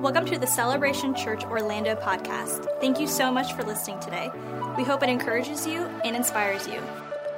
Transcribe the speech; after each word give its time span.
Welcome 0.00 0.26
to 0.26 0.38
the 0.38 0.46
Celebration 0.46 1.14
Church 1.14 1.42
Orlando 1.44 1.94
podcast. 1.94 2.68
Thank 2.80 3.00
you 3.00 3.06
so 3.06 3.32
much 3.32 3.54
for 3.54 3.62
listening 3.62 3.98
today. 3.98 4.30
We 4.76 4.84
hope 4.84 5.02
it 5.02 5.08
encourages 5.08 5.66
you 5.66 5.86
and 6.04 6.14
inspires 6.14 6.68
you. 6.68 6.82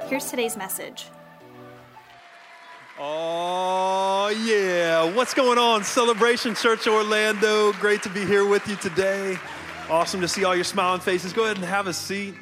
Here's 0.06 0.28
today's 0.28 0.56
message. 0.56 1.06
Oh, 2.98 4.34
yeah. 4.44 5.04
What's 5.14 5.34
going 5.34 5.56
on, 5.56 5.84
Celebration 5.84 6.56
Church 6.56 6.88
Orlando? 6.88 7.72
Great 7.74 8.02
to 8.02 8.08
be 8.08 8.26
here 8.26 8.44
with 8.44 8.66
you 8.66 8.74
today. 8.74 9.38
Awesome 9.88 10.20
to 10.20 10.28
see 10.28 10.42
all 10.42 10.56
your 10.56 10.64
smiling 10.64 11.00
faces. 11.00 11.32
Go 11.32 11.44
ahead 11.44 11.56
and 11.56 11.64
have 11.64 11.86
a 11.86 11.92
seat. 11.92 12.34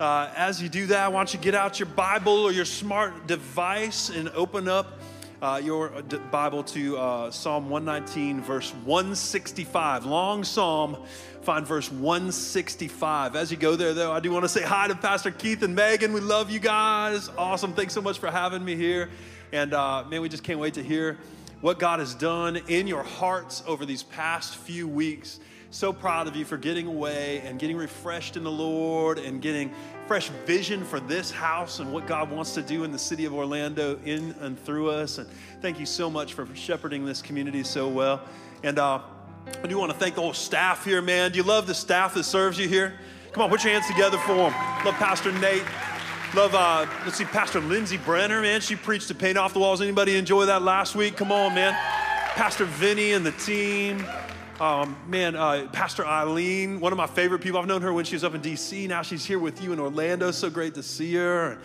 Uh, 0.00 0.30
as 0.34 0.60
you 0.60 0.68
do 0.68 0.86
that, 0.86 1.12
why 1.12 1.20
don't 1.20 1.32
you 1.32 1.38
get 1.38 1.54
out 1.54 1.78
your 1.78 1.86
Bible 1.86 2.32
or 2.32 2.50
your 2.50 2.64
smart 2.64 3.28
device 3.28 4.10
and 4.10 4.30
open 4.30 4.66
up 4.66 4.98
uh, 5.42 5.60
your 5.62 5.88
Bible 6.30 6.62
to 6.64 6.98
uh, 6.98 7.30
Psalm 7.30 7.70
119, 7.70 8.42
verse 8.42 8.72
165. 8.84 10.04
Long 10.04 10.44
psalm, 10.44 10.98
find 11.42 11.66
verse 11.66 11.90
165. 11.90 13.36
As 13.36 13.50
you 13.50 13.56
go 13.56 13.74
there, 13.76 13.94
though, 13.94 14.12
I 14.12 14.20
do 14.20 14.30
want 14.30 14.44
to 14.44 14.48
say 14.48 14.62
hi 14.62 14.88
to 14.88 14.94
Pastor 14.94 15.30
Keith 15.30 15.62
and 15.62 15.74
Megan. 15.74 16.12
We 16.12 16.20
love 16.20 16.50
you 16.50 16.58
guys. 16.58 17.30
Awesome. 17.38 17.72
Thanks 17.72 17.94
so 17.94 18.02
much 18.02 18.18
for 18.18 18.30
having 18.30 18.64
me 18.64 18.76
here. 18.76 19.08
And 19.52 19.72
uh, 19.72 20.04
man, 20.08 20.20
we 20.20 20.28
just 20.28 20.44
can't 20.44 20.58
wait 20.58 20.74
to 20.74 20.82
hear 20.82 21.18
what 21.62 21.78
God 21.78 22.00
has 22.00 22.14
done 22.14 22.56
in 22.68 22.86
your 22.86 23.02
hearts 23.02 23.62
over 23.66 23.86
these 23.86 24.02
past 24.02 24.56
few 24.56 24.86
weeks 24.86 25.40
so 25.70 25.92
proud 25.92 26.26
of 26.26 26.34
you 26.34 26.44
for 26.44 26.56
getting 26.56 26.88
away 26.88 27.40
and 27.44 27.58
getting 27.58 27.76
refreshed 27.76 28.36
in 28.36 28.42
the 28.42 28.50
Lord 28.50 29.18
and 29.18 29.40
getting 29.40 29.72
fresh 30.10 30.28
vision 30.44 30.84
for 30.84 30.98
this 30.98 31.30
house 31.30 31.78
and 31.78 31.92
what 31.92 32.04
God 32.04 32.32
wants 32.32 32.52
to 32.52 32.62
do 32.62 32.82
in 32.82 32.90
the 32.90 32.98
city 32.98 33.26
of 33.26 33.32
Orlando 33.32 33.96
in 34.04 34.34
and 34.40 34.58
through 34.58 34.90
us. 34.90 35.18
And 35.18 35.28
thank 35.62 35.78
you 35.78 35.86
so 35.86 36.10
much 36.10 36.34
for 36.34 36.48
shepherding 36.52 37.04
this 37.04 37.22
community 37.22 37.62
so 37.62 37.86
well. 37.86 38.22
And 38.64 38.80
uh, 38.80 39.02
I 39.62 39.68
do 39.68 39.78
want 39.78 39.92
to 39.92 39.96
thank 39.96 40.16
the 40.16 40.20
whole 40.20 40.32
staff 40.32 40.84
here, 40.84 41.00
man. 41.00 41.30
Do 41.30 41.36
you 41.36 41.44
love 41.44 41.68
the 41.68 41.76
staff 41.76 42.14
that 42.14 42.24
serves 42.24 42.58
you 42.58 42.66
here? 42.66 42.94
Come 43.30 43.44
on, 43.44 43.50
put 43.50 43.62
your 43.62 43.72
hands 43.72 43.86
together 43.86 44.18
for 44.18 44.34
them. 44.34 44.52
Love 44.84 44.94
Pastor 44.94 45.30
Nate. 45.30 45.62
Love, 46.34 46.56
uh, 46.56 46.86
let's 47.04 47.16
see, 47.16 47.24
Pastor 47.24 47.60
Lindsay 47.60 47.98
Brenner, 47.98 48.42
man. 48.42 48.60
She 48.60 48.74
preached 48.74 49.06
to 49.06 49.14
paint 49.14 49.38
off 49.38 49.52
the 49.52 49.60
walls. 49.60 49.80
Anybody 49.80 50.16
enjoy 50.16 50.46
that 50.46 50.62
last 50.62 50.96
week? 50.96 51.16
Come 51.16 51.30
on, 51.30 51.54
man. 51.54 51.72
Pastor 52.34 52.64
Vinny 52.64 53.12
and 53.12 53.24
the 53.24 53.30
team. 53.30 54.04
Um, 54.60 54.94
man, 55.06 55.36
uh, 55.36 55.68
Pastor 55.72 56.06
Eileen, 56.06 56.80
one 56.80 56.92
of 56.92 56.98
my 56.98 57.06
favorite 57.06 57.38
people. 57.38 57.58
I've 57.58 57.66
known 57.66 57.80
her 57.80 57.94
when 57.94 58.04
she 58.04 58.14
was 58.14 58.24
up 58.24 58.34
in 58.34 58.42
DC. 58.42 58.86
Now 58.88 59.00
she's 59.00 59.24
here 59.24 59.38
with 59.38 59.62
you 59.62 59.72
in 59.72 59.80
Orlando. 59.80 60.30
So 60.32 60.50
great 60.50 60.74
to 60.74 60.82
see 60.82 61.14
her. 61.14 61.56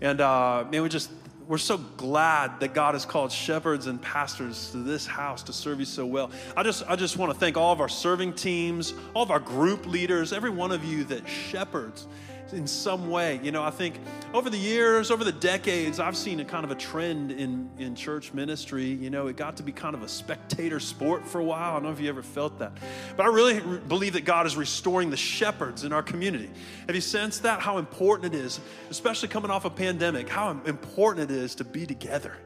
And 0.00 0.20
uh, 0.20 0.64
man, 0.70 0.84
we 0.84 0.88
just 0.88 1.10
we're 1.48 1.58
so 1.58 1.78
glad 1.78 2.60
that 2.60 2.74
God 2.74 2.94
has 2.94 3.04
called 3.04 3.32
shepherds 3.32 3.88
and 3.88 4.00
pastors 4.00 4.70
to 4.70 4.76
this 4.76 5.04
house 5.04 5.42
to 5.44 5.52
serve 5.52 5.80
you 5.80 5.84
so 5.84 6.06
well. 6.06 6.30
I 6.56 6.62
just 6.62 6.84
I 6.88 6.94
just 6.94 7.16
want 7.16 7.32
to 7.32 7.38
thank 7.40 7.56
all 7.56 7.72
of 7.72 7.80
our 7.80 7.88
serving 7.88 8.34
teams, 8.34 8.94
all 9.14 9.24
of 9.24 9.32
our 9.32 9.40
group 9.40 9.84
leaders, 9.84 10.32
every 10.32 10.50
one 10.50 10.70
of 10.70 10.84
you 10.84 11.02
that 11.04 11.28
shepherds 11.28 12.06
in 12.52 12.66
some 12.66 13.10
way. 13.10 13.40
You 13.42 13.52
know, 13.52 13.62
I 13.62 13.70
think 13.70 13.98
over 14.32 14.50
the 14.50 14.58
years, 14.58 15.10
over 15.10 15.24
the 15.24 15.32
decades, 15.32 16.00
I've 16.00 16.16
seen 16.16 16.40
a 16.40 16.44
kind 16.44 16.64
of 16.64 16.70
a 16.70 16.74
trend 16.74 17.30
in, 17.32 17.70
in 17.78 17.94
church 17.94 18.32
ministry. 18.32 18.86
You 18.86 19.10
know, 19.10 19.26
it 19.26 19.36
got 19.36 19.56
to 19.58 19.62
be 19.62 19.72
kind 19.72 19.94
of 19.94 20.02
a 20.02 20.08
spectator 20.08 20.80
sport 20.80 21.26
for 21.26 21.40
a 21.40 21.44
while. 21.44 21.70
I 21.70 21.74
don't 21.74 21.84
know 21.84 21.90
if 21.90 22.00
you 22.00 22.08
ever 22.08 22.22
felt 22.22 22.58
that. 22.58 22.72
But 23.16 23.24
I 23.24 23.28
really 23.28 23.60
believe 23.78 24.14
that 24.14 24.24
God 24.24 24.46
is 24.46 24.56
restoring 24.56 25.10
the 25.10 25.16
shepherds 25.16 25.84
in 25.84 25.92
our 25.92 26.02
community. 26.02 26.50
Have 26.86 26.94
you 26.94 27.00
sensed 27.00 27.42
that? 27.42 27.60
How 27.60 27.78
important 27.78 28.34
it 28.34 28.38
is, 28.38 28.60
especially 28.90 29.28
coming 29.28 29.50
off 29.50 29.64
a 29.64 29.70
pandemic, 29.70 30.28
how 30.28 30.50
important 30.64 31.30
it 31.30 31.34
is 31.34 31.54
to 31.56 31.64
be 31.64 31.86
together. 31.86 32.36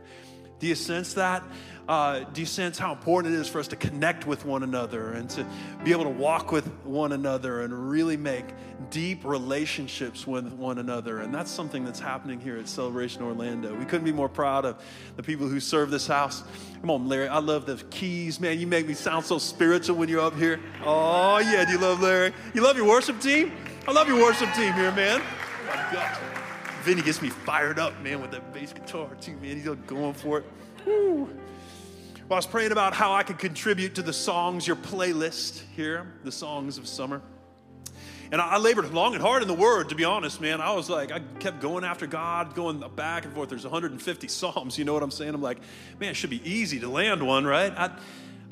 Do 0.63 0.69
you 0.69 0.77
sense 0.77 1.15
that? 1.15 1.43
Uh, 1.89 2.21
do 2.33 2.41
you 2.41 2.47
sense 2.47 2.79
how 2.79 2.93
important 2.93 3.35
it 3.35 3.39
is 3.39 3.49
for 3.49 3.59
us 3.59 3.69
to 3.69 3.77
connect 3.77 4.27
with 4.27 4.45
one 4.45 4.63
another 4.63 5.13
and 5.13 5.29
to 5.31 5.45
be 5.85 5.91
able 5.91 6.05
to 6.05 6.11
walk 6.11 6.53
with 6.53 6.67
one 6.85 7.13
another 7.13 7.63
and 7.63 7.91
really 7.91 8.17
make 8.17 8.45
deep 8.91 9.25
relationships 9.25 10.27
with 10.27 10.53
one 10.53 10.79
another? 10.79 11.19
And 11.19 11.35
that's 11.35 11.51
something 11.51 11.85
that's 11.85 11.99
happening 11.99 12.41
here 12.41 12.57
at 12.57 12.69
Celebration 12.69 13.23
Orlando. 13.23 13.75
We 13.75 13.85
couldn't 13.85 14.05
be 14.05 14.13
more 14.13 14.29
proud 14.29 14.65
of 14.65 14.83
the 15.17 15.23
people 15.23 15.49
who 15.49 15.59
serve 15.59 15.91
this 15.91 16.07
house. 16.07 16.45
Come 16.81 16.91
on, 16.91 17.09
Larry. 17.09 17.29
I 17.29 17.39
love 17.39 17.67
the 17.67 17.77
keys, 17.91 18.39
man. 18.39 18.61
You 18.61 18.67
make 18.67 18.87
me 18.87 18.95
sound 18.95 19.25
so 19.25 19.39
spiritual 19.39 19.97
when 19.97 20.09
you're 20.09 20.21
up 20.21 20.37
here. 20.37 20.61
Oh, 20.85 21.39
yeah. 21.39 21.65
Do 21.65 21.73
you 21.73 21.79
love 21.79 22.01
Larry? 22.01 22.33
You 22.55 22.63
love 22.63 22.77
your 22.77 22.87
worship 22.87 23.21
team? 23.21 23.53
I 23.89 23.93
love 23.93 24.07
your 24.07 24.19
worship 24.19 24.53
team 24.55 24.73
here, 24.75 24.93
man. 24.93 25.21
Oh, 25.21 25.91
my. 25.93 26.33
Vinny 26.83 27.03
gets 27.03 27.23
me 27.23 27.29
fired 27.29 27.79
up, 27.79 28.01
man, 28.03 28.21
with 28.21 28.33
that 28.33 28.53
bass 28.53 28.73
guitar, 28.73 29.09
too, 29.21 29.37
man. 29.37 29.57
He's 29.57 29.65
going 29.65 30.15
for 30.15 30.39
it. 30.39 30.45
Woo. 30.85 31.29
Well, 32.33 32.39
I 32.39 32.39
was 32.39 32.47
praying 32.47 32.73
about 32.73 32.95
how 32.95 33.13
I 33.13 33.25
could 33.25 33.39
contribute 33.39 33.97
to 33.97 34.03
the 34.03 34.15
songs, 34.15 34.67
your 34.67 34.77
playlist 34.77 35.61
here, 35.77 36.15
the 36.25 36.33
songs 36.33 36.79
of 36.79 36.89
summer. 36.89 37.21
And 38.31 38.41
I, 38.41 38.57
labored 38.57 38.91
long 38.95 39.13
and 39.13 39.21
hard 39.21 39.43
in 39.43 39.49
the 39.49 39.55
Word, 39.55 39.91
to 39.91 39.95
be 39.95 40.05
honest, 40.05 40.41
man. 40.41 40.63
I 40.63 40.73
was 40.73 40.89
like, 40.89 41.13
I 41.13 41.21
kept 41.41 41.61
going 41.61 41.85
after 41.85 42.07
God, 42.07 42.55
going 42.55 42.83
back 42.97 43.27
and 43.27 43.35
forth. 43.35 43.51
There's 43.51 43.65
150 43.65 44.29
Psalms, 44.29 44.79
you 44.79 44.87
know 44.87 44.95
what 44.95 45.03
I'm 45.03 45.11
saying? 45.11 45.35
I'm 45.35 45.43
like, 45.43 45.59
man, 46.01 46.13
it 46.13 46.15
should 46.15 46.31
be 46.31 46.41
easy 46.51 46.81
to 46.81 46.89
land 46.89 47.23
one, 47.23 47.45
right? 47.45 47.71
I, 47.77 47.95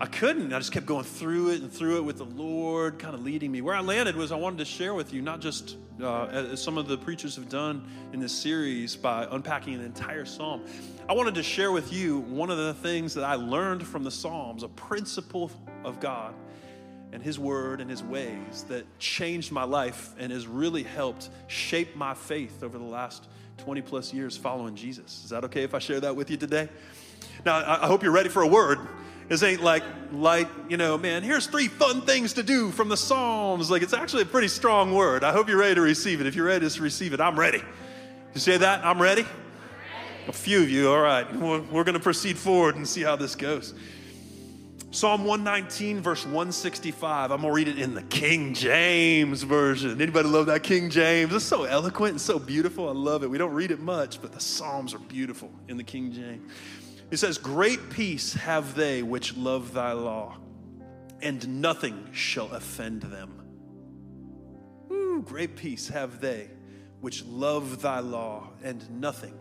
I 0.02 0.06
couldn't. 0.06 0.50
I 0.54 0.58
just 0.58 0.72
kept 0.72 0.86
going 0.86 1.04
through 1.04 1.50
it 1.50 1.60
and 1.60 1.70
through 1.70 1.98
it 1.98 2.04
with 2.04 2.16
the 2.16 2.24
Lord 2.24 2.98
kind 2.98 3.14
of 3.14 3.22
leading 3.22 3.52
me. 3.52 3.60
Where 3.60 3.74
I 3.74 3.80
landed 3.80 4.16
was 4.16 4.32
I 4.32 4.36
wanted 4.36 4.56
to 4.60 4.64
share 4.64 4.94
with 4.94 5.12
you, 5.12 5.20
not 5.20 5.42
just 5.42 5.76
uh, 6.00 6.24
as 6.24 6.62
some 6.62 6.78
of 6.78 6.88
the 6.88 6.96
preachers 6.96 7.36
have 7.36 7.50
done 7.50 7.86
in 8.14 8.18
this 8.18 8.32
series 8.32 8.96
by 8.96 9.28
unpacking 9.30 9.74
an 9.74 9.82
entire 9.82 10.24
psalm. 10.24 10.64
I 11.06 11.12
wanted 11.12 11.34
to 11.34 11.42
share 11.42 11.70
with 11.70 11.92
you 11.92 12.20
one 12.20 12.48
of 12.48 12.56
the 12.56 12.72
things 12.72 13.12
that 13.12 13.24
I 13.24 13.34
learned 13.34 13.86
from 13.86 14.02
the 14.02 14.10
Psalms, 14.10 14.62
a 14.62 14.68
principle 14.68 15.50
of 15.84 16.00
God 16.00 16.32
and 17.12 17.22
His 17.22 17.38
Word 17.38 17.82
and 17.82 17.90
His 17.90 18.02
ways 18.02 18.64
that 18.68 18.86
changed 18.98 19.52
my 19.52 19.64
life 19.64 20.14
and 20.18 20.32
has 20.32 20.46
really 20.46 20.82
helped 20.82 21.28
shape 21.46 21.94
my 21.94 22.14
faith 22.14 22.62
over 22.62 22.78
the 22.78 22.84
last 22.84 23.28
20 23.58 23.82
plus 23.82 24.14
years 24.14 24.34
following 24.34 24.74
Jesus. 24.74 25.24
Is 25.24 25.28
that 25.28 25.44
okay 25.44 25.62
if 25.62 25.74
I 25.74 25.78
share 25.78 26.00
that 26.00 26.16
with 26.16 26.30
you 26.30 26.38
today? 26.38 26.70
Now, 27.44 27.56
I 27.82 27.86
hope 27.86 28.02
you're 28.02 28.12
ready 28.12 28.30
for 28.30 28.40
a 28.40 28.48
word 28.48 28.78
this 29.30 29.44
ain't 29.44 29.62
like 29.62 29.84
light, 30.10 30.48
you 30.68 30.76
know, 30.76 30.98
man, 30.98 31.22
here's 31.22 31.46
three 31.46 31.68
fun 31.68 32.00
things 32.00 32.32
to 32.32 32.42
do 32.42 32.72
from 32.72 32.88
the 32.88 32.96
Psalms. 32.96 33.70
Like, 33.70 33.80
it's 33.80 33.92
actually 33.92 34.24
a 34.24 34.26
pretty 34.26 34.48
strong 34.48 34.92
word. 34.92 35.22
I 35.22 35.30
hope 35.30 35.48
you're 35.48 35.56
ready 35.56 35.76
to 35.76 35.80
receive 35.80 36.20
it. 36.20 36.26
If 36.26 36.34
you're 36.34 36.46
ready 36.46 36.68
to 36.68 36.82
receive 36.82 37.12
it, 37.12 37.20
I'm 37.20 37.38
ready. 37.38 37.62
You 38.34 38.40
say 38.40 38.56
that? 38.56 38.84
I'm 38.84 39.00
ready? 39.00 39.24
A 40.26 40.32
few 40.32 40.60
of 40.60 40.68
you, 40.68 40.90
all 40.90 41.00
right. 41.00 41.32
We're, 41.32 41.60
we're 41.60 41.84
going 41.84 41.94
to 41.94 42.00
proceed 42.00 42.38
forward 42.38 42.74
and 42.74 42.86
see 42.86 43.02
how 43.02 43.14
this 43.14 43.36
goes. 43.36 43.72
Psalm 44.90 45.24
119, 45.24 46.00
verse 46.00 46.24
165. 46.24 47.30
I'm 47.30 47.42
going 47.42 47.52
to 47.52 47.54
read 47.54 47.68
it 47.68 47.78
in 47.78 47.94
the 47.94 48.02
King 48.02 48.52
James 48.52 49.44
Version. 49.44 50.02
Anybody 50.02 50.28
love 50.28 50.46
that 50.46 50.64
King 50.64 50.90
James? 50.90 51.32
It's 51.32 51.44
so 51.44 51.62
eloquent 51.62 52.10
and 52.14 52.20
so 52.20 52.40
beautiful. 52.40 52.88
I 52.88 52.92
love 52.92 53.22
it. 53.22 53.30
We 53.30 53.38
don't 53.38 53.54
read 53.54 53.70
it 53.70 53.78
much, 53.78 54.20
but 54.20 54.32
the 54.32 54.40
Psalms 54.40 54.92
are 54.92 54.98
beautiful 54.98 55.52
in 55.68 55.76
the 55.76 55.84
King 55.84 56.12
James. 56.12 56.50
It 57.10 57.18
says, 57.18 57.38
Great 57.38 57.90
peace 57.90 58.34
have 58.34 58.74
they 58.74 59.02
which 59.02 59.36
love 59.36 59.72
thy 59.72 59.92
law, 59.92 60.38
and 61.20 61.60
nothing 61.60 62.08
shall 62.12 62.50
offend 62.52 63.02
them. 63.02 63.42
Ooh, 64.92 65.22
great 65.26 65.56
peace 65.56 65.88
have 65.88 66.20
they 66.20 66.50
which 67.00 67.24
love 67.24 67.82
thy 67.82 67.98
law, 68.00 68.50
and 68.62 68.88
nothing 69.00 69.38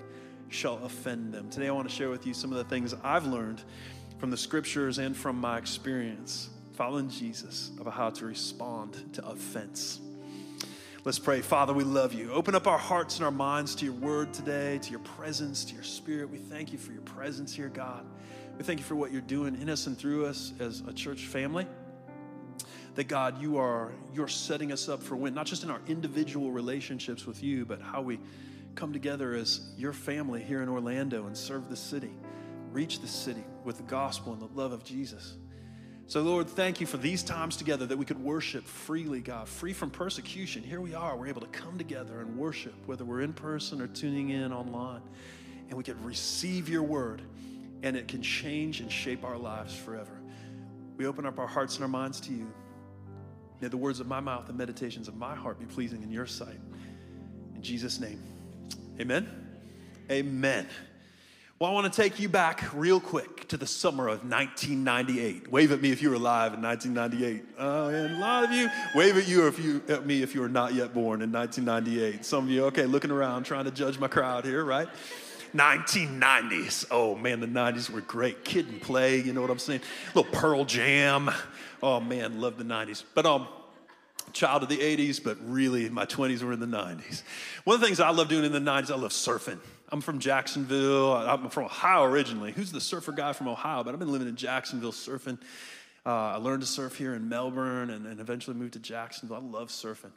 shall 0.48 0.84
offend 0.84 1.34
them. 1.34 1.50
Today, 1.50 1.68
I 1.68 1.72
want 1.72 1.88
to 1.90 1.96
share 1.96 2.10
with 2.10 2.26
you 2.26 2.34
some 2.34 2.52
of 2.52 2.58
the 2.58 2.64
things 2.64 2.96
I've 3.04 3.26
learned 3.26 3.64
from 4.18 4.32
the 4.32 4.38
scriptures 4.38 4.98
and 4.98 5.16
from 5.16 5.40
my 5.40 5.58
experience 5.58 6.50
following 6.74 7.10
Jesus 7.10 7.72
about 7.80 7.94
how 7.94 8.10
to 8.10 8.26
respond 8.26 9.14
to 9.14 9.26
offense. 9.28 10.00
Let's 11.06 11.18
pray. 11.18 11.42
Father, 11.42 11.74
we 11.74 11.86
love 11.86 12.14
you. 12.14 12.34
Open 12.34 12.56
up 12.56 12.68
our 12.68 12.78
hearts 12.78 13.16
and 13.16 13.24
our 13.24 13.32
minds 13.32 13.74
to 13.76 13.86
your 13.86 13.94
word 13.94 14.34
today, 14.34 14.80
to 14.80 14.92
your 14.92 15.00
presence, 15.00 15.64
to 15.66 15.74
your 15.74 15.84
spirit. 15.84 16.30
We 16.30 16.40
thank 16.40 16.74
you 16.74 16.78
for 16.78 16.92
your 16.92 17.04
presence 17.04 17.54
here, 17.54 17.70
God. 17.70 18.06
We 18.58 18.66
thank 18.66 18.80
you 18.80 18.86
for 18.86 18.96
what 18.96 19.14
you're 19.14 19.22
doing 19.22 19.56
in 19.62 19.70
us 19.70 19.88
and 19.88 19.98
through 19.98 20.26
us 20.26 20.52
as 20.60 20.82
a 20.90 20.92
church 20.92 21.28
family. 21.28 21.66
That 22.96 23.08
God, 23.08 23.42
you 23.42 23.58
are 23.58 23.94
you're 24.14 24.28
setting 24.28 24.74
us 24.74 24.90
up 24.90 25.02
for 25.02 25.16
win, 25.16 25.34
not 25.34 25.46
just 25.46 25.64
in 25.64 25.70
our 25.70 25.80
individual 25.88 26.52
relationships 26.52 27.26
with 27.26 27.42
you, 27.42 27.66
but 27.66 27.82
how 27.82 28.02
we 28.02 28.20
come 28.76 28.92
together 28.92 29.34
as 29.34 29.72
your 29.78 29.94
family 29.94 30.44
here 30.44 30.62
in 30.62 30.68
Orlando 30.68 31.28
and 31.28 31.38
serve 31.38 31.70
the 31.70 31.78
city, 31.78 32.12
reach 32.74 33.00
the 33.00 33.08
city 33.08 33.46
with 33.64 33.78
the 33.78 33.84
gospel 33.84 34.34
and 34.34 34.42
the 34.42 34.54
love 34.54 34.74
of 34.74 34.84
Jesus. 34.84 35.38
So, 36.10 36.24
Lord, 36.24 36.50
thank 36.50 36.82
you 36.82 36.88
for 36.88 36.98
these 36.98 37.22
times 37.22 37.56
together 37.56 37.86
that 37.86 37.96
we 37.96 38.04
could 38.04 38.18
worship 38.18 38.66
freely, 38.66 39.20
God, 39.20 39.48
free 39.48 39.74
from 39.74 39.92
persecution. 39.92 40.64
Here 40.64 40.82
we 40.82 40.96
are. 40.96 41.16
We're 41.16 41.28
able 41.28 41.42
to 41.42 41.48
come 41.50 41.78
together 41.78 42.22
and 42.22 42.36
worship, 42.36 42.74
whether 42.88 43.06
we're 43.06 43.22
in 43.22 43.32
person 43.32 43.80
or 43.80 43.86
tuning 43.86 44.32
in 44.32 44.52
online. 44.52 45.04
And 45.68 45.78
we 45.78 45.84
can 45.84 46.04
receive 46.04 46.68
your 46.68 46.82
word, 46.82 47.22
and 47.84 47.96
it 47.96 48.08
can 48.08 48.24
change 48.24 48.80
and 48.80 48.92
shape 48.92 49.24
our 49.24 49.38
lives 49.38 49.76
forever. 49.76 50.20
We 50.98 51.06
open 51.06 51.28
up 51.28 51.38
our 51.38 51.46
hearts 51.46 51.76
and 51.76 51.84
our 51.84 51.88
minds 51.88 52.20
to 52.22 52.34
you. 52.34 52.52
May 53.62 53.68
the 53.68 53.78
words 53.78 54.00
of 54.00 54.08
my 54.08 54.20
mouth 54.20 54.50
and 54.50 54.58
meditations 54.58 55.08
of 55.08 55.16
my 55.16 55.36
heart 55.36 55.60
be 55.60 55.68
pleasing 55.68 56.02
in 56.02 56.10
your 56.10 56.26
sight. 56.26 56.60
In 57.54 57.62
Jesus' 57.62 58.00
name, 58.00 58.20
amen. 59.00 59.30
Amen. 60.10 60.68
Well, 61.60 61.70
I 61.70 61.74
want 61.74 61.92
to 61.92 62.02
take 62.02 62.22
you 62.22 62.30
back 62.30 62.74
real 62.74 63.02
quick 63.02 63.50
to 63.50 63.58
the 63.58 63.68
summer 63.68 64.08
of 64.08 64.24
1998. 64.24 65.52
Wave 65.52 65.74
at 65.74 65.82
me 65.82 65.92
if 65.92 66.02
you 66.02 66.10
were 66.10 66.16
alive 66.16 66.54
in 66.54 66.62
1998. 66.62 67.44
Oh, 67.60 67.90
and 67.90 68.16
a 68.16 68.18
lot 68.18 68.46
of 68.46 68.54
you, 68.54 68.70
wave 68.96 69.18
at 69.18 69.28
you 69.28 69.46
if 69.46 69.60
you 69.60 69.82
at 69.90 70.06
me 70.06 70.24
if 70.24 70.34
you 70.34 70.40
were 70.40 70.48
not 70.48 70.74
yet 70.74 70.94
born 70.94 71.22
in 71.22 71.34
1998. 71.34 72.24
Some 72.24 72.46
of 72.46 72.50
you, 72.50 72.64
okay, 72.68 72.86
looking 72.86 73.12
around, 73.12 73.44
trying 73.44 73.66
to 73.66 73.72
judge 73.72 74.00
my 74.00 74.08
crowd 74.08 74.46
here, 74.46 74.64
right? 74.64 74.88
1990s. 75.54 76.86
Oh 76.92 77.16
man, 77.16 77.42
the 77.42 77.48
90s 77.48 77.90
were 77.90 78.00
great. 78.00 78.46
Kid 78.46 78.70
and 78.70 78.82
play, 78.82 79.20
you 79.20 79.34
know 79.34 79.42
what 79.42 79.50
I'm 79.50 79.60
saying? 79.60 79.82
Little 80.16 80.32
Pearl 80.32 80.64
Jam. 80.64 81.30
Oh 81.84 82.00
man, 82.00 82.40
love 82.40 82.58
the 82.58 82.64
90s. 82.64 83.04
But 83.14 83.26
um, 83.26 83.50
child 84.32 84.64
of 84.64 84.70
the 84.70 84.78
80s, 84.78 85.22
but 85.22 85.38
really 85.44 85.90
my 85.90 86.06
20s 86.06 86.42
were 86.42 86.54
in 86.54 86.62
the 86.62 86.66
90s. 86.68 87.24
One 87.66 87.76
of 87.76 87.82
the 87.82 87.88
things 87.88 88.00
I 88.00 88.12
love 88.12 88.30
doing 88.30 88.46
in 88.46 88.54
the 88.54 88.60
90s, 88.60 88.92
I 88.92 88.96
love 88.96 89.12
surfing. 89.12 89.60
I'm 89.92 90.02
from 90.02 90.20
Jacksonville. 90.20 91.14
I'm 91.14 91.50
from 91.50 91.66
Ohio 91.66 92.04
originally. 92.04 92.52
Who's 92.52 92.72
the 92.72 92.82
surfer 92.82 93.12
guy 93.12 93.34
from 93.34 93.48
Ohio? 93.48 93.84
But 93.84 93.94
I've 93.94 94.00
been 94.00 94.12
living 94.12 94.28
in 94.28 94.36
Jacksonville 94.36 94.92
surfing. 94.92 95.40
Uh, 96.06 96.10
I 96.10 96.36
learned 96.36 96.62
to 96.62 96.68
surf 96.68 96.96
here 96.96 97.16
in 97.16 97.28
Melbourne 97.28 97.90
and, 97.90 98.06
and, 98.06 98.20
eventually 98.20 98.56
moved 98.56 98.74
to 98.74 98.80
Jacksonville. 98.80 99.38
I 99.38 99.40
love 99.40 99.70
surfing. 99.70 100.12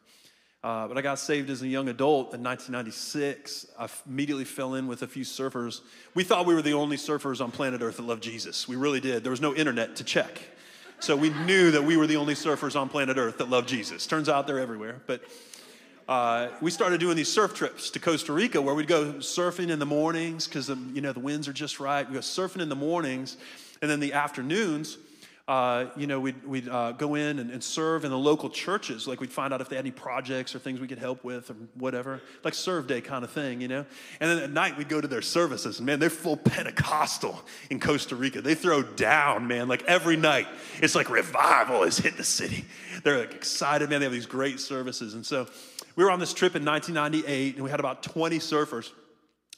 Uh, 0.63 0.87
but 0.87 0.97
I 0.97 1.03
got 1.03 1.19
saved 1.19 1.51
as 1.51 1.63
a 1.63 1.67
young 1.67 1.89
adult 1.89 2.35
in 2.35 2.43
1996. 2.43 3.67
I 3.79 3.89
immediately 4.07 4.45
fell 4.45 4.75
in 4.75 4.87
with 4.87 5.03
a 5.03 5.09
few 5.09 5.25
surfers. 5.25 5.81
We 6.15 6.23
thought 6.23 6.47
we 6.47 6.55
were 6.55 6.63
the 6.63 6.75
only 6.75 6.97
surfers 6.97 7.41
on 7.43 7.51
planet 7.51 7.83
Earth 7.83 7.97
that 7.97 8.05
loved 8.05 8.23
Jesus. 8.23 8.69
We 8.69 8.77
really 8.77 9.01
did. 9.01 9.25
There 9.25 9.31
was 9.31 9.41
no 9.41 9.55
internet 9.55 9.97
to 9.97 10.05
check. 10.05 10.41
So 11.01 11.17
we 11.17 11.31
knew 11.31 11.73
that 11.73 11.83
we 11.83 11.97
were 11.97 12.07
the 12.07 12.17
only 12.17 12.35
surfers 12.35 12.79
on 12.79 12.89
planet 12.89 13.17
Earth 13.17 13.39
that 13.39 13.51
loved 13.51 13.69
Jesus. 13.69 14.07
Turns 14.07 14.29
out 14.29 14.47
they're 14.47 14.61
everywhere. 14.61 15.01
But 15.09 15.23
uh, 16.13 16.51
we 16.61 16.71
started 16.71 17.01
doing 17.01 17.17
these 17.17 17.33
surf 17.33 17.55
trips 17.55 17.89
to 17.89 17.99
Costa 17.99 18.35
Rica 18.35 18.61
where 18.61 18.75
we'd 18.75 18.87
go 18.87 19.15
surfing 19.15 19.71
in 19.71 19.79
the 19.79 19.87
mornings 19.87 20.47
because 20.47 20.69
you 20.69 21.01
know 21.01 21.11
the 21.11 21.21
winds 21.21 21.49
are 21.49 21.55
just 21.55 21.81
right. 21.81 22.07
We 22.07 22.13
go 22.13 22.21
surfing 22.21 22.61
in 22.61 22.69
the 22.69 22.77
mornings, 22.77 23.39
and 23.81 23.91
then 23.91 23.99
the 23.99 24.13
afternoons, 24.13 24.99
uh, 25.49 25.87
you 25.97 26.07
know, 26.07 26.21
we'd, 26.21 26.45
we'd 26.45 26.69
uh, 26.69 26.93
go 26.93 27.15
in 27.15 27.39
and, 27.39 27.51
and, 27.51 27.65
serve 27.65 28.05
in 28.05 28.11
the 28.11 28.19
local 28.19 28.51
churches. 28.51 29.09
Like 29.09 29.21
we'd 29.21 29.33
find 29.33 29.55
out 29.55 29.63
if 29.63 29.71
they 29.71 29.77
had 29.77 29.85
any 29.87 29.91
projects 29.91 30.55
or 30.55 30.59
things 30.59 30.81
we 30.81 30.87
could 30.87 30.99
help 30.99 31.25
with 31.25 31.51
or 31.51 31.55
whatever, 31.75 32.21
like 32.45 32.53
serve 32.53 32.87
day 32.87 33.01
kind 33.01 33.25
of 33.25 33.31
thing, 33.31 33.63
you 33.63 33.69
know. 33.69 33.87
And 34.21 34.31
then 34.31 34.39
at 34.39 34.51
night 34.51 34.77
we'd 34.77 34.91
go 34.91 35.01
to 35.01 35.09
their 35.09 35.23
services. 35.23 35.81
Man, 35.81 35.99
they're 35.99 36.11
full 36.11 36.37
Pentecostal 36.37 37.41
in 37.71 37.81
Costa 37.81 38.17
Rica. 38.17 38.43
They 38.43 38.55
throw 38.55 38.83
down, 38.83 39.47
man, 39.47 39.67
like 39.67 39.83
every 39.85 40.17
night. 40.17 40.47
It's 40.83 40.95
like 40.95 41.09
revival 41.09 41.85
has 41.85 41.97
hit 41.97 42.19
the 42.19 42.25
city. 42.25 42.67
They're 43.03 43.19
like 43.19 43.35
excited, 43.35 43.89
man. 43.89 44.01
They 44.01 44.07
have 44.07 44.13
these 44.13 44.27
great 44.27 44.61
services, 44.61 45.15
and 45.15 45.25
so 45.25 45.49
we 45.97 46.05
were 46.05 46.11
on 46.11 46.21
this 46.21 46.33
trip 46.33 46.57
in 46.57 46.65
1998 46.65 47.55
and 47.55 47.65
we 47.65 47.71
had 47.71 47.81
about 47.81 48.03
20 48.03 48.39
surfers 48.39 48.91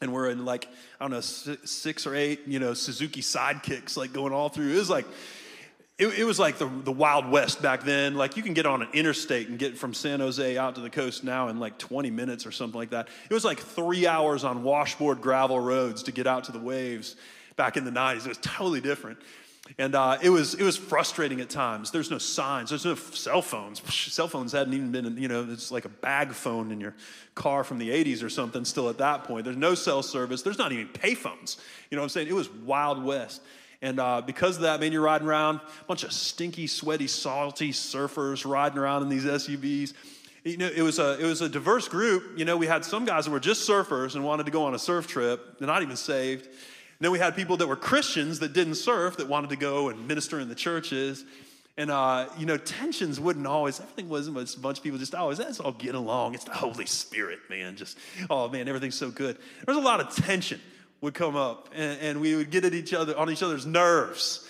and 0.01 0.13
we're 0.13 0.29
in 0.29 0.45
like 0.45 0.67
i 1.01 1.05
don't 1.05 1.13
know 1.13 1.21
six 1.21 2.07
or 2.07 2.15
eight 2.15 2.41
you 2.47 2.59
know 2.59 2.75
suzuki 2.75 3.21
sidekicks 3.21 3.97
like 3.97 4.13
going 4.13 4.33
all 4.33 4.49
through. 4.49 4.73
It 4.73 4.79
was 4.79 4.91
like 4.91 5.07
it, 5.97 6.09
it, 6.19 6.25
was 6.25 6.41
like 6.41 6.59
the, 6.59 6.67
the 6.67 6.91
wild 6.91 7.31
west 7.31 7.63
back 7.63 7.85
then. 7.85 8.17
Like 8.17 8.37
you 8.37 8.43
can 8.43 8.53
get 8.53 8.67
on 8.67 8.83
an 8.83 8.89
interstate 8.93 9.49
and 9.49 9.61
get 9.61 9.79
from 9.79 9.95
san 9.95 10.21
jose 10.21 10.59
out 10.59 10.75
to 10.75 10.81
the 10.81 10.91
coast 10.91 11.23
now 11.23 11.49
in 11.49 11.61
like 11.61 11.79
20 11.79 12.11
minutes 12.11 12.47
or 12.47 12.51
something 12.51 12.79
like 12.79 12.91
that. 12.91 13.09
It 13.31 13.35
was 13.35 13.45
like 13.45 13.61
three 13.61 14.07
hours 14.07 14.43
on 14.43 14.65
washboard 14.65 15.21
gravel 15.21 15.61
roads 15.61 16.03
to 16.05 16.13
get 16.13 16.27
out 16.27 16.45
to 16.45 16.53
the 16.53 16.59
waves 16.59 17.15
back 17.57 17.77
in 17.77 17.85
the 17.85 17.91
90s 17.91 18.25
it 18.25 18.29
was 18.29 18.39
totally 18.39 18.81
different 18.81 19.19
and 19.79 19.95
uh, 19.95 20.19
it, 20.23 20.29
was, 20.29 20.55
it 20.55 20.63
was 20.63 20.77
frustrating 20.77 21.41
at 21.41 21.49
times. 21.49 21.91
There's 21.91 22.11
no 22.11 22.19
signs, 22.19 22.71
there's 22.71 22.85
no 22.85 22.95
cell 22.95 23.41
phones. 23.41 23.83
Cell 23.93 24.29
phones 24.29 24.53
hadn't 24.53 24.75
even 24.75 24.93
been, 24.93 25.17
you 25.17 25.27
know, 25.27 25.47
it's 25.51 25.71
like 25.71 25.87
a 25.87 25.91
bag 25.91 26.33
phone 26.33 26.71
in 26.71 26.81
your 26.81 26.95
car 27.35 27.65
from 27.65 27.79
the 27.79 27.89
80s 27.89 28.23
or 28.23 28.29
something 28.29 28.65
still 28.65 28.91
at 28.91 28.99
that 28.99 29.25
point. 29.25 29.45
There's 29.45 29.57
no 29.57 29.75
cell 29.75 30.03
service, 30.03 30.43
there's 30.43 30.59
not 30.59 30.73
even 30.73 30.89
payphones. 30.89 31.57
You 31.91 31.97
know 31.97 32.03
what 32.03 32.07
I'm 32.07 32.09
saying? 32.11 32.29
It 32.29 32.35
was 32.35 32.51
Wild 32.51 33.03
West. 33.03 33.41
And 33.81 34.01
uh, 34.01 34.23
because 34.23 34.57
of 34.57 34.63
that, 34.63 34.81
man, 34.81 34.93
you're 34.93 35.03
riding 35.03 35.27
around, 35.27 35.57
a 35.57 35.85
bunch 35.87 36.05
of 36.05 36.13
stinky, 36.13 36.67
sweaty, 36.67 37.07
salty 37.07 37.71
surfers 37.71 38.49
riding 38.49 38.79
around 38.79 39.03
in 39.03 39.09
these 39.09 39.25
SUVs. 39.25 39.93
You 40.45 40.59
know, 40.59 40.71
it 40.75 40.83
was 40.83 40.99
a 40.99 41.19
it 41.19 41.25
was 41.25 41.41
a 41.41 41.49
diverse 41.49 41.89
group. 41.89 42.39
You 42.39 42.45
know, 42.45 42.57
we 42.57 42.67
had 42.67 42.85
some 42.85 43.07
guys 43.07 43.25
that 43.25 43.31
were 43.31 43.41
just 43.41 43.69
surfers 43.69 44.15
and 44.15 44.23
wanted 44.25 44.45
to 44.45 44.53
go 44.53 44.65
on 44.65 44.75
a 44.75 44.79
surf 44.79 45.07
trip. 45.07 45.59
They're 45.59 45.67
not 45.67 45.83
even 45.83 45.97
saved 45.97 46.49
then 47.01 47.11
we 47.11 47.19
had 47.19 47.35
people 47.37 47.57
that 47.59 47.67
were 47.67 47.77
Christians 47.77 48.39
that 48.41 48.53
didn't 48.53 48.77
surf 48.77 49.17
that 49.17 49.29
wanted 49.29 49.51
to 49.51 49.57
go 49.57 49.89
and 49.89 50.07
minister 50.07 50.41
in 50.41 50.49
the 50.49 50.55
churches. 50.55 51.25
And, 51.77 51.91
uh, 51.91 52.29
you 52.39 52.47
know, 52.47 52.57
tensions 52.57 53.19
wouldn't 53.19 53.47
always, 53.47 53.81
everything 53.81 54.09
wasn't 54.09 54.37
a 54.37 54.61
bunch 54.61 54.79
of 54.79 54.85
people 54.85 54.99
just 54.99 55.15
always, 55.15 55.41
let's 55.41 55.59
all 55.59 55.73
get 55.73 55.97
along. 55.97 56.35
It's 56.35 56.45
the 56.45 56.53
Holy 56.53 56.87
Spirit, 56.87 57.41
man. 57.51 57.77
Just, 57.77 57.99
oh, 58.31 58.49
man, 58.49 58.69
everything's 58.69 58.95
so 58.95 59.11
good. 59.11 59.37
There 59.37 59.75
was 59.75 59.77
a 59.77 59.87
lot 59.87 60.01
of 60.01 60.15
tension 60.15 60.61
would 61.01 61.15
come 61.15 61.37
up 61.37 61.69
and, 61.75 62.01
and 62.01 62.21
we 62.21 62.37
would 62.37 62.51
get 62.51 62.65
at 62.65 62.75
each 62.75 62.95
other, 62.95 63.17
on 63.19 63.29
each 63.31 63.43
other's 63.43 63.67
nerves. 63.67 64.49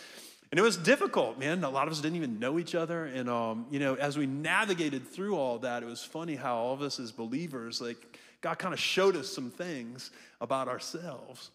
And 0.51 0.59
it 0.59 0.63
was 0.63 0.77
difficult, 0.77 1.39
man. 1.39 1.65
A 1.65 1.71
lot 1.71 1.89
of 1.89 1.93
us 1.93 2.01
didn't 2.01 2.17
even 2.17 2.39
know 2.39 2.59
each 2.59 2.75
other. 2.75 3.07
And, 3.07 3.29
um, 3.29 3.67
you 3.71 3.81
know, 3.81 3.95
as 3.95 4.17
we 4.17 4.27
navigated 4.27 5.09
through 5.09 5.37
all 5.37 5.59
that, 5.61 5.83
it 5.83 5.87
was 5.87 6.05
funny 6.05 6.37
how 6.37 6.57
all 6.57 6.75
of 6.75 6.83
us 6.83 7.01
as 7.01 7.11
believers, 7.11 7.81
like, 7.81 7.97
God 8.41 8.59
kind 8.59 8.75
of 8.75 8.79
showed 8.79 9.17
us 9.17 9.33
some 9.33 9.51
things 9.51 10.11
about 10.41 10.69
ourselves. 10.69 11.51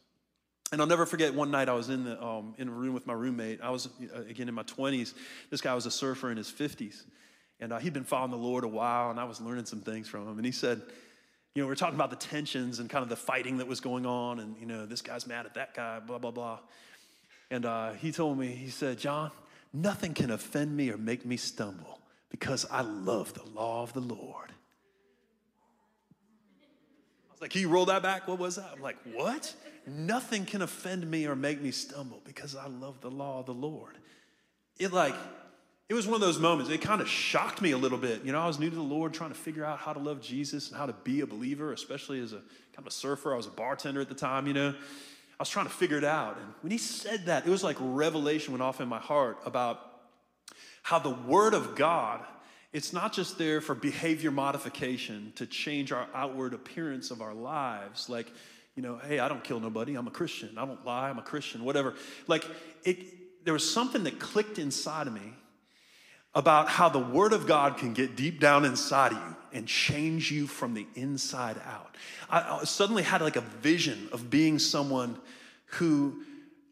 And 0.72 0.82
I'll 0.82 0.88
never 0.88 1.06
forget 1.06 1.34
one 1.34 1.50
night 1.50 1.68
I 1.68 1.74
was 1.74 1.90
in, 1.90 2.04
the, 2.04 2.24
um, 2.24 2.54
in 2.58 2.68
a 2.68 2.72
room 2.72 2.94
with 2.94 3.08
my 3.08 3.14
roommate. 3.14 3.60
I 3.62 3.72
was, 3.72 3.88
uh, 3.88 4.22
again, 4.22 4.48
in 4.48 4.54
my 4.54 4.64
20s. 4.64 5.14
This 5.50 5.62
guy 5.62 5.74
was 5.74 5.86
a 5.86 5.92
surfer 5.92 6.30
in 6.30 6.38
his 6.38 6.52
50s. 6.52 7.04
And 7.60 7.74
uh, 7.74 7.80
he'd 7.80 7.94
been 7.94 8.04
following 8.04 8.32
the 8.32 8.38
Lord 8.38 8.64
a 8.64 8.68
while, 8.68 9.10
and 9.10 9.20
I 9.20 9.24
was 9.26 9.42
learning 9.42 9.66
some 9.66 9.82
things 9.82 10.08
from 10.08 10.28
him. 10.28 10.38
And 10.38 10.46
he 10.46 10.52
said, 10.52 10.82
You 11.56 11.64
know, 11.64 11.68
we 11.68 11.74
are 11.74 11.76
talking 11.76 11.96
about 11.96 12.12
the 12.12 12.16
tensions 12.16 12.80
and 12.80 12.90
kind 12.90 13.04
of 13.04 13.10
the 13.10 13.16
fighting 13.16 13.58
that 13.58 13.68
was 13.68 13.80
going 13.80 14.06
on, 14.06 14.40
and, 14.40 14.56
you 14.58 14.66
know, 14.66 14.86
this 14.86 15.02
guy's 15.02 15.28
mad 15.28 15.46
at 15.46 15.56
that 15.56 15.74
guy, 15.74 16.00
blah, 16.00 16.20
blah, 16.20 16.32
blah. 16.32 16.60
And 17.52 17.66
uh, 17.66 17.94
he 17.94 18.12
told 18.12 18.38
me, 18.38 18.48
He 18.48 18.70
said, 18.70 19.00
John, 19.00 19.32
nothing 19.74 20.14
can 20.14 20.32
offend 20.32 20.76
me 20.78 20.90
or 20.90 20.98
make 20.98 21.26
me 21.26 21.36
stumble 21.36 22.00
because 22.30 22.66
I 22.72 22.82
love 22.82 23.34
the 23.34 23.46
law 23.50 23.84
of 23.84 23.94
the 23.94 24.02
Lord. 24.02 24.54
Was 27.40 27.46
like, 27.46 27.52
Can 27.52 27.62
you 27.62 27.70
roll 27.70 27.86
that 27.86 28.04
back? 28.04 28.28
What 28.28 28.40
was 28.40 28.58
that? 28.58 28.70
I'm 28.76 28.82
like, 28.82 28.98
What? 29.14 29.56
nothing 29.88 30.46
can 30.46 30.62
offend 30.62 31.10
me 31.10 31.26
or 31.26 31.36
make 31.36 31.62
me 31.62 31.72
stumble 31.72 32.22
because 32.24 32.56
I 32.56 32.68
love 32.68 33.02
the 33.02 33.10
law 33.10 33.40
of 33.40 33.46
the 33.46 33.54
Lord. 33.54 33.98
It 34.78 34.94
like, 34.94 35.16
it 35.88 35.94
was 35.94 36.06
one 36.06 36.16
of 36.16 36.22
those 36.22 36.38
moments, 36.38 36.70
it 36.70 36.82
kind 36.82 37.02
of 37.02 37.10
shocked 37.10 37.62
me 37.62 37.72
a 37.72 37.78
little 37.78 37.98
bit. 37.98 38.24
You 38.24 38.32
know, 38.32 38.40
I 38.40 38.48
was 38.48 38.60
new 38.60 38.70
to 38.70 38.76
the 38.76 38.82
Lord, 38.82 39.14
trying 39.14 39.32
to 39.32 39.36
figure 39.36 39.66
out 39.66 39.80
how 39.80 39.94
to 39.94 40.00
love 40.00 40.22
Jesus 40.22 40.70
and 40.70 40.78
how 40.78 40.86
to 40.86 40.94
be 40.94 41.22
a 41.22 41.28
believer, 41.28 41.74
especially 41.74 42.20
as 42.20 42.34
a 42.34 42.38
kind 42.38 42.80
of 42.80 42.88
a 42.88 42.92
surfer. 42.92 43.34
I 43.34 43.38
was 43.38 43.48
a 43.48 43.52
bartender 43.52 44.00
at 44.00 44.10
the 44.10 44.16
time, 44.16 44.46
you 44.46 44.54
know. 44.54 44.70
I 44.70 45.42
was 45.42 45.50
trying 45.50 45.66
to 45.66 45.72
figure 45.72 45.98
it 45.98 46.04
out. 46.04 46.38
And 46.38 46.54
when 46.62 46.72
he 46.72 46.78
said 46.78 47.26
that, 47.26 47.48
it 47.48 47.50
was 47.50 47.64
like 47.64 47.78
revelation 47.80 48.54
went 48.54 48.62
off 48.62 48.82
in 48.82 48.88
my 48.88 49.00
heart 49.00 49.40
about 49.46 49.80
how 50.84 51.00
the 51.00 51.10
Word 51.10 51.54
of 51.54 51.76
God, 51.76 52.24
it's 52.72 52.94
not 52.94 53.14
just 53.14 53.38
there 53.38 53.62
for 53.62 53.74
behavior 53.74 54.32
modification 54.32 55.34
to 55.36 55.46
change 55.46 55.92
our 55.92 56.08
outward 56.14 56.54
appearance 56.54 57.10
of 57.12 57.22
our 57.22 57.34
lives. 57.34 58.10
Like, 58.10 58.32
you 58.76 58.84
know, 58.84 58.98
hey, 58.98 59.20
I 59.20 59.28
don't 59.28 59.44
kill 59.44 59.60
nobody. 59.60 59.96
I'm 59.96 60.08
a 60.08 60.12
Christian. 60.12 60.58
I 60.58 60.66
don't 60.66 60.86
lie. 60.86 61.10
I'm 61.10 61.18
a 61.18 61.24
Christian, 61.24 61.64
whatever. 61.64 61.96
Like, 62.28 62.46
it, 62.84 63.44
there 63.44 63.54
was 63.54 63.70
something 63.70 64.04
that 64.04 64.20
clicked 64.20 64.60
inside 64.60 65.08
of 65.08 65.14
me 65.14 65.34
about 66.36 66.70
how 66.70 66.90
the 66.90 67.00
Word 67.00 67.34
of 67.34 67.48
God 67.48 67.78
can 67.78 67.94
get 67.94 68.16
deep 68.16 68.40
down 68.40 68.66
inside 68.66 69.14
of 69.14 69.18
you 69.18 69.36
and 69.52 69.68
change 69.68 70.32
you 70.32 70.46
from 70.46 70.76
the 70.76 70.86
inside 70.94 71.60
out. 71.66 71.98
I, 72.30 72.60
I 72.60 72.64
suddenly 72.66 73.02
had 73.02 73.22
like 73.22 73.36
a 73.36 73.42
vision 73.42 74.10
of 74.12 74.30
being 74.30 74.60
someone 74.60 75.18
who 75.66 76.24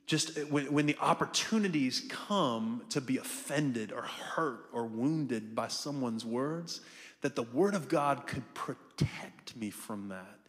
just 0.07 0.37
when, 0.49 0.71
when, 0.71 0.85
the 0.85 0.97
opportunities 0.99 2.05
come 2.09 2.81
to 2.89 3.01
be 3.01 3.17
offended 3.17 3.91
or 3.91 4.01
hurt 4.01 4.69
or 4.71 4.85
wounded 4.85 5.53
by 5.53 5.67
someone's 5.67 6.25
words, 6.25 6.79
that 7.21 7.35
the 7.35 7.43
Word 7.43 7.75
of 7.75 7.89
God 7.89 8.25
could 8.25 8.53
protect 8.53 9.55
me 9.57 9.69
from 9.69 10.07
that 10.09 10.39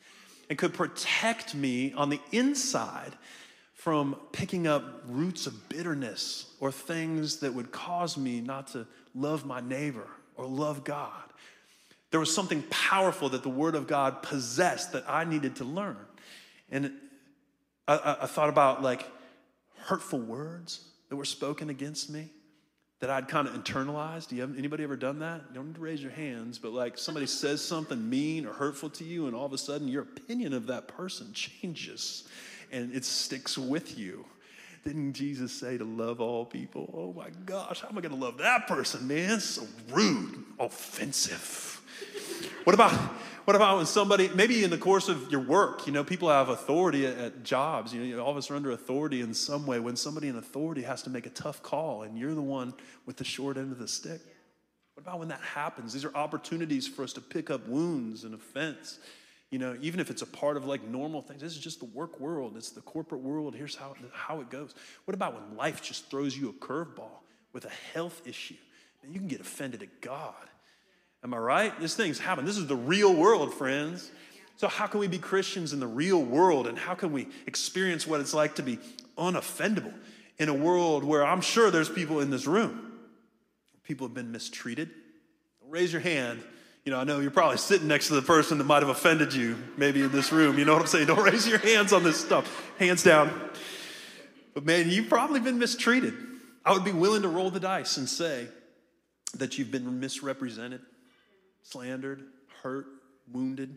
and 0.48 0.56
could 0.56 0.72
protect 0.72 1.54
me 1.54 1.92
on 1.92 2.08
the 2.08 2.20
inside 2.30 3.12
from 3.74 4.16
picking 4.32 4.66
up 4.66 5.02
roots 5.06 5.46
of 5.46 5.68
bitterness 5.68 6.54
or 6.60 6.70
things 6.70 7.38
that 7.38 7.52
would 7.52 7.72
cause 7.72 8.16
me 8.16 8.40
not 8.40 8.68
to 8.68 8.86
love 9.14 9.44
my 9.44 9.60
neighbor 9.60 10.06
or 10.36 10.46
love 10.46 10.84
God. 10.84 11.12
There 12.10 12.20
was 12.20 12.34
something 12.34 12.62
powerful 12.70 13.28
that 13.30 13.42
the 13.42 13.48
Word 13.48 13.74
of 13.74 13.86
God 13.86 14.22
possessed 14.22 14.92
that 14.92 15.04
I 15.08 15.24
needed 15.24 15.56
to 15.56 15.64
learn. 15.64 15.96
And 16.70 16.92
I, 17.86 18.18
I, 18.22 18.26
thought 18.26 18.48
about 18.48 18.82
like 18.82 19.06
hurtful 19.88 20.21
words 20.21 20.85
that 21.09 21.16
were 21.16 21.25
spoken 21.25 21.71
against 21.71 22.11
me 22.11 22.28
that 23.00 23.11
I'd 23.11 23.28
kind 23.28 23.49
of 23.49 23.54
internalized. 23.54 24.28
Do 24.28 24.37
you 24.37 24.42
have 24.42 24.59
anybody 24.59 24.85
ever 24.85 24.97
done 24.97 25.21
that? 25.21 25.42
You 25.49 25.54
don't 25.54 25.68
need 25.68 25.76
to 25.76 25.80
raise 25.80 26.02
your 26.02 26.12
hands, 26.12 26.59
but 26.59 26.73
like 26.73 26.99
somebody 26.99 27.26
says 27.42 27.64
something 27.64 28.09
mean 28.09 28.45
or 28.45 28.52
hurtful 28.52 28.90
to 28.90 29.04
you, 29.04 29.26
and 29.26 29.35
all 29.35 29.47
of 29.47 29.52
a 29.52 29.59
sudden 29.59 29.88
your 29.88 30.02
opinion 30.02 30.52
of 30.52 30.66
that 30.66 30.88
person 30.88 31.33
changes 31.33 32.28
and 32.71 32.95
it 32.95 33.04
sticks 33.04 33.57
with 33.57 33.99
you. 33.99 34.26
Didn't 34.85 35.14
Jesus 35.14 35.52
say 35.52 35.78
to 35.78 35.85
love 35.85 36.21
all 36.21 36.45
people? 36.45 36.92
Oh 36.95 37.12
my 37.12 37.30
gosh, 37.47 37.80
how 37.80 37.88
am 37.88 37.99
I 37.99 38.00
going 38.00 38.14
to 38.14 38.21
love 38.21 38.38
that 38.38 38.66
person, 38.66 39.09
man? 39.09 39.40
So 39.40 39.66
rude, 39.90 40.45
offensive. 40.59 41.80
What 42.64 42.75
about 42.75 42.92
What 43.48 43.56
about 43.56 43.78
when 43.78 43.86
somebody, 43.86 44.28
maybe 44.34 44.62
in 44.62 44.68
the 44.68 44.76
course 44.76 45.08
of 45.08 45.32
your 45.32 45.40
work, 45.40 45.86
you 45.86 45.92
know, 45.94 46.04
people 46.04 46.28
have 46.28 46.50
authority 46.50 47.06
at, 47.06 47.16
at 47.16 47.44
jobs. 47.44 47.94
You 47.94 48.14
know, 48.14 48.22
all 48.22 48.32
of 48.32 48.36
us 48.36 48.50
are 48.50 48.56
under 48.56 48.72
authority 48.72 49.22
in 49.22 49.32
some 49.32 49.66
way. 49.66 49.80
When 49.80 49.96
somebody 49.96 50.28
in 50.28 50.36
authority 50.36 50.82
has 50.82 51.02
to 51.04 51.08
make 51.08 51.24
a 51.24 51.30
tough 51.30 51.62
call 51.62 52.02
and 52.02 52.18
you're 52.18 52.34
the 52.34 52.42
one 52.42 52.74
with 53.06 53.16
the 53.16 53.24
short 53.24 53.56
end 53.56 53.72
of 53.72 53.78
the 53.78 53.88
stick. 53.88 54.20
What 54.92 55.00
about 55.04 55.18
when 55.18 55.28
that 55.28 55.40
happens? 55.40 55.94
These 55.94 56.04
are 56.04 56.14
opportunities 56.14 56.86
for 56.86 57.02
us 57.02 57.14
to 57.14 57.22
pick 57.22 57.48
up 57.48 57.66
wounds 57.66 58.24
and 58.24 58.34
offense. 58.34 58.98
You 59.50 59.58
know, 59.58 59.78
even 59.80 59.98
if 59.98 60.10
it's 60.10 60.20
a 60.20 60.26
part 60.26 60.58
of 60.58 60.66
like 60.66 60.86
normal 60.86 61.22
things, 61.22 61.40
this 61.40 61.54
is 61.54 61.58
just 61.58 61.78
the 61.78 61.86
work 61.86 62.20
world, 62.20 62.54
it's 62.54 62.72
the 62.72 62.82
corporate 62.82 63.22
world. 63.22 63.54
Here's 63.54 63.74
how, 63.74 63.94
how 64.12 64.42
it 64.42 64.50
goes. 64.50 64.74
What 65.06 65.14
about 65.14 65.32
when 65.32 65.56
life 65.56 65.80
just 65.80 66.10
throws 66.10 66.36
you 66.36 66.50
a 66.50 66.52
curveball 66.52 67.22
with 67.54 67.64
a 67.64 67.72
health 67.94 68.20
issue? 68.26 68.56
And 69.02 69.14
you 69.14 69.18
can 69.18 69.28
get 69.28 69.40
offended 69.40 69.82
at 69.82 70.02
God. 70.02 70.34
Am 71.25 71.34
I 71.34 71.38
right? 71.38 71.80
This 71.80 71.94
thing's 71.94 72.18
happening. 72.18 72.46
This 72.46 72.58
is 72.58 72.66
the 72.66 72.76
real 72.76 73.12
world, 73.12 73.52
friends. 73.52 74.10
So, 74.56 74.68
how 74.68 74.87
can 74.87 75.00
we 75.00 75.08
be 75.08 75.18
Christians 75.18 75.72
in 75.72 75.80
the 75.80 75.87
real 75.87 76.22
world? 76.22 76.66
And 76.66 76.78
how 76.78 76.94
can 76.94 77.12
we 77.12 77.28
experience 77.46 78.06
what 78.06 78.20
it's 78.20 78.34
like 78.34 78.56
to 78.56 78.62
be 78.62 78.78
unoffendable 79.16 79.94
in 80.38 80.48
a 80.48 80.54
world 80.54 81.04
where 81.04 81.25
I'm 81.25 81.40
sure 81.40 81.70
there's 81.70 81.88
people 81.88 82.20
in 82.20 82.30
this 82.30 82.46
room? 82.46 82.92
People 83.84 84.06
have 84.06 84.14
been 84.14 84.32
mistreated. 84.32 84.90
Raise 85.68 85.92
your 85.92 86.02
hand. 86.02 86.42
You 86.84 86.92
know, 86.92 87.00
I 87.00 87.04
know 87.04 87.20
you're 87.20 87.30
probably 87.30 87.58
sitting 87.58 87.88
next 87.88 88.08
to 88.08 88.14
the 88.14 88.22
person 88.22 88.58
that 88.58 88.64
might 88.64 88.82
have 88.82 88.88
offended 88.88 89.34
you, 89.34 89.56
maybe 89.76 90.02
in 90.02 90.12
this 90.12 90.32
room. 90.32 90.58
You 90.58 90.64
know 90.64 90.72
what 90.72 90.82
I'm 90.82 90.88
saying? 90.88 91.06
Don't 91.06 91.22
raise 91.22 91.46
your 91.46 91.58
hands 91.58 91.92
on 91.92 92.02
this 92.02 92.18
stuff. 92.18 92.72
Hands 92.78 93.02
down. 93.02 93.50
But 94.54 94.64
man, 94.64 94.88
you've 94.88 95.08
probably 95.08 95.40
been 95.40 95.58
mistreated. 95.58 96.14
I 96.64 96.72
would 96.72 96.84
be 96.84 96.92
willing 96.92 97.22
to 97.22 97.28
roll 97.28 97.50
the 97.50 97.60
dice 97.60 97.96
and 97.96 98.08
say 98.08 98.48
that 99.34 99.58
you've 99.58 99.70
been 99.70 100.00
misrepresented 100.00 100.80
slandered, 101.70 102.22
hurt, 102.62 102.87
wounded, 103.30 103.75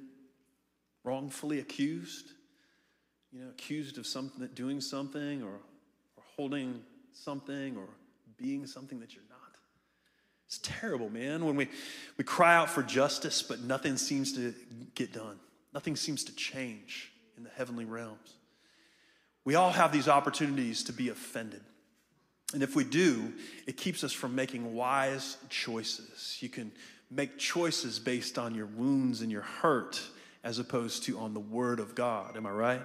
wrongfully 1.03 1.59
accused, 1.59 2.31
you 3.31 3.41
know, 3.41 3.49
accused 3.49 3.97
of 3.97 4.05
something, 4.05 4.47
doing 4.53 4.79
something 4.79 5.43
or, 5.43 5.55
or 6.15 6.23
holding 6.35 6.81
something 7.13 7.75
or 7.77 7.87
being 8.37 8.65
something 8.65 8.99
that 8.99 9.13
you're 9.13 9.23
not. 9.29 9.37
It's 10.47 10.59
terrible, 10.59 11.09
man, 11.09 11.45
when 11.45 11.55
we, 11.55 11.69
we 12.17 12.23
cry 12.23 12.55
out 12.55 12.69
for 12.69 12.83
justice, 12.83 13.41
but 13.41 13.61
nothing 13.61 13.97
seems 13.97 14.33
to 14.33 14.53
get 14.95 15.13
done. 15.13 15.39
Nothing 15.73 15.95
seems 15.95 16.25
to 16.25 16.35
change 16.35 17.11
in 17.37 17.43
the 17.43 17.49
heavenly 17.49 17.85
realms. 17.85 18.35
We 19.45 19.55
all 19.55 19.71
have 19.71 19.91
these 19.91 20.07
opportunities 20.07 20.83
to 20.83 20.93
be 20.93 21.09
offended. 21.09 21.61
And 22.53 22.61
if 22.61 22.75
we 22.75 22.83
do, 22.83 23.33
it 23.65 23.77
keeps 23.77 24.03
us 24.03 24.11
from 24.11 24.35
making 24.35 24.75
wise 24.75 25.37
choices. 25.49 26.37
You 26.41 26.49
can 26.49 26.73
make 27.11 27.37
choices 27.37 27.99
based 27.99 28.37
on 28.39 28.55
your 28.55 28.65
wounds 28.65 29.21
and 29.21 29.31
your 29.31 29.41
hurt 29.41 30.01
as 30.43 30.57
opposed 30.57 31.03
to 31.03 31.19
on 31.19 31.33
the 31.33 31.39
word 31.39 31.79
of 31.79 31.93
God. 31.93 32.37
Am 32.37 32.47
I 32.47 32.51
right? 32.51 32.81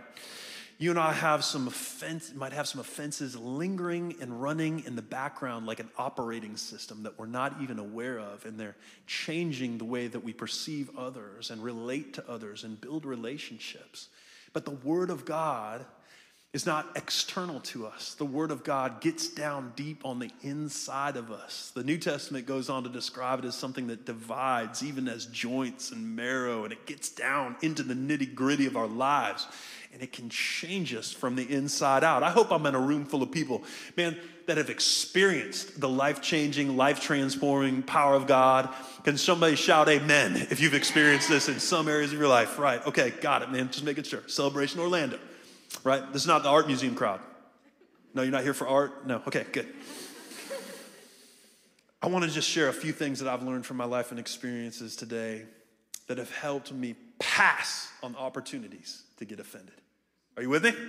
You 0.79 0.91
and 0.91 0.99
I 0.99 1.13
have 1.13 1.43
some 1.43 1.69
offense, 1.69 2.35
might 2.35 2.53
have 2.53 2.69
some 2.69 2.83
offenses 2.83 3.35
lingering 3.35 4.17
and 4.21 4.43
running 4.43 4.85
in 4.85 4.95
the 4.95 5.01
background 5.01 5.67
like 5.67 5.81
an 5.81 5.89
operating 5.97 6.59
system 6.59 7.05
that 7.05 7.19
we're 7.19 7.25
not 7.25 7.63
even 7.63 7.79
aware 7.79 8.19
of, 8.19 8.45
and 8.45 8.61
they're 8.61 8.77
changing 9.07 9.79
the 9.79 9.87
way 9.87 10.07
that 10.07 10.21
we 10.23 10.35
perceive 10.35 10.91
others 10.99 11.51
and 11.51 11.63
relate 11.63 12.13
to 12.15 12.31
others 12.31 12.63
and 12.63 12.79
build 12.79 13.07
relationships. 13.07 14.09
But 14.53 14.67
the 14.67 14.73
Word 14.73 15.09
of 15.09 15.25
God 15.25 15.87
is 16.57 16.65
not 16.65 16.89
external 16.97 17.61
to 17.61 17.87
us. 17.87 18.15
The 18.15 18.25
Word 18.25 18.51
of 18.51 18.65
God 18.65 19.03
gets 19.03 19.29
down 19.29 19.75
deep 19.77 20.07
on 20.07 20.19
the 20.19 20.31
inside 20.41 21.19
of 21.19 21.31
us. 21.31 21.71
The 21.75 21.85
New 21.85 21.99
Testament 21.99 22.47
goes 22.47 22.71
on 22.71 22.83
to 22.85 22.89
describe 22.89 23.41
it 23.41 23.45
as 23.45 23.55
something 23.55 23.89
that 23.89 24.07
divides, 24.07 24.83
even 24.83 25.07
as 25.07 25.27
joints 25.27 25.93
and 25.93 26.17
marrow, 26.17 26.65
and 26.65 26.73
it 26.73 26.87
gets 26.87 27.11
down 27.11 27.57
into 27.61 27.83
the 27.83 27.93
nitty 27.93 28.35
gritty 28.35 28.65
of 28.65 28.75
our 28.75 28.87
lives, 28.87 29.47
and 29.93 30.03
it 30.03 30.15
can 30.15 30.31
change 30.31 30.95
us 30.95 31.13
from 31.13 31.37
the 31.37 31.43
inside 31.43 32.03
out. 32.03 32.23
I 32.23 32.31
hope 32.31 32.51
I'm 32.51 32.65
in 32.65 32.75
a 32.75 32.81
room 32.81 33.05
full 33.05 33.23
of 33.23 33.31
people, 33.31 33.63
man, 33.95 34.17
that 34.47 34.57
have 34.57 34.71
experienced 34.71 35.79
the 35.79 35.91
life 35.91 36.23
changing, 36.23 36.75
life 36.75 37.03
transforming 37.03 37.83
power 37.83 38.15
of 38.15 38.27
God. 38.27 38.75
Can 39.05 39.19
somebody 39.19 39.57
shout 39.57 39.91
amen 39.91 40.47
if 40.51 40.61
you've 40.61 40.73
experienced 40.73 41.29
this 41.29 41.51
in 41.51 41.61
some 41.61 41.87
areas 41.87 42.15
of 42.15 42.19
your 42.19 42.29
life? 42.29 42.59
Right, 42.59 42.85
okay, 42.87 43.11
got 43.21 43.43
it, 43.43 43.51
man. 43.51 43.69
Just 43.71 43.85
making 43.85 44.05
sure. 44.05 44.23
Celebration 44.27 44.81
Orlando 44.81 45.19
right? 45.85 46.13
This 46.13 46.23
is 46.23 46.29
not 46.29 46.43
the 46.43 46.49
art 46.49 46.67
museum 46.67 46.95
crowd. 46.95 47.21
No, 48.15 48.23
you're 48.23 48.33
not 48.33 48.43
here 48.43 48.55
for 48.55 48.67
art? 48.67 49.07
No, 49.07 49.23
okay, 49.27 49.45
good. 49.53 49.73
I 52.03 52.09
want 52.09 52.25
to 52.25 52.31
just 52.31 52.49
share 52.49 52.69
a 52.69 52.73
few 52.73 52.93
things 52.93 53.21
that 53.21 53.29
I've 53.29 53.43
learned 53.43 53.67
from 53.67 53.77
my 53.77 53.85
life 53.85 54.11
and 54.11 54.21
experiences 54.21 54.97
today 54.97 55.45
that 56.07 56.19
have 56.19 56.31
helped 56.31 56.73
me 56.73 56.95
pass 57.19 57.91
on 58.03 58.15
opportunities 58.17 59.03
to 59.19 59.25
get 59.25 59.41
offended. 59.41 59.75
Are 60.37 60.43
you 60.43 60.49
with 60.49 60.65
me? 60.65 60.71
Yeah. 60.71 60.85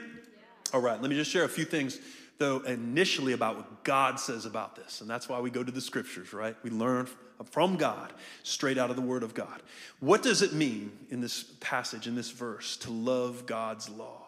All 0.74 0.82
right, 0.82 1.02
let 1.02 1.10
me 1.10 1.16
just 1.16 1.32
share 1.32 1.44
a 1.44 1.50
few 1.50 1.66
things, 1.66 2.00
though, 2.38 2.60
initially 2.60 3.34
about 3.34 3.56
what 3.56 3.84
God 3.84 4.20
says 4.20 4.46
about 4.46 4.76
this. 4.76 5.02
And 5.02 5.10
that's 5.10 5.28
why 5.28 5.40
we 5.40 5.50
go 5.50 5.64
to 5.64 5.72
the 5.72 5.82
scriptures, 5.82 6.34
right? 6.34 6.56
We 6.64 6.70
learn 6.70 7.08
from 7.46 7.78
God, 7.78 8.14
straight 8.44 8.78
out 8.78 8.90
of 8.90 8.96
the 8.96 9.02
Word 9.02 9.24
of 9.24 9.34
God. 9.34 9.62
What 10.00 10.22
does 10.24 10.42
it 10.42 10.54
mean 10.54 10.92
in 11.10 11.22
this 11.22 11.44
passage, 11.60 12.08
in 12.08 12.16
this 12.16 12.32
verse, 12.32 12.78
to 12.78 12.92
love 12.92 13.46
God's 13.46 13.90
law? 13.90 14.27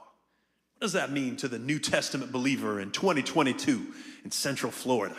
What 0.80 0.86
does 0.86 0.94
that 0.94 1.12
mean 1.12 1.36
to 1.38 1.50
the 1.50 1.60
New 1.60 1.78
Testament 1.78 2.32
believer 2.32 2.80
in 2.80 2.92
2022 2.92 3.86
in 4.24 4.32
Central 4.32 4.72
Florida? 4.72 5.18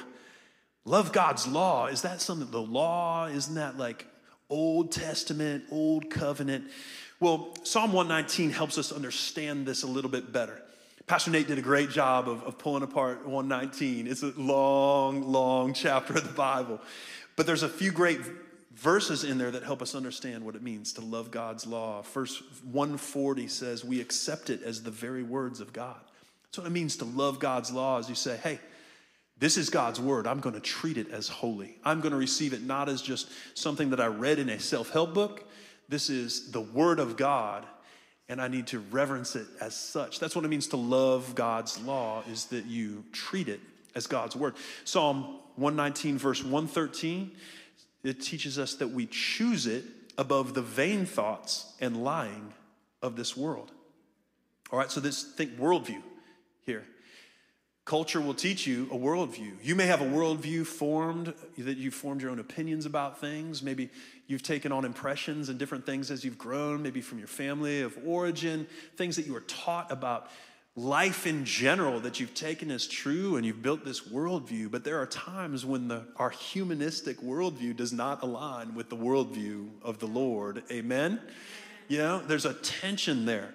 Love 0.86 1.12
God's 1.12 1.46
law. 1.46 1.88
Is 1.88 2.00
that 2.00 2.22
something, 2.22 2.50
the 2.50 2.62
law, 2.62 3.26
isn't 3.26 3.56
that 3.56 3.76
like 3.76 4.06
Old 4.48 4.90
Testament, 4.90 5.64
Old 5.70 6.08
Covenant? 6.08 6.64
Well, 7.20 7.54
Psalm 7.62 7.92
119 7.92 8.52
helps 8.52 8.78
us 8.78 8.90
understand 8.90 9.66
this 9.66 9.82
a 9.82 9.86
little 9.86 10.10
bit 10.10 10.32
better. 10.32 10.62
Pastor 11.06 11.30
Nate 11.30 11.48
did 11.48 11.58
a 11.58 11.62
great 11.62 11.90
job 11.90 12.26
of, 12.26 12.42
of 12.44 12.56
pulling 12.56 12.82
apart 12.82 13.26
119. 13.26 14.06
It's 14.06 14.22
a 14.22 14.32
long, 14.38 15.30
long 15.30 15.74
chapter 15.74 16.14
of 16.14 16.26
the 16.26 16.32
Bible. 16.32 16.80
But 17.36 17.44
there's 17.44 17.64
a 17.64 17.68
few 17.68 17.92
great 17.92 18.20
verses 18.80 19.24
in 19.24 19.36
there 19.36 19.50
that 19.50 19.62
help 19.62 19.82
us 19.82 19.94
understand 19.94 20.44
what 20.44 20.56
it 20.56 20.62
means 20.62 20.94
to 20.94 21.02
love 21.02 21.30
God's 21.30 21.66
law. 21.66 22.02
Verse 22.02 22.42
140 22.64 23.46
says, 23.46 23.84
We 23.84 24.00
accept 24.00 24.48
it 24.48 24.62
as 24.62 24.82
the 24.82 24.90
very 24.90 25.22
words 25.22 25.60
of 25.60 25.72
God. 25.72 26.00
That's 26.44 26.58
what 26.58 26.66
it 26.66 26.70
means 26.70 26.96
to 26.96 27.04
love 27.04 27.38
God's 27.38 27.70
law, 27.70 27.98
as 27.98 28.08
you 28.08 28.14
say, 28.14 28.38
hey, 28.38 28.58
this 29.38 29.56
is 29.56 29.70
God's 29.70 30.00
word. 30.00 30.26
I'm 30.26 30.40
going 30.40 30.54
to 30.54 30.60
treat 30.60 30.96
it 30.96 31.10
as 31.10 31.28
holy. 31.28 31.76
I'm 31.84 32.00
going 32.00 32.12
to 32.12 32.18
receive 32.18 32.52
it 32.52 32.62
not 32.62 32.88
as 32.88 33.02
just 33.02 33.30
something 33.54 33.90
that 33.90 34.00
I 34.00 34.06
read 34.06 34.38
in 34.38 34.48
a 34.48 34.58
self 34.58 34.90
help 34.90 35.14
book. 35.14 35.48
This 35.88 36.08
is 36.08 36.50
the 36.50 36.60
word 36.60 36.98
of 36.98 37.16
God, 37.16 37.66
and 38.28 38.40
I 38.40 38.48
need 38.48 38.66
to 38.68 38.78
reverence 38.78 39.36
it 39.36 39.46
as 39.60 39.74
such. 39.74 40.20
That's 40.20 40.34
what 40.34 40.44
it 40.44 40.48
means 40.48 40.68
to 40.68 40.76
love 40.76 41.34
God's 41.34 41.80
law, 41.82 42.22
is 42.30 42.46
that 42.46 42.64
you 42.64 43.04
treat 43.12 43.48
it 43.48 43.60
as 43.94 44.06
God's 44.06 44.36
word. 44.36 44.54
Psalm 44.84 45.38
119, 45.56 46.16
verse 46.16 46.42
113 46.42 47.30
it 48.02 48.20
teaches 48.20 48.58
us 48.58 48.74
that 48.74 48.88
we 48.88 49.06
choose 49.06 49.66
it 49.66 49.84
above 50.18 50.54
the 50.54 50.62
vain 50.62 51.06
thoughts 51.06 51.72
and 51.80 52.02
lying 52.02 52.52
of 53.02 53.16
this 53.16 53.36
world. 53.36 53.72
All 54.70 54.78
right, 54.78 54.90
so 54.90 55.00
this 55.00 55.22
think 55.22 55.58
worldview 55.58 56.02
here. 56.64 56.84
Culture 57.84 58.20
will 58.20 58.34
teach 58.34 58.66
you 58.66 58.88
a 58.92 58.94
worldview. 58.94 59.52
You 59.62 59.74
may 59.74 59.86
have 59.86 60.00
a 60.00 60.04
worldview 60.04 60.64
formed, 60.64 61.34
that 61.58 61.76
you've 61.76 61.94
formed 61.94 62.22
your 62.22 62.30
own 62.30 62.38
opinions 62.38 62.86
about 62.86 63.20
things. 63.20 63.62
Maybe 63.62 63.90
you've 64.28 64.44
taken 64.44 64.70
on 64.70 64.84
impressions 64.84 65.48
and 65.48 65.58
different 65.58 65.86
things 65.86 66.10
as 66.10 66.24
you've 66.24 66.38
grown, 66.38 66.82
maybe 66.82 67.00
from 67.00 67.18
your 67.18 67.26
family 67.26 67.80
of 67.80 67.98
origin, 68.06 68.68
things 68.96 69.16
that 69.16 69.26
you 69.26 69.32
were 69.32 69.40
taught 69.40 69.90
about 69.90 70.30
life 70.76 71.26
in 71.26 71.44
general 71.44 72.00
that 72.00 72.20
you've 72.20 72.34
taken 72.34 72.70
as 72.70 72.86
true 72.86 73.36
and 73.36 73.44
you've 73.44 73.62
built 73.62 73.84
this 73.84 74.00
worldview, 74.08 74.70
but 74.70 74.84
there 74.84 74.98
are 74.98 75.06
times 75.06 75.66
when 75.66 75.88
the, 75.88 76.06
our 76.16 76.30
humanistic 76.30 77.20
worldview 77.20 77.76
does 77.76 77.92
not 77.92 78.22
align 78.22 78.74
with 78.74 78.88
the 78.88 78.96
worldview 78.96 79.68
of 79.82 79.98
the 79.98 80.06
Lord. 80.06 80.62
Amen? 80.70 81.20
You 81.88 81.98
know, 81.98 82.18
there's 82.20 82.44
a 82.44 82.54
tension 82.54 83.26
there. 83.26 83.52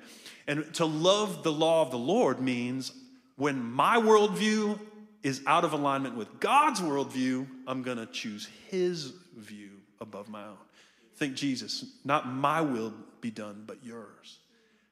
And 0.47 0.71
to 0.75 0.85
love 0.85 1.43
the 1.43 1.51
law 1.51 1.81
of 1.81 1.91
the 1.91 1.97
Lord 1.97 2.39
means 2.41 2.91
when 3.37 3.63
my 3.63 3.97
worldview 3.97 4.79
is 5.23 5.41
out 5.47 5.63
of 5.63 5.73
alignment 5.73 6.15
with 6.15 6.39
God's 6.39 6.81
worldview, 6.81 7.47
I'm 7.65 7.81
going 7.81 7.97
to 7.97 8.05
choose 8.05 8.47
His 8.69 9.13
view 9.35 9.71
above 9.99 10.29
my 10.29 10.43
own. 10.43 10.57
Think 11.15 11.35
Jesus, 11.35 11.85
not 12.03 12.27
my 12.27 12.61
will 12.61 12.93
be 13.21 13.31
done, 13.31 13.63
but 13.65 13.83
yours 13.83 14.39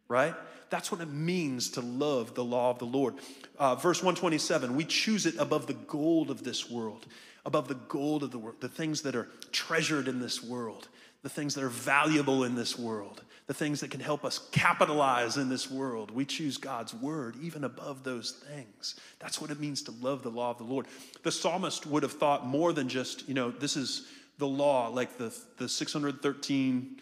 right? 0.08 0.36
That's 0.70 0.92
what 0.92 1.02
it 1.02 1.10
means 1.10 1.70
to 1.72 1.82
love 1.82 2.34
the 2.34 2.44
law 2.44 2.72
of 2.72 2.80
the 2.80 2.86
Lord. 2.86 3.16
Uh, 3.60 3.76
verse 3.76 4.00
127 4.00 4.76
we 4.76 4.86
choose 4.86 5.26
it 5.26 5.36
above 5.38 5.68
the 5.68 5.74
gold 5.74 6.32
of 6.32 6.44
this 6.44 6.70
world, 6.70 7.06
above 7.46 7.68
the 7.68 7.76
gold 7.76 8.24
of 8.24 8.32
the 8.32 8.40
world, 8.40 8.58
the 8.60 8.70
things 8.70 9.02
that 9.04 9.16
are 9.16 9.30
treasured 9.52 10.08
in 10.08 10.20
this 10.20 10.44
world, 10.44 10.88
the 11.22 11.30
things 11.30 11.56
that 11.56 11.64
are 11.64 11.70
valuable 11.70 12.44
in 12.44 12.56
this 12.56 12.78
world, 12.78 13.24
the 13.46 13.54
things 13.54 13.82
that 13.82 13.92
can 13.92 14.00
help 14.00 14.26
us 14.26 14.50
capitalize 14.52 15.38
in 15.38 15.50
this 15.50 15.70
world. 15.70 16.10
We 16.10 16.26
choose 16.26 16.58
God's 16.58 16.94
word 16.94 17.36
even 17.42 17.64
above 17.64 18.04
those 18.04 18.32
things. 18.32 18.96
That's 19.20 19.40
what 19.40 19.52
it 19.52 19.60
means 19.60 19.84
to 19.84 19.92
love 19.92 20.24
the 20.24 20.32
law 20.32 20.52
of 20.52 20.58
the 20.58 20.64
Lord. 20.64 20.88
The 21.24 21.32
psalmist 21.32 21.86
would 21.86 22.04
have 22.04 22.14
thought 22.14 22.48
more 22.48 22.74
than 22.74 22.90
just, 22.90 23.28
you 23.28 23.34
know, 23.34 23.52
this 23.52 23.76
is 23.76 24.08
the 24.38 24.48
law, 24.48 24.88
like 24.88 25.18
the, 25.18 25.36
the 25.58 25.70
613 25.70 27.00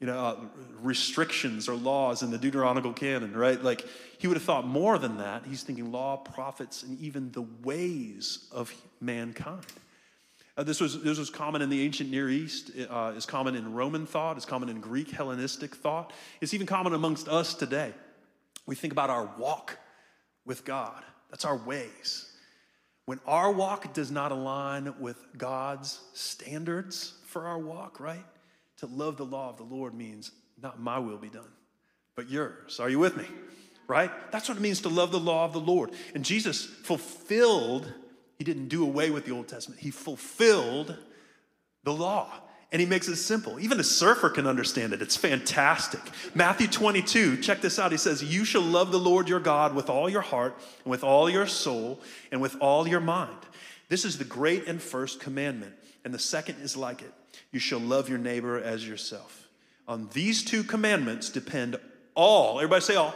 you 0.00 0.06
know, 0.06 0.16
uh, 0.16 0.36
restrictions 0.80 1.68
or 1.68 1.74
laws 1.74 2.22
in 2.22 2.30
the 2.30 2.38
Deuteronomical 2.38 2.92
canon, 2.92 3.36
right? 3.36 3.62
Like 3.62 3.84
he 4.18 4.28
would 4.28 4.36
have 4.36 4.44
thought 4.44 4.66
more 4.66 4.96
than 4.98 5.18
that. 5.18 5.44
He's 5.44 5.62
thinking 5.62 5.90
law, 5.90 6.16
prophets, 6.16 6.82
and 6.84 7.00
even 7.00 7.32
the 7.32 7.46
ways 7.64 8.48
of 8.52 8.72
mankind. 9.00 9.66
Uh, 10.56 10.64
this, 10.64 10.80
was, 10.80 11.00
this 11.02 11.18
was 11.18 11.30
common 11.30 11.62
in 11.62 11.70
the 11.70 11.82
ancient 11.82 12.10
Near 12.10 12.28
East, 12.28 12.72
uh, 12.90 13.12
is 13.16 13.26
common 13.26 13.54
in 13.54 13.74
Roman 13.74 14.06
thought, 14.06 14.36
is 14.36 14.44
common 14.44 14.68
in 14.68 14.80
Greek 14.80 15.10
Hellenistic 15.10 15.74
thought. 15.74 16.12
It's 16.40 16.52
even 16.52 16.66
common 16.66 16.94
amongst 16.94 17.28
us 17.28 17.54
today. 17.54 17.92
We 18.66 18.74
think 18.74 18.92
about 18.92 19.08
our 19.08 19.30
walk 19.38 19.78
with 20.44 20.64
God, 20.64 21.02
that's 21.30 21.44
our 21.44 21.56
ways. 21.56 22.32
When 23.04 23.20
our 23.26 23.52
walk 23.52 23.94
does 23.94 24.10
not 24.10 24.32
align 24.32 24.94
with 24.98 25.24
God's 25.36 26.00
standards 26.12 27.14
for 27.24 27.46
our 27.46 27.58
walk, 27.58 28.00
right? 28.00 28.24
To 28.78 28.86
love 28.86 29.16
the 29.16 29.24
law 29.24 29.50
of 29.50 29.56
the 29.56 29.64
Lord 29.64 29.94
means 29.94 30.30
not 30.60 30.80
my 30.80 30.98
will 30.98 31.16
be 31.16 31.28
done, 31.28 31.50
but 32.14 32.28
yours. 32.28 32.80
Are 32.80 32.88
you 32.88 32.98
with 32.98 33.16
me? 33.16 33.26
Right? 33.86 34.10
That's 34.30 34.48
what 34.48 34.58
it 34.58 34.60
means 34.60 34.82
to 34.82 34.88
love 34.88 35.12
the 35.12 35.20
law 35.20 35.44
of 35.44 35.52
the 35.52 35.60
Lord. 35.60 35.90
And 36.14 36.24
Jesus 36.24 36.64
fulfilled, 36.64 37.92
he 38.36 38.44
didn't 38.44 38.68
do 38.68 38.84
away 38.84 39.10
with 39.10 39.24
the 39.24 39.32
Old 39.32 39.48
Testament, 39.48 39.80
he 39.80 39.90
fulfilled 39.90 40.96
the 41.84 41.92
law. 41.92 42.28
And 42.70 42.80
he 42.80 42.86
makes 42.86 43.08
it 43.08 43.16
simple. 43.16 43.58
Even 43.58 43.80
a 43.80 43.84
surfer 43.84 44.28
can 44.28 44.46
understand 44.46 44.92
it. 44.92 45.00
It's 45.00 45.16
fantastic. 45.16 46.02
Matthew 46.34 46.66
22, 46.66 47.38
check 47.38 47.62
this 47.62 47.78
out. 47.78 47.92
He 47.92 47.96
says, 47.96 48.22
You 48.22 48.44
shall 48.44 48.60
love 48.60 48.92
the 48.92 48.98
Lord 48.98 49.26
your 49.26 49.40
God 49.40 49.74
with 49.74 49.88
all 49.88 50.10
your 50.10 50.20
heart, 50.20 50.54
and 50.84 50.90
with 50.90 51.02
all 51.02 51.30
your 51.30 51.46
soul, 51.46 51.98
and 52.30 52.42
with 52.42 52.56
all 52.60 52.86
your 52.86 53.00
mind. 53.00 53.38
This 53.88 54.04
is 54.04 54.18
the 54.18 54.24
great 54.24 54.68
and 54.68 54.82
first 54.82 55.18
commandment. 55.18 55.72
And 56.04 56.12
the 56.12 56.18
second 56.18 56.56
is 56.60 56.76
like 56.76 57.00
it 57.00 57.14
you 57.52 57.58
shall 57.58 57.80
love 57.80 58.08
your 58.08 58.18
neighbor 58.18 58.60
as 58.60 58.86
yourself. 58.86 59.48
On 59.86 60.08
these 60.12 60.44
two 60.44 60.62
commandments 60.62 61.30
depend 61.30 61.76
all, 62.14 62.58
everybody 62.58 62.82
say 62.82 62.96
all, 62.96 63.14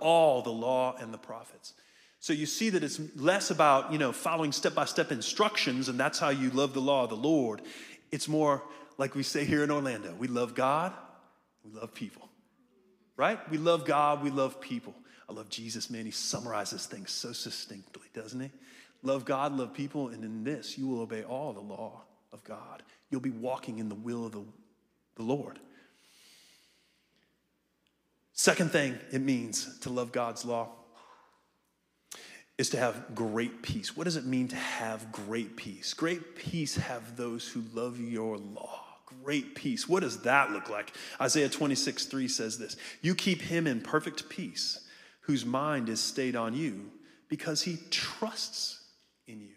all 0.00 0.42
the 0.42 0.50
law 0.50 0.94
and 0.98 1.14
the 1.14 1.18
prophets. 1.18 1.72
So 2.20 2.32
you 2.32 2.46
see 2.46 2.70
that 2.70 2.84
it's 2.84 3.00
less 3.16 3.50
about, 3.50 3.92
you 3.92 3.98
know, 3.98 4.12
following 4.12 4.52
step-by-step 4.52 5.10
instructions 5.10 5.88
and 5.88 5.98
that's 5.98 6.18
how 6.18 6.28
you 6.28 6.50
love 6.50 6.74
the 6.74 6.80
law 6.80 7.04
of 7.04 7.10
the 7.10 7.16
Lord. 7.16 7.62
It's 8.10 8.28
more 8.28 8.62
like 8.98 9.14
we 9.14 9.22
say 9.22 9.44
here 9.44 9.64
in 9.64 9.70
Orlando, 9.70 10.14
we 10.18 10.28
love 10.28 10.54
God, 10.54 10.92
we 11.64 11.72
love 11.72 11.94
people. 11.94 12.28
Right? 13.16 13.38
We 13.50 13.58
love 13.58 13.84
God, 13.84 14.22
we 14.22 14.30
love 14.30 14.60
people. 14.60 14.94
I 15.28 15.32
love 15.32 15.48
Jesus, 15.48 15.90
man. 15.90 16.04
He 16.04 16.10
summarizes 16.10 16.86
things 16.86 17.10
so 17.10 17.32
succinctly, 17.32 18.08
doesn't 18.14 18.40
he? 18.40 18.50
Love 19.02 19.24
God, 19.24 19.56
love 19.56 19.72
people, 19.72 20.08
and 20.08 20.24
in 20.24 20.44
this 20.44 20.76
you 20.76 20.86
will 20.86 21.00
obey 21.00 21.22
all 21.22 21.52
the 21.52 21.60
law 21.60 22.02
of 22.32 22.42
God. 22.44 22.82
You'll 23.10 23.20
be 23.20 23.30
walking 23.30 23.78
in 23.78 23.88
the 23.88 23.94
will 23.94 24.26
of 24.26 24.32
the, 24.32 24.44
the 25.16 25.22
Lord. 25.22 25.58
Second 28.32 28.72
thing 28.72 28.98
it 29.12 29.20
means 29.20 29.78
to 29.80 29.90
love 29.90 30.10
God's 30.12 30.44
law 30.44 30.68
is 32.58 32.70
to 32.70 32.76
have 32.76 33.14
great 33.14 33.62
peace. 33.62 33.96
What 33.96 34.04
does 34.04 34.16
it 34.16 34.24
mean 34.24 34.48
to 34.48 34.56
have 34.56 35.12
great 35.12 35.56
peace? 35.56 35.94
Great 35.94 36.36
peace 36.36 36.76
have 36.76 37.16
those 37.16 37.48
who 37.48 37.62
love 37.72 38.00
your 38.00 38.38
law. 38.38 38.80
Great 39.24 39.54
peace. 39.54 39.88
What 39.88 40.00
does 40.00 40.22
that 40.22 40.50
look 40.50 40.70
like? 40.70 40.92
Isaiah 41.20 41.48
26, 41.48 42.06
3 42.06 42.28
says 42.28 42.58
this 42.58 42.76
You 43.00 43.14
keep 43.14 43.42
him 43.42 43.66
in 43.66 43.80
perfect 43.80 44.28
peace, 44.28 44.86
whose 45.22 45.44
mind 45.44 45.88
is 45.88 46.00
stayed 46.00 46.36
on 46.36 46.54
you, 46.54 46.90
because 47.28 47.62
he 47.62 47.78
trusts 47.90 48.80
in 49.26 49.40
you. 49.40 49.54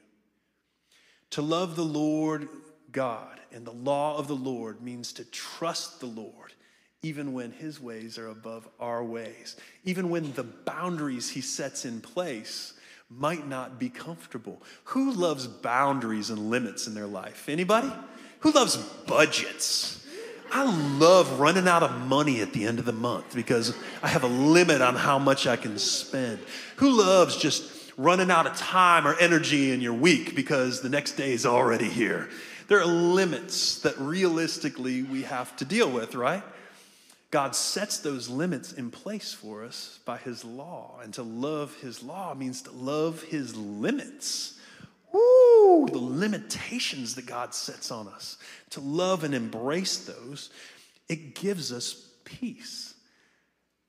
To 1.32 1.42
love 1.42 1.76
the 1.76 1.84
Lord 1.84 2.48
God 2.96 3.42
and 3.52 3.66
the 3.66 3.72
law 3.72 4.18
of 4.18 4.30
the 4.30 4.36
Lord 4.36 4.82
means 4.82 5.12
to 5.14 5.26
trust 5.26 6.00
the 6.00 6.06
Lord 6.06 6.54
even 7.04 7.34
when 7.34 7.52
his 7.52 7.80
ways 7.80 8.18
are 8.18 8.30
above 8.30 8.68
our 8.80 9.04
ways, 9.04 9.58
even 9.84 10.10
when 10.10 10.32
the 10.34 10.44
boundaries 10.44 11.30
he 11.30 11.42
sets 11.42 11.84
in 11.84 12.00
place 12.00 12.74
might 13.10 13.48
not 13.48 13.78
be 13.78 13.90
comfortable. 13.90 14.64
Who 14.86 15.12
loves 15.12 15.46
boundaries 15.46 16.30
and 16.30 16.50
limits 16.50 16.88
in 16.88 16.96
their 16.96 17.06
life? 17.06 17.50
Anybody? 17.50 17.92
Who 18.40 18.52
loves 18.52 18.78
budgets? 18.78 20.04
I 20.54 20.64
love 20.98 21.40
running 21.40 21.68
out 21.68 21.84
of 21.84 21.92
money 22.08 22.40
at 22.40 22.54
the 22.54 22.64
end 22.64 22.80
of 22.80 22.86
the 22.86 22.94
month 22.94 23.36
because 23.36 23.76
I 24.02 24.08
have 24.08 24.24
a 24.24 24.28
limit 24.28 24.82
on 24.82 24.96
how 24.96 25.20
much 25.20 25.48
I 25.48 25.58
can 25.58 25.78
spend. 25.78 26.40
Who 26.78 26.98
loves 26.98 27.36
just 27.36 27.92
running 27.98 28.32
out 28.32 28.48
of 28.48 28.56
time 28.58 29.06
or 29.06 29.16
energy 29.20 29.72
in 29.72 29.82
your 29.82 29.94
week 29.94 30.34
because 30.34 30.82
the 30.82 30.90
next 30.90 31.14
day 31.14 31.34
is 31.34 31.46
already 31.46 31.90
here? 31.90 32.30
There 32.68 32.80
are 32.80 32.86
limits 32.86 33.80
that 33.80 33.98
realistically 34.00 35.04
we 35.04 35.24
have 35.24 35.56
to 35.58 35.66
deal 35.66 35.90
with, 35.90 36.16
right? 36.16 36.44
God 37.32 37.56
sets 37.56 38.00
those 38.00 38.30
limits 38.30 38.72
in 38.74 38.92
place 38.92 39.34
for 39.34 39.64
us 39.64 40.00
by 40.06 40.18
His 40.18 40.46
law. 40.46 41.00
And 41.04 41.14
to 41.16 41.24
love 41.24 41.76
His 41.82 42.02
law 42.02 42.34
means 42.34 42.62
to 42.64 42.72
love 42.72 43.24
His 43.24 43.56
limits. 43.56 44.58
Woo, 45.12 45.88
the 45.88 45.98
limitations 45.98 47.16
that 47.16 47.26
God 47.26 47.54
sets 47.54 47.92
on 47.92 48.08
us. 48.08 48.38
To 48.72 48.80
love 48.80 49.24
and 49.24 49.36
embrace 49.36 49.98
those, 49.98 50.50
it 51.08 51.36
gives 51.36 51.72
us 51.72 52.10
peace. 52.24 52.94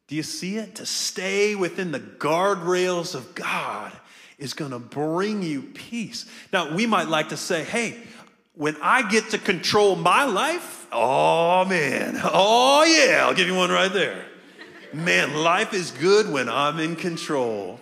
Do 0.09 0.15
you 0.15 0.23
see 0.23 0.57
it? 0.57 0.77
To 0.77 0.87
stay 0.87 1.55
within 1.55 1.93
the 1.93 2.01
guardrails 2.01 3.15
of 3.15 3.35
God 3.35 3.93
is 4.39 4.55
going 4.55 4.71
to 4.71 4.79
bring 4.79 5.43
you 5.43 5.63
peace. 5.63 6.27
Now, 6.53 6.75
we 6.75 6.87
might 6.87 7.09
like 7.09 7.31
to 7.31 7.37
say, 7.37 7.65
hey, 7.65 7.97
when 8.57 8.77
I 8.81 9.09
get 9.09 9.31
to 9.31 9.39
control 9.39 9.97
my 9.97 10.25
life, 10.25 10.87
oh 10.91 11.67
man, 11.67 12.19
oh 12.25 12.85
yeah, 12.85 13.27
I'll 13.27 13.35
give 13.35 13.47
you 13.47 13.55
one 13.55 13.71
right 13.71 13.93
there. 13.93 14.25
Man, 14.95 15.35
life 15.35 15.75
is 15.75 15.91
good 15.91 16.31
when 16.33 16.49
I'm 16.49 16.81
in 16.81 16.97
control. 16.97 17.79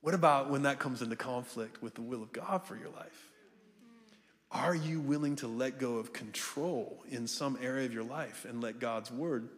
What 0.00 0.14
about 0.14 0.50
when 0.50 0.62
that 0.62 0.80
comes 0.80 1.00
into 1.00 1.14
conflict 1.14 1.80
with 1.80 1.94
the 1.94 2.00
will 2.00 2.22
of 2.22 2.32
God 2.32 2.64
for 2.64 2.74
your 2.74 2.88
life? 2.88 3.28
Are 4.50 4.74
you 4.74 4.98
willing 4.98 5.36
to 5.36 5.46
let 5.46 5.78
go 5.78 5.98
of 5.98 6.12
control 6.12 7.04
in 7.08 7.28
some 7.28 7.56
area 7.62 7.86
of 7.86 7.94
your 7.94 8.02
life 8.02 8.44
and 8.48 8.60
let 8.60 8.80
God's 8.80 9.12
word 9.12 9.48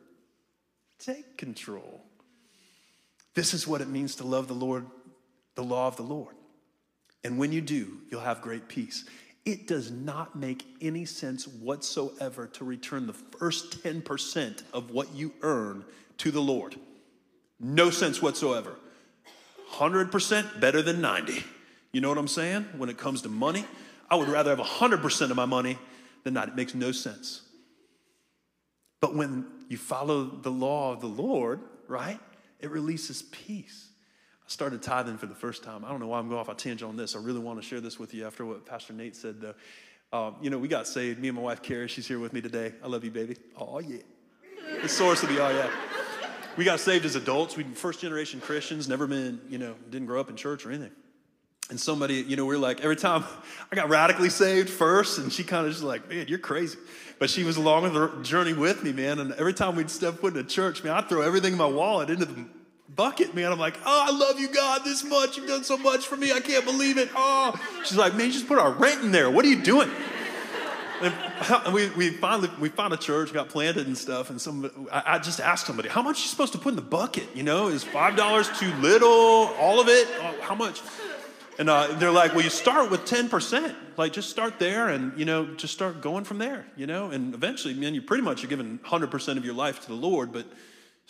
take 0.99 1.39
control? 1.39 2.03
This 3.35 3.55
is 3.55 3.67
what 3.67 3.81
it 3.81 3.89
means 3.89 4.17
to 4.17 4.27
love 4.27 4.49
the 4.49 4.55
Lord, 4.55 4.85
the 5.55 5.65
law 5.65 5.87
of 5.87 5.97
the 5.97 6.03
Lord. 6.03 6.35
And 7.25 7.39
when 7.39 7.53
you 7.53 7.61
do, 7.61 7.99
you'll 8.11 8.21
have 8.21 8.41
great 8.43 8.69
peace. 8.69 9.05
It 9.45 9.67
does 9.67 9.91
not 9.91 10.37
make 10.37 10.65
any 10.81 11.05
sense 11.05 11.47
whatsoever 11.47 12.47
to 12.49 12.65
return 12.65 13.07
the 13.07 13.13
first 13.13 13.83
10% 13.83 14.63
of 14.73 14.91
what 14.91 15.13
you 15.15 15.33
earn 15.43 15.85
to 16.19 16.31
the 16.31 16.41
Lord. 16.41 16.77
No 17.59 17.91
sense 17.91 18.23
whatsoever. 18.23 18.77
100% 19.73 20.61
better 20.61 20.83
than 20.83 21.01
90. 21.01 21.45
You 21.93 22.01
know 22.01 22.09
what 22.09 22.19
I'm 22.19 22.29
saying? 22.29 22.67
When 22.77 22.89
it 22.89 22.99
comes 22.99 23.23
to 23.23 23.29
money, 23.29 23.65
I 24.11 24.17
would 24.17 24.29
rather 24.29 24.55
have 24.55 24.65
100% 24.65 25.31
of 25.31 25.37
my 25.37 25.47
money 25.47 25.79
than 26.25 26.35
not. 26.35 26.49
It 26.49 26.57
makes 26.57 26.75
no 26.75 26.93
sense. 26.93 27.43
But 29.01 29.15
when 29.15 29.47
you 29.69 29.77
follow 29.77 30.25
the 30.25 30.51
law 30.51 30.93
of 30.93 31.01
the 31.01 31.09
Lord, 31.09 31.61
right, 31.89 32.21
it 32.61 32.71
releases 32.71 33.23
peace 33.23 33.89
started 34.53 34.83
tithing 34.83 35.19
for 35.19 35.27
the 35.27 35.35
first 35.35 35.63
time. 35.63 35.85
I 35.85 35.89
don't 35.89 36.01
know 36.01 36.09
why 36.09 36.19
I'm 36.19 36.29
going 36.29 36.41
off 36.41 36.49
a 36.49 36.55
tangent 36.55 36.89
on 36.89 36.97
this. 36.97 37.17
I 37.17 37.19
really 37.19 37.41
want 37.41 37.61
to 37.61 37.67
share 37.67 37.81
this 37.81 37.99
with 37.99 38.13
you 38.15 38.27
after 38.27 38.45
what 38.45 38.67
Pastor 38.67 38.93
Nate 38.93 39.17
said, 39.17 39.41
though. 39.41 39.55
Uh, 40.13 40.33
you 40.43 40.51
know, 40.51 40.59
we 40.59 40.69
got 40.69 40.87
saved. 40.87 41.19
Me 41.19 41.29
and 41.29 41.37
my 41.37 41.43
wife, 41.43 41.63
Carrie, 41.63 41.89
she's 41.89 42.07
here 42.07 42.19
with 42.19 42.33
me 42.33 42.43
today. 42.43 42.73
I 42.85 42.87
love 42.87 43.03
you, 43.03 43.11
baby. 43.11 43.37
Oh, 43.57 43.79
yeah. 43.79 43.99
The 44.83 44.89
source 44.89 45.23
of 45.23 45.31
the 45.31 45.43
oh, 45.43 45.49
yeah. 45.49 45.71
We 46.57 46.65
got 46.65 46.81
saved 46.81 47.07
as 47.07 47.17
adults. 47.17 47.57
We 47.57 47.65
first 47.65 48.01
generation 48.01 48.41
Christians, 48.41 48.89
never 48.89 49.07
been, 49.07 49.41
you 49.49 49.57
know, 49.57 49.75
didn't 49.89 50.07
grow 50.07 50.21
up 50.21 50.29
in 50.29 50.37
church 50.37 50.67
or 50.67 50.71
anything. 50.71 50.93
And 51.71 51.81
somebody, 51.81 52.17
you 52.17 52.37
know, 52.37 52.45
we 52.45 52.55
are 52.55 52.59
like, 52.59 52.83
every 52.83 52.97
time 52.97 53.25
I 53.73 53.75
got 53.75 53.89
radically 53.89 54.29
saved 54.29 54.69
first, 54.69 55.19
and 55.19 55.33
she 55.33 55.45
kind 55.45 55.67
of 55.67 55.73
just 55.73 55.83
like, 55.83 56.11
man, 56.11 56.27
you're 56.29 56.39
crazy. 56.39 56.77
But 57.19 57.31
she 57.31 57.45
was 57.45 57.57
along 57.57 57.91
the 57.95 58.23
journey 58.23 58.53
with 58.53 58.85
me, 58.85 58.93
man. 58.93 59.19
And 59.19 59.33
every 59.33 59.55
time 59.55 59.77
we'd 59.77 59.89
step 59.89 60.17
foot 60.17 60.35
in 60.35 60.41
a 60.41 60.45
church, 60.45 60.85
man, 60.85 60.93
I'd 60.93 61.09
throw 61.09 61.23
everything 61.23 61.53
in 61.53 61.59
my 61.59 61.67
wallet 61.67 62.11
into 62.11 62.27
the 62.27 62.45
bucket, 62.95 63.35
man. 63.35 63.51
I'm 63.53 63.59
like, 63.59 63.79
oh, 63.85 64.07
I 64.09 64.17
love 64.17 64.39
you, 64.39 64.49
God, 64.49 64.83
this 64.85 65.05
much. 65.05 65.37
You've 65.37 65.49
done 65.49 65.65
so 65.65 65.77
much 65.77 66.07
for 66.07 66.17
me. 66.17 66.33
I 66.33 66.41
can't 66.41 66.65
believe 66.65 66.99
it. 66.99 67.09
Oh, 67.15 67.55
she's 67.85 67.97
like, 67.97 68.15
man, 68.15 68.27
you 68.27 68.33
just 68.33 68.49
put 68.49 68.59
our 68.59 68.73
rent 68.73 69.03
in 69.03 69.13
there. 69.13 69.31
What 69.31 69.45
are 69.45 69.49
you 69.49 69.63
doing? 69.63 69.91
And 71.03 71.75
we, 71.75 71.91
we 71.91 72.11
finally 72.11 72.49
we 72.61 72.69
found 72.69 72.95
a 72.95 72.97
church, 72.97 73.33
got 73.33 73.49
planted 73.49 73.89
and 73.89 73.99
stuff. 73.99 74.31
And 74.31 74.41
some 74.41 74.71
I, 74.93 75.03
I 75.15 75.19
just 75.19 75.41
asked 75.41 75.67
somebody, 75.67 75.89
how 75.89 76.01
much 76.01 76.19
are 76.19 76.23
you 76.23 76.29
supposed 76.29 76.53
to 76.53 76.61
put 76.61 76.69
in 76.69 76.77
the 76.77 76.81
bucket? 76.81 77.27
You 77.35 77.43
know, 77.43 77.67
is 77.67 77.83
five 77.83 78.15
dollars 78.15 78.49
too 78.61 78.73
little? 78.75 79.09
All 79.09 79.81
of 79.81 79.89
it? 79.89 80.07
Oh, 80.21 80.37
how 80.43 80.55
much? 80.55 80.81
And 81.59 81.69
uh, 81.69 81.89
they're 81.99 82.13
like, 82.13 82.35
well, 82.35 82.43
you 82.43 82.51
start 82.51 82.91
with 82.91 83.05
10%. 83.05 83.75
Like, 83.97 84.13
just 84.13 84.31
start 84.31 84.59
there 84.59 84.89
and, 84.89 85.19
you 85.19 85.25
know, 85.25 85.47
just 85.55 85.75
start 85.75 86.01
going 86.01 86.25
from 86.25 86.39
there, 86.39 86.65
you 86.77 86.87
know? 86.87 87.11
And 87.11 87.35
eventually, 87.35 87.75
man, 87.75 87.95
you 87.95 88.01
pretty 88.01 88.23
much 88.23 88.43
are 88.43 88.47
giving 88.47 88.79
100% 88.79 89.37
of 89.37 89.45
your 89.45 89.55
life 89.55 89.81
to 89.83 89.89
the 89.89 89.95
Lord, 89.95 90.33
but 90.33 90.47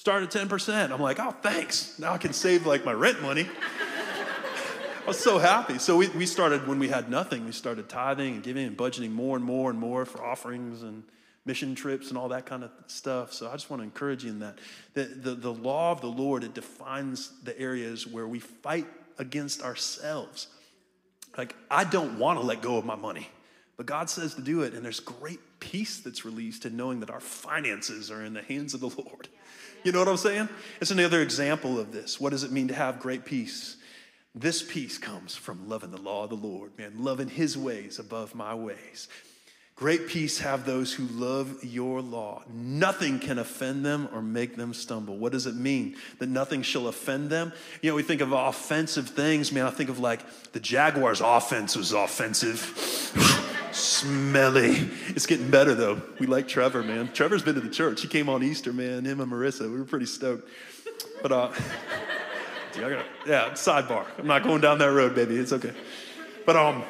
Start 0.03 0.25
at 0.25 0.31
10%. 0.33 0.91
I'm 0.91 1.01
like, 1.01 1.21
oh, 1.21 1.31
thanks. 1.31 1.97
Now 1.97 2.12
I 2.12 2.19
can 2.19 2.33
save 2.33 2.67
like 2.67 2.85
my 2.85 2.93
rent 2.93 3.23
money. 3.23 3.49
I 3.49 5.07
was 5.07 5.17
so 5.17 5.38
happy. 5.38 5.79
So 5.79 5.97
we, 5.97 6.09
we 6.09 6.27
started 6.27 6.67
when 6.67 6.81
we 6.81 6.88
had 6.88 7.09
nothing, 7.09 7.45
we 7.45 7.53
started 7.53 7.88
tithing 7.88 8.35
and 8.35 8.43
giving 8.43 8.67
and 8.67 8.77
budgeting 8.77 9.12
more 9.12 9.37
and 9.37 9.45
more 9.45 9.71
and 9.71 9.79
more 9.79 10.05
for 10.05 10.21
offerings 10.21 10.83
and 10.83 11.05
mission 11.45 11.77
trips 11.77 12.09
and 12.09 12.19
all 12.19 12.31
that 12.31 12.47
kind 12.47 12.65
of 12.65 12.73
stuff. 12.88 13.33
So 13.33 13.49
I 13.49 13.53
just 13.53 13.71
want 13.71 13.79
to 13.79 13.85
encourage 13.85 14.25
you 14.25 14.31
in 14.31 14.41
that. 14.41 14.59
The, 14.95 15.05
the, 15.05 15.35
the 15.37 15.55
law 15.55 15.93
of 15.93 16.01
the 16.01 16.09
Lord, 16.09 16.43
it 16.43 16.53
defines 16.53 17.31
the 17.45 17.57
areas 17.57 18.05
where 18.05 18.27
we 18.27 18.41
fight 18.41 18.88
against 19.19 19.62
ourselves. 19.62 20.49
Like, 21.38 21.55
I 21.71 21.85
don't 21.85 22.19
want 22.19 22.41
to 22.41 22.45
let 22.45 22.61
go 22.61 22.77
of 22.77 22.85
my 22.85 22.97
money, 22.97 23.29
but 23.83 23.87
God 23.88 24.09
says 24.09 24.35
to 24.35 24.42
do 24.42 24.62
it, 24.62 24.75
and 24.75 24.85
there's 24.85 25.01
great 25.01 25.40
peace 25.59 25.99
that's 25.99 26.25
released 26.25 26.64
in 26.64 26.77
knowing 26.77 27.01
that 27.01 27.11
our 27.11 27.18
finances 27.18 28.12
are 28.12 28.25
in 28.25 28.33
the 28.33 28.42
hands 28.42 28.75
of 28.75 28.81
the 28.81 28.90
Lord. 28.90 29.27
You 29.83 29.90
know 29.90 29.99
what 29.99 30.07
I'm 30.07 30.16
saying? 30.16 30.49
It's 30.81 30.92
another 30.92 31.21
example 31.21 31.81
of 31.81 31.90
this. 31.90 32.21
What 32.21 32.31
does 32.31 32.45
it 32.45 32.53
mean 32.53 32.68
to 32.68 32.75
have 32.75 33.01
great 33.01 33.25
peace? 33.25 33.79
This 34.37 34.62
peace 34.62 34.99
comes 34.99 35.35
from 35.35 35.68
loving 35.68 35.90
the 35.90 36.01
law 36.01 36.23
of 36.23 36.31
the 36.31 36.37
Lord, 36.37 36.79
man, 36.79 36.92
loving 36.99 37.27
his 37.27 37.59
ways 37.59 37.99
above 37.99 38.37
my 38.37 38.55
ways. 38.55 39.09
Great 39.75 40.07
peace 40.07 40.38
have 40.38 40.64
those 40.64 40.92
who 40.92 41.05
love 41.07 41.64
your 41.64 42.01
law. 42.01 42.45
Nothing 42.55 43.18
can 43.18 43.40
offend 43.40 43.85
them 43.85 44.09
or 44.12 44.23
make 44.23 44.55
them 44.55 44.75
stumble. 44.75 45.16
What 45.16 45.33
does 45.33 45.47
it 45.47 45.57
mean? 45.57 45.97
That 46.21 46.29
nothing 46.29 46.62
shall 46.62 46.87
offend 46.87 47.31
them? 47.31 47.53
You 47.81 47.90
know, 47.90 47.97
we 47.97 48.05
think 48.05 48.21
of 48.21 48.31
offensive 48.31 49.09
things. 49.09 49.51
Man, 49.51 49.66
I 49.66 49.71
think 49.71 49.90
of 49.90 49.99
like 49.99 50.21
the 50.53 50.61
Jaguars' 50.61 51.21
offense 51.21 51.75
was 51.75 51.90
offensive. 51.90 53.42
Smelly. 54.03 54.91
It's 55.11 55.27
getting 55.27 55.49
better 55.49 55.77
though. 55.77 56.03
We 56.19 56.27
like 56.27 56.49
Trevor, 56.49 56.83
man. 56.83 57.12
Trevor's 57.12 57.45
been 57.45 57.55
to 57.55 57.61
the 57.61 57.71
church. 57.71 58.03
He 58.03 58.09
came 58.09 58.29
on 58.29 58.43
Easter, 58.43 58.73
man. 58.73 59.05
Him 59.05 59.21
and 59.21 59.31
Marissa. 59.31 59.71
We 59.71 59.79
were 59.79 59.85
pretty 59.85 60.07
stoked. 60.07 60.49
But, 61.23 61.31
uh, 61.31 61.53
yeah, 62.77 63.51
sidebar. 63.53 64.05
I'm 64.19 64.27
not 64.27 64.43
going 64.43 64.61
down 64.61 64.79
that 64.79 64.91
road, 64.91 65.15
baby. 65.15 65.37
It's 65.37 65.53
okay. 65.53 65.73
But, 66.45 66.57
um, 66.57 66.83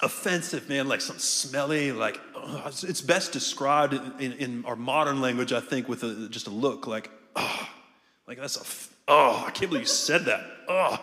offensive, 0.00 0.68
man, 0.68 0.86
like 0.86 1.00
some 1.00 1.18
smelly, 1.18 1.90
like 1.90 2.20
uh, 2.36 2.70
it's 2.84 3.00
best 3.00 3.32
described 3.32 3.94
in, 4.20 4.32
in, 4.34 4.64
our 4.66 4.76
modern 4.76 5.20
language, 5.20 5.52
I 5.52 5.58
think, 5.58 5.88
with 5.88 6.04
a, 6.04 6.28
just 6.28 6.46
a 6.46 6.50
look 6.50 6.86
like, 6.86 7.10
oh, 7.34 7.68
like 8.28 8.38
that's 8.38 8.56
a, 8.56 8.88
oh, 9.08 9.44
I 9.44 9.50
can't 9.50 9.68
believe 9.68 9.82
you 9.82 9.88
said 9.88 10.26
that. 10.26 10.46
Oh, 10.68 11.02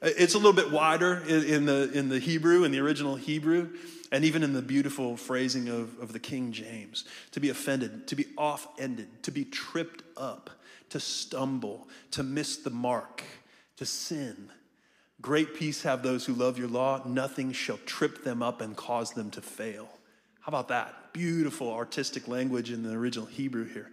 it's 0.00 0.32
a 0.32 0.38
little 0.38 0.54
bit 0.54 0.70
wider 0.70 1.22
in, 1.28 1.44
in 1.44 1.66
the 1.66 1.92
in 1.92 2.08
the 2.08 2.18
Hebrew, 2.18 2.64
in 2.64 2.72
the 2.72 2.80
original 2.80 3.14
Hebrew, 3.14 3.68
and 4.14 4.24
even 4.24 4.42
in 4.42 4.54
the 4.54 4.62
beautiful 4.62 5.16
phrasing 5.18 5.68
of, 5.68 5.98
of 6.00 6.12
the 6.14 6.18
King 6.18 6.52
James. 6.52 7.04
To 7.32 7.40
be 7.40 7.50
offended, 7.50 8.06
to 8.06 8.16
be 8.16 8.26
off-ended, 8.38 9.22
to 9.24 9.30
be 9.30 9.44
tripped 9.44 10.02
up, 10.16 10.48
to 10.88 11.00
stumble, 11.00 11.88
to 12.12 12.22
miss 12.22 12.56
the 12.56 12.70
mark, 12.70 13.22
to 13.76 13.84
sin 13.84 14.50
Great 15.24 15.54
peace 15.54 15.84
have 15.84 16.02
those 16.02 16.26
who 16.26 16.34
love 16.34 16.58
your 16.58 16.68
law. 16.68 17.00
Nothing 17.06 17.52
shall 17.52 17.78
trip 17.86 18.24
them 18.24 18.42
up 18.42 18.60
and 18.60 18.76
cause 18.76 19.12
them 19.12 19.30
to 19.30 19.40
fail. 19.40 19.88
How 20.40 20.50
about 20.50 20.68
that? 20.68 21.14
Beautiful 21.14 21.72
artistic 21.72 22.28
language 22.28 22.70
in 22.70 22.82
the 22.82 22.92
original 22.92 23.24
Hebrew 23.24 23.64
here. 23.64 23.90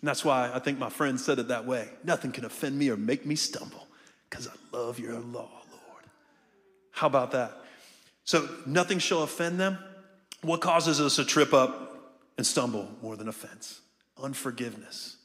And 0.00 0.06
that's 0.06 0.26
why 0.26 0.50
I 0.52 0.58
think 0.58 0.78
my 0.78 0.90
friend 0.90 1.18
said 1.18 1.38
it 1.38 1.48
that 1.48 1.64
way. 1.64 1.88
Nothing 2.04 2.32
can 2.32 2.44
offend 2.44 2.76
me 2.78 2.90
or 2.90 2.98
make 2.98 3.24
me 3.24 3.34
stumble 3.34 3.86
because 4.28 4.46
I 4.46 4.76
love 4.76 4.98
your 4.98 5.18
law, 5.18 5.62
Lord. 5.70 6.04
How 6.90 7.06
about 7.06 7.30
that? 7.30 7.63
So 8.24 8.48
nothing 8.66 8.98
shall 8.98 9.22
offend 9.22 9.60
them. 9.60 9.78
What 10.42 10.60
causes 10.60 11.00
us 11.00 11.16
to 11.16 11.24
trip 11.24 11.52
up 11.52 12.14
and 12.36 12.46
stumble 12.46 12.88
more 13.02 13.16
than 13.16 13.28
offense? 13.28 13.80
Unforgiveness, 14.22 15.16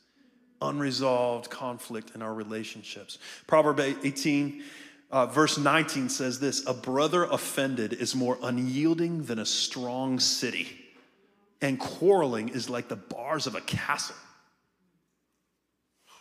unresolved 0.62 1.49
conflict 1.49 2.12
in 2.15 2.21
our 2.21 2.33
relationships. 2.33 3.17
Proverb 3.47 3.79
18 3.79 4.63
uh, 5.12 5.25
verse 5.25 5.57
19 5.57 6.09
says 6.09 6.39
this 6.39 6.65
A 6.67 6.73
brother 6.73 7.23
offended 7.23 7.93
is 7.93 8.15
more 8.15 8.38
unyielding 8.43 9.23
than 9.23 9.39
a 9.39 9.45
strong 9.45 10.19
city, 10.19 10.67
and 11.62 11.79
quarreling 11.79 12.49
is 12.49 12.69
like 12.69 12.89
the 12.89 12.95
bars 12.95 13.47
of 13.47 13.55
a 13.55 13.62
castle. 13.62 14.15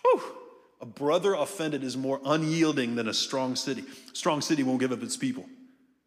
Whew. 0.02 0.22
A 0.80 0.86
brother 0.86 1.34
offended 1.34 1.82
is 1.82 1.96
more 1.96 2.20
unyielding 2.24 2.94
than 2.94 3.08
a 3.08 3.14
strong 3.14 3.56
city. 3.56 3.82
Strong 4.12 4.42
city 4.42 4.62
won't 4.62 4.78
give 4.78 4.92
up 4.92 5.02
its 5.02 5.16
people, 5.16 5.44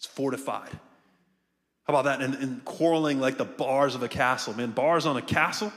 it's 0.01 0.07
fortified. 0.07 0.71
How 1.83 1.93
about 1.93 2.05
that? 2.05 2.21
And, 2.21 2.33
and 2.33 2.65
quarreling 2.65 3.19
like 3.19 3.37
the 3.37 3.45
bars 3.45 3.93
of 3.93 4.01
a 4.01 4.07
castle. 4.07 4.55
Man, 4.55 4.71
bars 4.71 5.05
on 5.05 5.15
a 5.15 5.21
castle, 5.21 5.71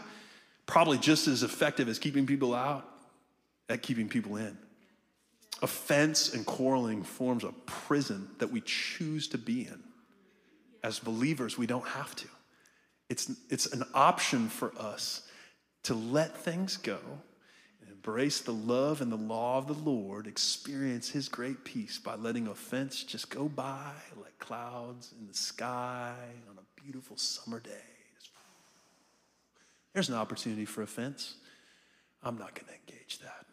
probably 0.65 0.97
just 0.97 1.29
as 1.29 1.43
effective 1.43 1.91
as 1.91 1.99
keeping 1.99 2.25
people 2.25 2.55
out 2.55 2.89
at 3.69 3.83
keeping 3.83 4.09
people 4.09 4.37
in. 4.37 4.57
Offense 5.61 6.33
and 6.33 6.47
quarreling 6.47 7.03
forms 7.03 7.45
a 7.45 7.53
prison 7.67 8.31
that 8.39 8.51
we 8.51 8.63
choose 8.63 9.29
to 9.29 9.37
be 9.37 9.67
in. 9.67 9.83
As 10.83 10.99
believers, 10.99 11.59
we 11.59 11.67
don't 11.67 11.87
have 11.87 12.17
to. 12.17 12.29
It's, 13.11 13.31
it's 13.51 13.67
an 13.75 13.85
option 13.93 14.49
for 14.49 14.73
us 14.79 15.29
to 15.83 15.93
let 15.93 16.35
things 16.35 16.79
go 16.79 16.99
embrace 18.05 18.41
the 18.41 18.53
love 18.53 19.01
and 19.01 19.11
the 19.11 19.17
law 19.17 19.57
of 19.57 19.67
the 19.67 19.91
Lord, 19.91 20.27
experience 20.27 21.09
His 21.09 21.29
great 21.29 21.65
peace 21.65 21.99
by 21.99 22.17
letting 22.17 22.49
offense 22.49 23.03
just 23.03 23.31
go 23.31 23.49
by 23.49 23.93
like 24.21 24.39
clouds 24.39 25.15
in 25.19 25.27
the 25.27 25.33
sky 25.33 26.15
on 26.51 26.59
a 26.59 26.83
beautiful 26.83 27.17
summer 27.17 27.61
day. 27.61 27.71
There's 29.95 30.11
an 30.11 30.17
opportunity 30.17 30.67
for 30.67 30.83
offense. 30.83 31.37
I'm 32.23 32.37
not 32.37 32.55
going 32.55 32.67
to 32.67 32.93
engage 32.93 33.21
that. 33.21 33.47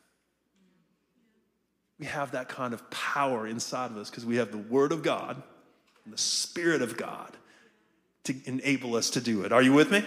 We 1.98 2.08
have 2.08 2.32
that 2.32 2.50
kind 2.50 2.74
of 2.74 2.90
power 2.90 3.48
inside 3.48 3.92
of 3.92 3.98
us 3.98 4.10
because 4.10 4.26
we 4.26 4.38
have 4.38 4.52
the 4.52 4.58
Word 4.58 4.92
of 4.92 5.02
God 5.02 5.42
and 6.04 6.14
the 6.14 6.18
Spirit 6.18 6.82
of 6.82 6.98
God 6.98 7.38
to 8.26 8.36
enable 8.46 8.96
us 8.96 9.12
to 9.12 9.22
do 9.22 9.44
it. 9.44 9.54
Are 9.54 9.62
you 9.62 9.72
with 9.72 9.92
me? 9.92 10.04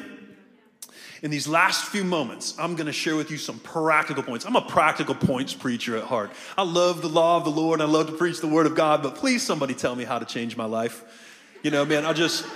In 1.25 1.31
these 1.31 1.49
last 1.49 1.87
few 1.87 2.05
moments, 2.05 2.55
I'm 2.59 2.77
going 2.77 2.87
to 2.87 2.93
share 2.93 3.17
with 3.17 3.31
you 3.31 3.39
some 3.39 3.59
practical 3.61 4.23
points. 4.23 4.45
I'm 4.45 4.57
a 4.57 4.61
practical 4.61 5.15
points 5.15 5.55
preacher 5.55 5.97
at 5.97 6.05
heart. 6.05 6.31
I 6.55 6.65
love 6.65 7.01
the 7.01 7.09
law 7.09 7.39
of 7.39 7.45
the 7.45 7.51
Lord. 7.51 7.81
I 7.81 7.87
love 7.87 8.09
to 8.09 8.13
preach 8.13 8.43
the 8.43 8.47
Word 8.47 8.67
of 8.67 8.75
God, 8.75 9.03
but 9.03 9.15
please, 9.15 9.43
somebody 9.43 9.73
tell 9.73 9.97
me 9.97 10.05
how 10.05 10.19
to 10.19 10.27
change 10.27 10.55
my 10.55 10.67
life. 10.67 11.03
You 11.63 11.71
know, 11.71 11.85
man, 11.85 12.05
I 12.05 12.13
just. 12.13 12.47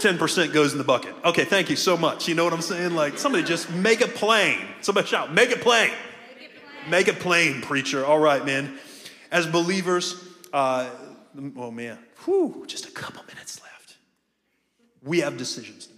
10% 0.00 0.52
goes 0.52 0.72
in 0.72 0.78
the 0.78 0.82
bucket. 0.82 1.14
Okay, 1.24 1.44
thank 1.44 1.70
you 1.70 1.76
so 1.76 1.96
much. 1.96 2.26
You 2.26 2.34
know 2.34 2.42
what 2.42 2.52
I'm 2.52 2.60
saying? 2.62 2.96
Like, 2.96 3.16
somebody 3.16 3.44
just 3.44 3.70
make 3.70 4.00
it 4.00 4.16
plain. 4.16 4.58
Somebody 4.80 5.06
shout, 5.06 5.32
make 5.32 5.50
it 5.50 5.60
plain. 5.60 5.92
Make 6.36 6.42
it 6.42 6.50
plain, 6.50 6.90
make 6.90 7.08
it 7.08 7.20
plain 7.20 7.62
preacher. 7.62 8.04
All 8.04 8.18
right, 8.18 8.44
man. 8.44 8.76
As 9.30 9.46
believers, 9.46 10.20
uh, 10.52 10.90
oh 11.56 11.70
man, 11.70 11.96
whew, 12.24 12.64
just 12.66 12.88
a 12.88 12.90
couple 12.90 13.22
minutes 13.28 13.60
left. 13.62 13.94
We 15.00 15.20
have 15.20 15.36
decisions. 15.36 15.88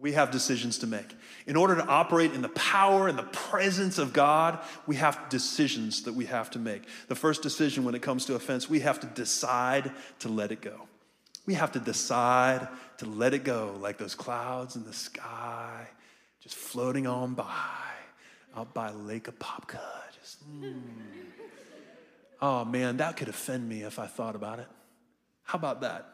We 0.00 0.12
have 0.12 0.30
decisions 0.30 0.78
to 0.78 0.86
make. 0.86 1.06
In 1.46 1.56
order 1.56 1.76
to 1.76 1.86
operate 1.86 2.32
in 2.32 2.40
the 2.42 2.48
power 2.50 3.06
and 3.06 3.18
the 3.18 3.24
presence 3.24 3.98
of 3.98 4.12
God, 4.12 4.58
we 4.86 4.96
have 4.96 5.28
decisions 5.28 6.04
that 6.04 6.14
we 6.14 6.24
have 6.26 6.50
to 6.52 6.58
make. 6.58 6.84
The 7.08 7.14
first 7.14 7.42
decision 7.42 7.84
when 7.84 7.94
it 7.94 8.00
comes 8.00 8.24
to 8.26 8.34
offense, 8.34 8.68
we 8.70 8.80
have 8.80 9.00
to 9.00 9.06
decide 9.06 9.92
to 10.20 10.28
let 10.28 10.52
it 10.52 10.62
go. 10.62 10.88
We 11.46 11.54
have 11.54 11.72
to 11.72 11.80
decide 11.80 12.68
to 12.98 13.06
let 13.06 13.34
it 13.34 13.44
go, 13.44 13.76
like 13.80 13.98
those 13.98 14.14
clouds 14.14 14.76
in 14.76 14.84
the 14.84 14.92
sky, 14.92 15.88
just 16.40 16.54
floating 16.54 17.06
on 17.06 17.34
by, 17.34 17.44
out 18.56 18.72
by 18.72 18.90
Lake 18.90 19.24
Apopka. 19.24 19.80
Just, 20.18 20.48
mm. 20.60 20.80
Oh 22.42 22.64
man, 22.64 22.98
that 22.98 23.16
could 23.16 23.28
offend 23.28 23.68
me 23.68 23.82
if 23.82 23.98
I 23.98 24.06
thought 24.06 24.34
about 24.34 24.60
it. 24.60 24.68
How 25.42 25.58
about 25.58 25.80
that? 25.82 26.06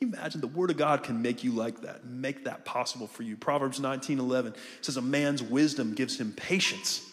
You 0.00 0.08
imagine 0.08 0.40
the 0.40 0.46
word 0.46 0.70
of 0.70 0.76
God 0.76 1.02
can 1.02 1.22
make 1.22 1.42
you 1.42 1.52
like 1.52 1.82
that, 1.82 2.06
make 2.06 2.44
that 2.44 2.64
possible 2.64 3.06
for 3.06 3.22
you? 3.22 3.36
Proverbs 3.36 3.80
19 3.80 4.18
11 4.18 4.54
says, 4.80 4.96
A 4.96 5.02
man's 5.02 5.42
wisdom 5.42 5.94
gives 5.94 6.20
him 6.20 6.32
patience. 6.32 7.04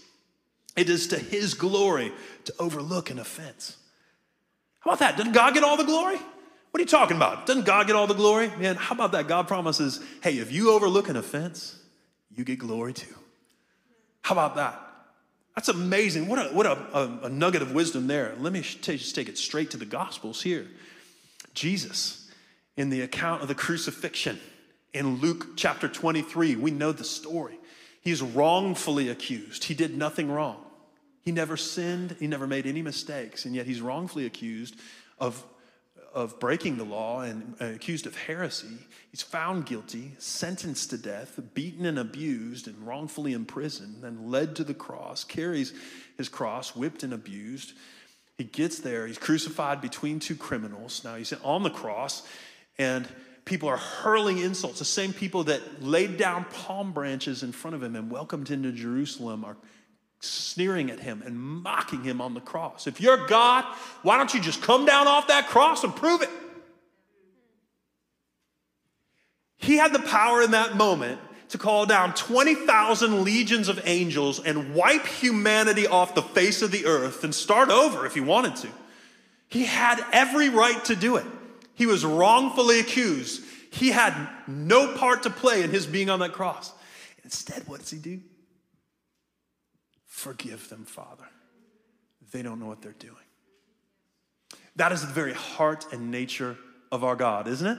It 0.75 0.89
is 0.89 1.07
to 1.07 1.17
his 1.17 1.53
glory 1.53 2.11
to 2.45 2.53
overlook 2.59 3.09
an 3.09 3.17
offense. 3.17 3.77
How 4.79 4.91
about 4.91 4.99
that? 4.99 5.17
Doesn't 5.17 5.33
God 5.33 5.53
get 5.53 5.63
all 5.63 5.77
the 5.77 5.83
glory? 5.83 6.17
What 6.17 6.79
are 6.79 6.83
you 6.83 6.85
talking 6.85 7.15
about? 7.15 7.45
Doesn't 7.45 7.65
God 7.65 7.87
get 7.87 7.95
all 7.95 8.05
the 8.05 8.13
glory? 8.13 8.51
Man, 8.59 8.75
how 8.75 8.93
about 8.93 9.13
that? 9.13 9.27
God 9.27 9.47
promises, 9.47 10.03
hey, 10.21 10.37
if 10.37 10.51
you 10.51 10.71
overlook 10.71 11.07
an 11.07 11.15
offense, 11.15 11.79
you 12.35 12.43
get 12.43 12.59
glory 12.59 12.93
too. 12.93 13.15
How 14.21 14.35
about 14.35 14.55
that? 14.55 14.81
That's 15.55 15.69
amazing. 15.69 16.27
What 16.27 16.39
a, 16.39 16.53
what 16.53 16.65
a, 16.65 16.71
a, 16.71 17.19
a 17.23 17.29
nugget 17.29 17.61
of 17.61 17.71
wisdom 17.71 18.07
there. 18.07 18.35
Let 18.39 18.51
me 18.51 18.61
t- 18.61 18.97
just 18.97 19.15
take 19.15 19.29
it 19.29 19.37
straight 19.37 19.71
to 19.71 19.77
the 19.77 19.85
Gospels 19.85 20.41
here. 20.41 20.67
Jesus, 21.53 22.24
in 22.77 22.89
the 22.89 23.01
account 23.01 23.41
of 23.41 23.47
the 23.47 23.55
crucifixion 23.55 24.39
in 24.93 25.17
Luke 25.19 25.57
chapter 25.57 25.89
23, 25.89 26.55
we 26.55 26.71
know 26.71 26.93
the 26.93 27.03
story. 27.03 27.59
He's 27.99 28.21
wrongfully 28.21 29.09
accused. 29.09 29.65
He 29.65 29.73
did 29.73 29.97
nothing 29.97 30.31
wrong. 30.31 30.63
He 31.21 31.33
never 31.33 31.57
sinned, 31.57 32.15
he 32.19 32.27
never 32.27 32.47
made 32.47 32.65
any 32.65 32.81
mistakes, 32.81 33.45
and 33.45 33.53
yet 33.53 33.65
he's 33.65 33.81
wrongfully 33.81 34.25
accused 34.25 34.75
of 35.19 35.43
of 36.13 36.39
breaking 36.39 36.77
the 36.77 36.85
law 36.85 37.19
and 37.19 37.55
uh, 37.59 37.65
accused 37.65 38.07
of 38.07 38.15
heresy. 38.15 38.77
He's 39.11 39.21
found 39.21 39.65
guilty, 39.65 40.13
sentenced 40.17 40.91
to 40.91 40.97
death, 40.97 41.37
beaten 41.53 41.85
and 41.85 41.99
abused, 41.99 42.69
and 42.69 42.87
wrongfully 42.87 43.33
imprisoned, 43.33 44.01
then 44.01 44.31
led 44.31 44.55
to 44.55 44.63
the 44.63 44.73
cross, 44.73 45.25
carries 45.25 45.73
his 46.17 46.29
cross, 46.29 46.73
whipped 46.73 47.03
and 47.03 47.13
abused, 47.13 47.73
He 48.37 48.45
gets 48.45 48.79
there, 48.79 49.05
he's 49.05 49.17
crucified 49.17 49.81
between 49.81 50.21
two 50.21 50.35
criminals. 50.35 51.03
Now 51.03 51.15
he's 51.15 51.33
on 51.33 51.63
the 51.63 51.69
cross, 51.69 52.25
and 52.77 53.07
people 53.45 53.69
are 53.69 53.77
hurling 53.77 54.39
insults. 54.39 54.79
The 54.79 54.85
same 54.85 55.13
people 55.13 55.45
that 55.45 55.83
laid 55.83 56.17
down 56.17 56.45
palm 56.45 56.91
branches 56.91 57.43
in 57.43 57.51
front 57.51 57.75
of 57.75 57.83
him 57.83 57.95
and 57.95 58.11
welcomed 58.11 58.47
him 58.47 58.63
to 58.63 58.71
Jerusalem 58.71 59.45
are 59.45 59.57
sneering 60.19 60.89
at 60.89 60.99
him 60.99 61.21
and 61.25 61.39
mocking 61.39 62.03
him 62.03 62.21
on 62.21 62.33
the 62.33 62.41
cross. 62.41 62.87
If 62.87 62.99
you're 62.99 63.27
God, 63.27 63.63
why 64.01 64.17
don't 64.17 64.33
you 64.33 64.39
just 64.41 64.61
come 64.61 64.85
down 64.85 65.07
off 65.07 65.27
that 65.27 65.47
cross 65.47 65.83
and 65.83 65.95
prove 65.95 66.21
it? 66.21 66.29
He 69.57 69.77
had 69.77 69.93
the 69.93 69.99
power 69.99 70.41
in 70.41 70.51
that 70.51 70.75
moment 70.75 71.19
to 71.49 71.57
call 71.57 71.85
down 71.85 72.13
20,000 72.13 73.23
legions 73.23 73.69
of 73.69 73.79
angels 73.85 74.39
and 74.39 74.73
wipe 74.73 75.05
humanity 75.05 75.87
off 75.87 76.15
the 76.15 76.21
face 76.21 76.61
of 76.61 76.71
the 76.71 76.85
earth 76.85 77.23
and 77.23 77.33
start 77.33 77.69
over 77.69 78.05
if 78.05 78.13
he 78.13 78.21
wanted 78.21 78.55
to. 78.57 78.67
He 79.47 79.65
had 79.65 80.03
every 80.11 80.49
right 80.49 80.83
to 80.85 80.95
do 80.95 81.17
it. 81.17 81.25
He 81.75 81.85
was 81.85 82.05
wrongfully 82.05 82.79
accused. 82.79 83.43
He 83.69 83.91
had 83.91 84.15
no 84.47 84.95
part 84.95 85.23
to 85.23 85.29
play 85.29 85.61
in 85.61 85.69
his 85.69 85.85
being 85.85 86.09
on 86.09 86.19
that 86.19 86.33
cross. 86.33 86.71
Instead, 87.23 87.67
what 87.67 87.81
does 87.81 87.89
he 87.89 87.97
do? 87.97 88.21
Forgive 90.05 90.69
them, 90.69 90.85
Father. 90.85 91.25
They 92.31 92.41
don't 92.41 92.59
know 92.59 92.67
what 92.67 92.81
they're 92.81 92.93
doing. 92.93 93.15
That 94.77 94.91
is 94.91 95.01
the 95.01 95.13
very 95.13 95.33
heart 95.33 95.85
and 95.91 96.11
nature 96.11 96.57
of 96.91 97.03
our 97.03 97.15
God, 97.15 97.47
isn't 97.47 97.67
it? 97.67 97.77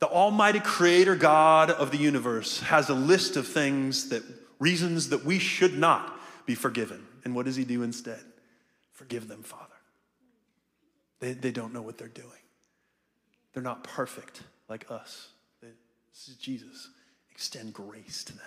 The 0.00 0.08
Almighty 0.08 0.60
Creator 0.60 1.16
God 1.16 1.70
of 1.70 1.90
the 1.90 1.96
universe 1.96 2.60
has 2.60 2.88
a 2.88 2.94
list 2.94 3.36
of 3.36 3.46
things 3.46 4.08
that, 4.08 4.22
reasons 4.58 5.10
that 5.10 5.24
we 5.24 5.38
should 5.38 5.78
not 5.78 6.20
be 6.46 6.54
forgiven. 6.54 7.04
And 7.24 7.34
what 7.34 7.46
does 7.46 7.56
He 7.56 7.64
do 7.64 7.82
instead? 7.82 8.20
Forgive 8.92 9.28
them, 9.28 9.42
Father. 9.42 9.66
They, 11.20 11.32
they 11.34 11.52
don't 11.52 11.72
know 11.72 11.82
what 11.82 11.98
they're 11.98 12.08
doing. 12.08 12.41
They're 13.52 13.62
not 13.62 13.84
perfect 13.84 14.42
like 14.68 14.90
us. 14.90 15.28
This 15.60 16.28
is 16.28 16.36
Jesus. 16.36 16.88
Extend 17.30 17.72
grace 17.72 18.24
to 18.24 18.32
them. 18.32 18.46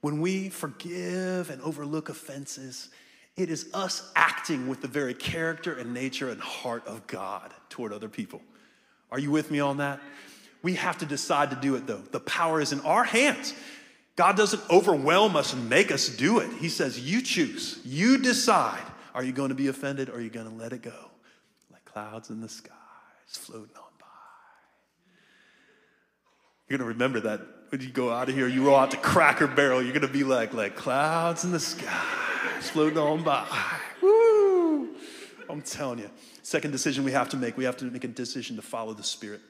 When 0.00 0.20
we 0.20 0.48
forgive 0.48 1.50
and 1.50 1.60
overlook 1.62 2.08
offenses, 2.08 2.90
it 3.36 3.50
is 3.50 3.68
us 3.74 4.10
acting 4.14 4.68
with 4.68 4.80
the 4.80 4.88
very 4.88 5.14
character 5.14 5.74
and 5.74 5.92
nature 5.92 6.30
and 6.30 6.40
heart 6.40 6.86
of 6.86 7.06
God 7.06 7.52
toward 7.68 7.92
other 7.92 8.08
people. 8.08 8.40
Are 9.10 9.18
you 9.18 9.30
with 9.30 9.50
me 9.50 9.60
on 9.60 9.78
that? 9.78 10.00
We 10.62 10.74
have 10.74 10.98
to 10.98 11.06
decide 11.06 11.50
to 11.50 11.56
do 11.56 11.76
it 11.76 11.86
though. 11.86 12.02
The 12.10 12.20
power 12.20 12.60
is 12.60 12.72
in 12.72 12.80
our 12.80 13.04
hands. 13.04 13.54
God 14.16 14.36
doesn't 14.36 14.62
overwhelm 14.70 15.36
us 15.36 15.52
and 15.52 15.68
make 15.68 15.92
us 15.92 16.08
do 16.08 16.38
it. 16.38 16.50
He 16.54 16.70
says, 16.70 16.98
You 16.98 17.20
choose, 17.20 17.78
you 17.84 18.18
decide. 18.18 18.82
Are 19.14 19.22
you 19.22 19.32
going 19.32 19.50
to 19.50 19.54
be 19.54 19.68
offended 19.68 20.08
or 20.08 20.16
are 20.16 20.20
you 20.20 20.30
going 20.30 20.48
to 20.48 20.54
let 20.54 20.72
it 20.72 20.82
go? 20.82 21.10
Like 21.70 21.84
clouds 21.84 22.30
in 22.30 22.40
the 22.40 22.48
skies 22.48 22.72
floating 23.30 23.76
on. 23.76 23.85
You're 26.68 26.78
going 26.78 26.88
to 26.88 26.94
remember 26.94 27.20
that 27.20 27.40
when 27.70 27.80
you 27.80 27.88
go 27.88 28.12
out 28.12 28.28
of 28.28 28.34
here, 28.34 28.48
you 28.48 28.66
roll 28.66 28.76
out 28.76 28.90
to 28.92 28.96
Cracker 28.96 29.46
Barrel, 29.46 29.82
you're 29.82 29.92
going 29.92 30.06
to 30.06 30.08
be 30.08 30.24
like, 30.24 30.54
like 30.54 30.76
clouds 30.76 31.44
in 31.44 31.52
the 31.52 31.60
sky, 31.60 32.04
floating 32.60 32.98
on 32.98 33.22
by. 33.22 33.46
Woo! 34.02 34.94
I'm 35.48 35.62
telling 35.62 35.98
you. 35.98 36.10
Second 36.42 36.70
decision 36.70 37.04
we 37.04 37.12
have 37.12 37.28
to 37.30 37.36
make, 37.36 37.56
we 37.56 37.64
have 37.64 37.76
to 37.78 37.84
make 37.86 38.04
a 38.04 38.08
decision 38.08 38.56
to 38.56 38.62
follow 38.62 38.94
the 38.94 39.02
Spirit 39.02 39.40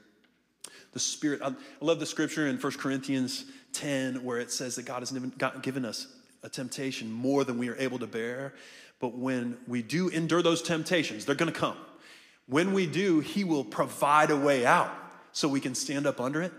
the 0.97 1.01
Spirit. 1.01 1.43
I 1.43 1.53
love 1.83 2.01
the 2.01 2.07
scripture 2.07 2.47
in 2.47 2.57
1 2.57 2.73
Corinthians 2.79 3.45
10 3.75 4.25
where 4.25 4.39
it 4.39 4.51
says 4.51 4.77
that 4.77 4.87
God 4.87 5.01
has 5.01 5.13
given 5.61 5.85
us 5.85 6.07
a 6.43 6.49
temptation 6.49 7.13
more 7.13 7.45
than 7.45 7.59
we 7.59 7.69
are 7.69 7.77
able 7.77 7.99
to 7.99 8.07
bear. 8.07 8.55
But 8.99 9.15
when 9.15 9.59
we 9.69 9.83
do 9.83 10.09
endure 10.09 10.41
those 10.41 10.63
temptations, 10.63 11.27
they're 11.27 11.35
going 11.35 11.53
to 11.53 11.59
come. 11.59 11.77
When 12.47 12.73
we 12.73 12.87
do, 12.87 13.21
He 13.21 13.45
will 13.45 13.63
provide 13.63 14.31
a 14.31 14.37
way 14.37 14.65
out 14.65 14.91
so 15.33 15.49
we 15.49 15.61
can 15.61 15.75
stand 15.75 16.07
up 16.07 16.19
under 16.19 16.41
it. 16.41 16.53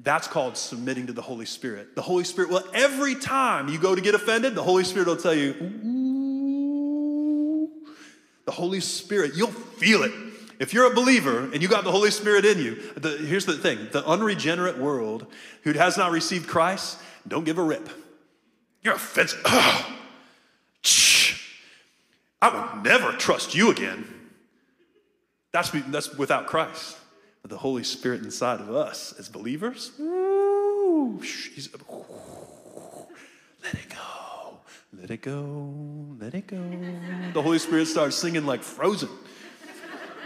That's 0.00 0.28
called 0.28 0.56
submitting 0.56 1.06
to 1.06 1.12
the 1.12 1.22
Holy 1.22 1.46
Spirit. 1.46 1.96
The 1.96 2.02
Holy 2.02 2.24
Spirit 2.24 2.50
will, 2.50 2.64
every 2.74 3.14
time 3.14 3.68
you 3.68 3.78
go 3.78 3.94
to 3.94 4.00
get 4.00 4.14
offended, 4.14 4.54
the 4.54 4.62
Holy 4.62 4.84
Spirit 4.84 5.08
will 5.08 5.16
tell 5.16 5.34
you, 5.34 5.54
Ooh. 5.62 7.70
the 8.44 8.52
Holy 8.52 8.80
Spirit, 8.80 9.32
you'll 9.34 9.48
feel 9.48 10.02
it. 10.02 10.12
If 10.58 10.72
you're 10.72 10.90
a 10.90 10.94
believer 10.94 11.50
and 11.52 11.62
you 11.62 11.68
got 11.68 11.84
the 11.84 11.92
Holy 11.92 12.10
Spirit 12.10 12.44
in 12.44 12.58
you, 12.58 12.76
the, 12.96 13.16
here's 13.18 13.46
the 13.46 13.56
thing 13.56 13.88
the 13.92 14.06
unregenerate 14.06 14.78
world 14.78 15.26
who 15.62 15.72
has 15.72 15.96
not 15.96 16.12
received 16.12 16.48
Christ, 16.48 16.98
don't 17.26 17.44
give 17.44 17.58
a 17.58 17.62
rip. 17.62 17.88
You're 18.82 18.94
offensive. 18.94 19.40
Oh, 19.44 19.96
I 22.40 22.50
will 22.50 22.82
never 22.82 23.12
trust 23.12 23.54
you 23.54 23.70
again. 23.70 24.06
That's, 25.52 25.70
that's 25.70 26.14
without 26.14 26.46
Christ. 26.46 26.96
The 27.48 27.58
Holy 27.58 27.84
Spirit 27.84 28.22
inside 28.24 28.60
of 28.60 28.74
us 28.74 29.14
as 29.18 29.28
believers, 29.28 29.92
let 29.98 30.04
it 33.74 33.88
go, 33.88 34.60
let 34.92 35.10
it 35.10 35.22
go, 35.22 36.16
let 36.18 36.34
it 36.34 36.46
go. 36.48 36.60
The 37.32 37.42
Holy 37.42 37.58
Spirit 37.58 37.86
starts 37.86 38.16
singing 38.16 38.46
like 38.46 38.62
Frozen. 38.62 39.10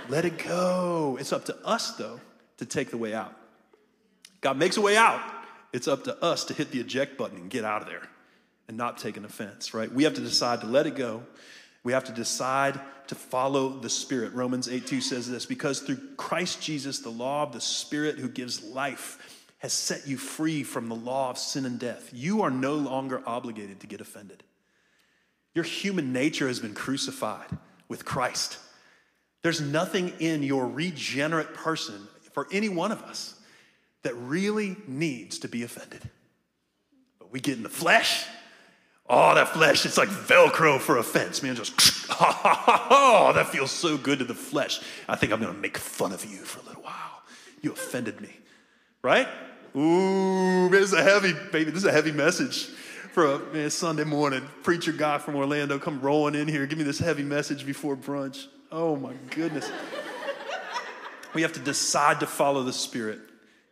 Let 0.08 0.24
it 0.24 0.38
go. 0.38 1.18
It's 1.20 1.32
up 1.32 1.44
to 1.44 1.56
us, 1.64 1.92
though, 1.92 2.20
to 2.56 2.66
take 2.66 2.90
the 2.90 2.96
way 2.96 3.14
out. 3.14 3.36
God 4.40 4.56
makes 4.56 4.76
a 4.76 4.80
way 4.80 4.96
out. 4.96 5.20
It's 5.72 5.86
up 5.86 6.04
to 6.04 6.20
us 6.24 6.44
to 6.46 6.54
hit 6.54 6.72
the 6.72 6.80
eject 6.80 7.16
button 7.16 7.36
and 7.36 7.50
get 7.50 7.64
out 7.64 7.82
of 7.82 7.88
there 7.88 8.08
and 8.66 8.76
not 8.76 8.98
take 8.98 9.16
an 9.16 9.24
offense, 9.24 9.72
right? 9.74 9.92
We 9.92 10.04
have 10.04 10.14
to 10.14 10.20
decide 10.20 10.62
to 10.62 10.66
let 10.66 10.86
it 10.86 10.96
go. 10.96 11.22
We 11.82 11.92
have 11.92 12.04
to 12.04 12.12
decide 12.12 12.78
to 13.06 13.14
follow 13.14 13.70
the 13.70 13.90
Spirit. 13.90 14.34
Romans 14.34 14.68
8 14.68 14.86
2 14.86 15.00
says 15.00 15.28
this 15.28 15.46
because 15.46 15.80
through 15.80 15.98
Christ 16.16 16.62
Jesus, 16.62 17.00
the 17.00 17.10
law 17.10 17.42
of 17.42 17.52
the 17.52 17.60
Spirit 17.60 18.18
who 18.18 18.28
gives 18.28 18.62
life 18.62 19.40
has 19.58 19.72
set 19.72 20.06
you 20.06 20.16
free 20.16 20.62
from 20.62 20.88
the 20.88 20.94
law 20.94 21.30
of 21.30 21.38
sin 21.38 21.66
and 21.66 21.78
death. 21.78 22.10
You 22.12 22.42
are 22.42 22.50
no 22.50 22.74
longer 22.74 23.22
obligated 23.26 23.80
to 23.80 23.86
get 23.86 24.00
offended. 24.00 24.42
Your 25.54 25.64
human 25.64 26.12
nature 26.12 26.48
has 26.48 26.60
been 26.60 26.74
crucified 26.74 27.58
with 27.88 28.04
Christ. 28.04 28.58
There's 29.42 29.60
nothing 29.60 30.12
in 30.18 30.42
your 30.42 30.66
regenerate 30.66 31.54
person 31.54 32.08
for 32.32 32.46
any 32.52 32.68
one 32.68 32.92
of 32.92 33.02
us 33.02 33.34
that 34.02 34.14
really 34.14 34.76
needs 34.86 35.40
to 35.40 35.48
be 35.48 35.62
offended. 35.62 36.08
But 37.18 37.32
we 37.32 37.40
get 37.40 37.56
in 37.56 37.62
the 37.62 37.68
flesh. 37.68 38.24
Oh, 39.12 39.34
that 39.34 39.48
flesh, 39.48 39.84
it's 39.84 39.98
like 39.98 40.08
Velcro 40.08 40.78
for 40.78 40.96
offense, 40.96 41.42
man. 41.42 41.56
Just, 41.56 41.72
oh, 42.10 43.32
that 43.34 43.48
feels 43.48 43.72
so 43.72 43.96
good 43.96 44.20
to 44.20 44.24
the 44.24 44.36
flesh. 44.36 44.80
I 45.08 45.16
think 45.16 45.32
I'm 45.32 45.40
gonna 45.40 45.52
make 45.52 45.76
fun 45.76 46.12
of 46.12 46.24
you 46.24 46.36
for 46.38 46.60
a 46.60 46.62
little 46.62 46.82
while. 46.84 47.22
You 47.60 47.72
offended 47.72 48.20
me, 48.20 48.30
right? 49.02 49.26
Ooh, 49.74 50.70
man, 50.70 50.70
this 50.70 50.92
is 50.92 50.92
a 50.92 51.02
heavy, 51.02 51.32
baby, 51.50 51.72
this 51.72 51.82
is 51.82 51.86
a 51.86 51.92
heavy 51.92 52.12
message 52.12 52.66
for 53.12 53.32
a 53.32 53.38
man, 53.52 53.70
Sunday 53.70 54.04
morning. 54.04 54.48
Preacher 54.62 54.92
guy 54.92 55.18
from 55.18 55.34
Orlando 55.34 55.80
come 55.80 56.00
rolling 56.00 56.36
in 56.36 56.46
here. 56.46 56.64
Give 56.66 56.78
me 56.78 56.84
this 56.84 57.00
heavy 57.00 57.24
message 57.24 57.66
before 57.66 57.96
brunch. 57.96 58.46
Oh 58.70 58.94
my 58.94 59.14
goodness. 59.30 59.68
we 61.34 61.42
have 61.42 61.52
to 61.54 61.60
decide 61.60 62.20
to 62.20 62.28
follow 62.28 62.62
the 62.62 62.72
Spirit. 62.72 63.18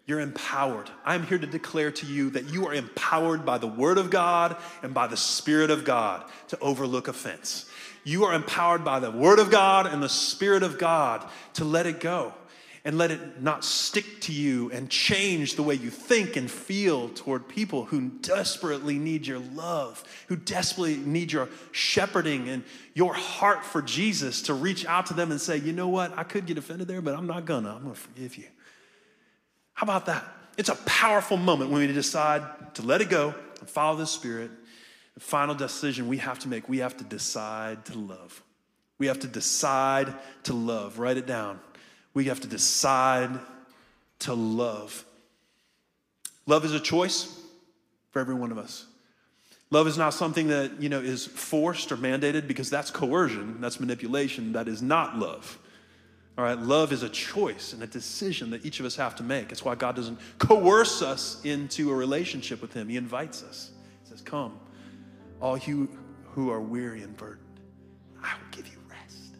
You're 0.08 0.20
empowered. 0.20 0.88
I'm 1.04 1.24
here 1.24 1.36
to 1.36 1.46
declare 1.46 1.90
to 1.90 2.06
you 2.06 2.30
that 2.30 2.48
you 2.48 2.66
are 2.66 2.72
empowered 2.72 3.44
by 3.44 3.58
the 3.58 3.66
Word 3.66 3.98
of 3.98 4.08
God 4.08 4.56
and 4.82 4.94
by 4.94 5.06
the 5.06 5.18
Spirit 5.18 5.70
of 5.70 5.84
God 5.84 6.24
to 6.48 6.58
overlook 6.60 7.08
offense. 7.08 7.68
You 8.04 8.24
are 8.24 8.32
empowered 8.32 8.86
by 8.86 9.00
the 9.00 9.10
Word 9.10 9.38
of 9.38 9.50
God 9.50 9.86
and 9.86 10.02
the 10.02 10.08
Spirit 10.08 10.62
of 10.62 10.78
God 10.78 11.28
to 11.54 11.64
let 11.64 11.84
it 11.84 12.00
go 12.00 12.32
and 12.86 12.96
let 12.96 13.10
it 13.10 13.42
not 13.42 13.66
stick 13.66 14.22
to 14.22 14.32
you 14.32 14.70
and 14.70 14.88
change 14.88 15.56
the 15.56 15.62
way 15.62 15.74
you 15.74 15.90
think 15.90 16.36
and 16.36 16.50
feel 16.50 17.10
toward 17.10 17.46
people 17.46 17.84
who 17.84 18.08
desperately 18.08 18.98
need 18.98 19.26
your 19.26 19.40
love, 19.40 20.02
who 20.28 20.36
desperately 20.36 20.96
need 20.96 21.30
your 21.30 21.50
shepherding 21.70 22.48
and 22.48 22.64
your 22.94 23.12
heart 23.12 23.62
for 23.62 23.82
Jesus 23.82 24.40
to 24.40 24.54
reach 24.54 24.86
out 24.86 25.04
to 25.06 25.12
them 25.12 25.30
and 25.32 25.38
say, 25.38 25.58
you 25.58 25.74
know 25.74 25.88
what, 25.88 26.16
I 26.16 26.22
could 26.22 26.46
get 26.46 26.56
offended 26.56 26.88
there, 26.88 27.02
but 27.02 27.14
I'm 27.14 27.26
not 27.26 27.44
gonna. 27.44 27.74
I'm 27.74 27.82
gonna 27.82 27.94
forgive 27.94 28.38
you. 28.38 28.46
How 29.78 29.84
about 29.84 30.06
that? 30.06 30.24
It's 30.56 30.70
a 30.70 30.74
powerful 30.74 31.36
moment 31.36 31.70
when 31.70 31.78
we 31.78 31.86
decide 31.86 32.42
to 32.74 32.82
let 32.82 33.00
it 33.00 33.08
go 33.08 33.32
and 33.60 33.70
follow 33.70 33.96
the 33.96 34.08
Spirit. 34.08 34.50
The 35.14 35.20
final 35.20 35.54
decision 35.54 36.08
we 36.08 36.16
have 36.16 36.40
to 36.40 36.48
make, 36.48 36.68
we 36.68 36.78
have 36.78 36.96
to 36.96 37.04
decide 37.04 37.84
to 37.84 37.96
love. 37.96 38.42
We 38.98 39.06
have 39.06 39.20
to 39.20 39.28
decide 39.28 40.12
to 40.42 40.52
love. 40.52 40.98
Write 40.98 41.16
it 41.16 41.28
down. 41.28 41.60
We 42.12 42.24
have 42.24 42.40
to 42.40 42.48
decide 42.48 43.38
to 44.18 44.34
love. 44.34 45.04
Love 46.46 46.64
is 46.64 46.72
a 46.72 46.80
choice 46.80 47.40
for 48.10 48.18
every 48.18 48.34
one 48.34 48.50
of 48.50 48.58
us. 48.58 48.84
Love 49.70 49.86
is 49.86 49.96
not 49.96 50.12
something 50.12 50.48
that, 50.48 50.82
you 50.82 50.88
know, 50.88 50.98
is 50.98 51.24
forced 51.24 51.92
or 51.92 51.96
mandated 51.96 52.48
because 52.48 52.68
that's 52.68 52.90
coercion, 52.90 53.60
that's 53.60 53.78
manipulation, 53.78 54.54
that 54.54 54.66
is 54.66 54.82
not 54.82 55.16
love. 55.16 55.56
All 56.38 56.44
right, 56.44 56.56
love 56.56 56.92
is 56.92 57.02
a 57.02 57.08
choice 57.08 57.72
and 57.72 57.82
a 57.82 57.86
decision 57.88 58.50
that 58.50 58.64
each 58.64 58.78
of 58.78 58.86
us 58.86 58.94
have 58.94 59.16
to 59.16 59.24
make. 59.24 59.50
It's 59.50 59.64
why 59.64 59.74
God 59.74 59.96
doesn't 59.96 60.20
coerce 60.38 61.02
us 61.02 61.44
into 61.44 61.90
a 61.90 61.94
relationship 61.94 62.62
with 62.62 62.72
Him. 62.72 62.88
He 62.88 62.96
invites 62.96 63.42
us. 63.42 63.72
He 64.04 64.10
says, 64.10 64.20
Come, 64.20 64.56
all 65.40 65.58
you 65.58 65.88
who 66.30 66.50
are 66.50 66.60
weary 66.60 67.02
and 67.02 67.16
burdened, 67.16 67.58
I 68.22 68.34
will 68.34 68.46
give 68.52 68.68
you 68.68 68.78
rest. 68.88 69.34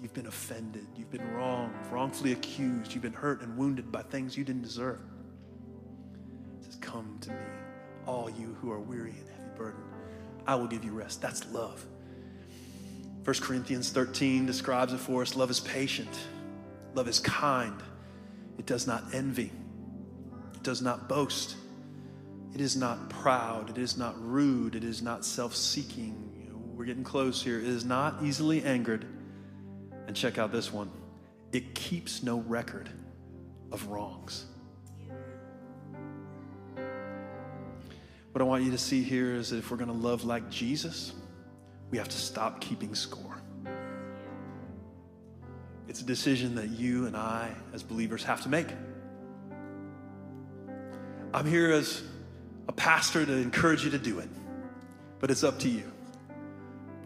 You've 0.00 0.14
been 0.14 0.28
offended. 0.28 0.86
You've 0.96 1.10
been 1.10 1.30
wronged, 1.34 1.74
wrongfully 1.90 2.32
accused. 2.32 2.94
You've 2.94 3.02
been 3.02 3.12
hurt 3.12 3.42
and 3.42 3.54
wounded 3.58 3.92
by 3.92 4.00
things 4.00 4.34
you 4.34 4.44
didn't 4.44 4.62
deserve. 4.62 5.00
He 6.58 6.64
says, 6.64 6.76
Come 6.76 7.18
to 7.20 7.32
me, 7.32 7.36
all 8.06 8.30
you 8.30 8.56
who 8.62 8.72
are 8.72 8.80
weary 8.80 9.10
and 9.10 9.28
heavy 9.28 9.50
burdened. 9.58 9.84
I 10.46 10.54
will 10.54 10.68
give 10.68 10.84
you 10.84 10.92
rest. 10.92 11.20
That's 11.20 11.44
love. 11.52 11.84
1 13.24 13.36
Corinthians 13.40 13.90
13 13.90 14.46
describes 14.46 14.92
it 14.92 14.98
for 14.98 15.22
us. 15.22 15.34
Love 15.34 15.50
is 15.50 15.60
patient, 15.60 16.16
love 16.94 17.08
is 17.08 17.20
kind. 17.20 17.82
It 18.58 18.66
does 18.66 18.86
not 18.86 19.02
envy, 19.12 19.50
it 20.54 20.62
does 20.62 20.82
not 20.82 21.08
boast, 21.08 21.56
it 22.54 22.60
is 22.60 22.76
not 22.76 23.10
proud, 23.10 23.70
it 23.70 23.78
is 23.78 23.96
not 23.96 24.14
rude, 24.22 24.76
it 24.76 24.84
is 24.84 25.02
not 25.02 25.24
self 25.24 25.56
seeking. 25.56 26.24
We're 26.76 26.86
getting 26.86 27.04
close 27.04 27.42
here. 27.42 27.58
It 27.58 27.66
is 27.66 27.84
not 27.84 28.22
easily 28.22 28.64
angered. 28.64 29.06
And 30.06 30.14
check 30.14 30.38
out 30.38 30.52
this 30.52 30.72
one 30.72 30.90
it 31.52 31.74
keeps 31.74 32.22
no 32.22 32.40
record 32.40 32.90
of 33.70 33.86
wrongs. 33.86 34.46
What 38.32 38.42
I 38.42 38.44
want 38.44 38.64
you 38.64 38.72
to 38.72 38.78
see 38.78 39.04
here 39.04 39.36
is 39.36 39.50
that 39.50 39.58
if 39.58 39.70
we're 39.70 39.76
going 39.76 39.88
to 39.88 39.94
love 39.94 40.24
like 40.24 40.50
Jesus, 40.50 41.12
we 41.90 41.98
have 41.98 42.08
to 42.08 42.16
stop 42.16 42.60
keeping 42.60 42.94
score. 42.94 43.36
It's 45.88 46.00
a 46.00 46.04
decision 46.04 46.54
that 46.56 46.70
you 46.70 47.06
and 47.06 47.16
I, 47.16 47.50
as 47.72 47.82
believers, 47.82 48.24
have 48.24 48.42
to 48.42 48.48
make. 48.48 48.66
I'm 51.32 51.46
here 51.46 51.72
as 51.72 52.02
a 52.68 52.72
pastor 52.72 53.24
to 53.26 53.32
encourage 53.32 53.84
you 53.84 53.90
to 53.90 53.98
do 53.98 54.18
it, 54.18 54.28
but 55.20 55.30
it's 55.30 55.44
up 55.44 55.58
to 55.60 55.68
you. 55.68 55.84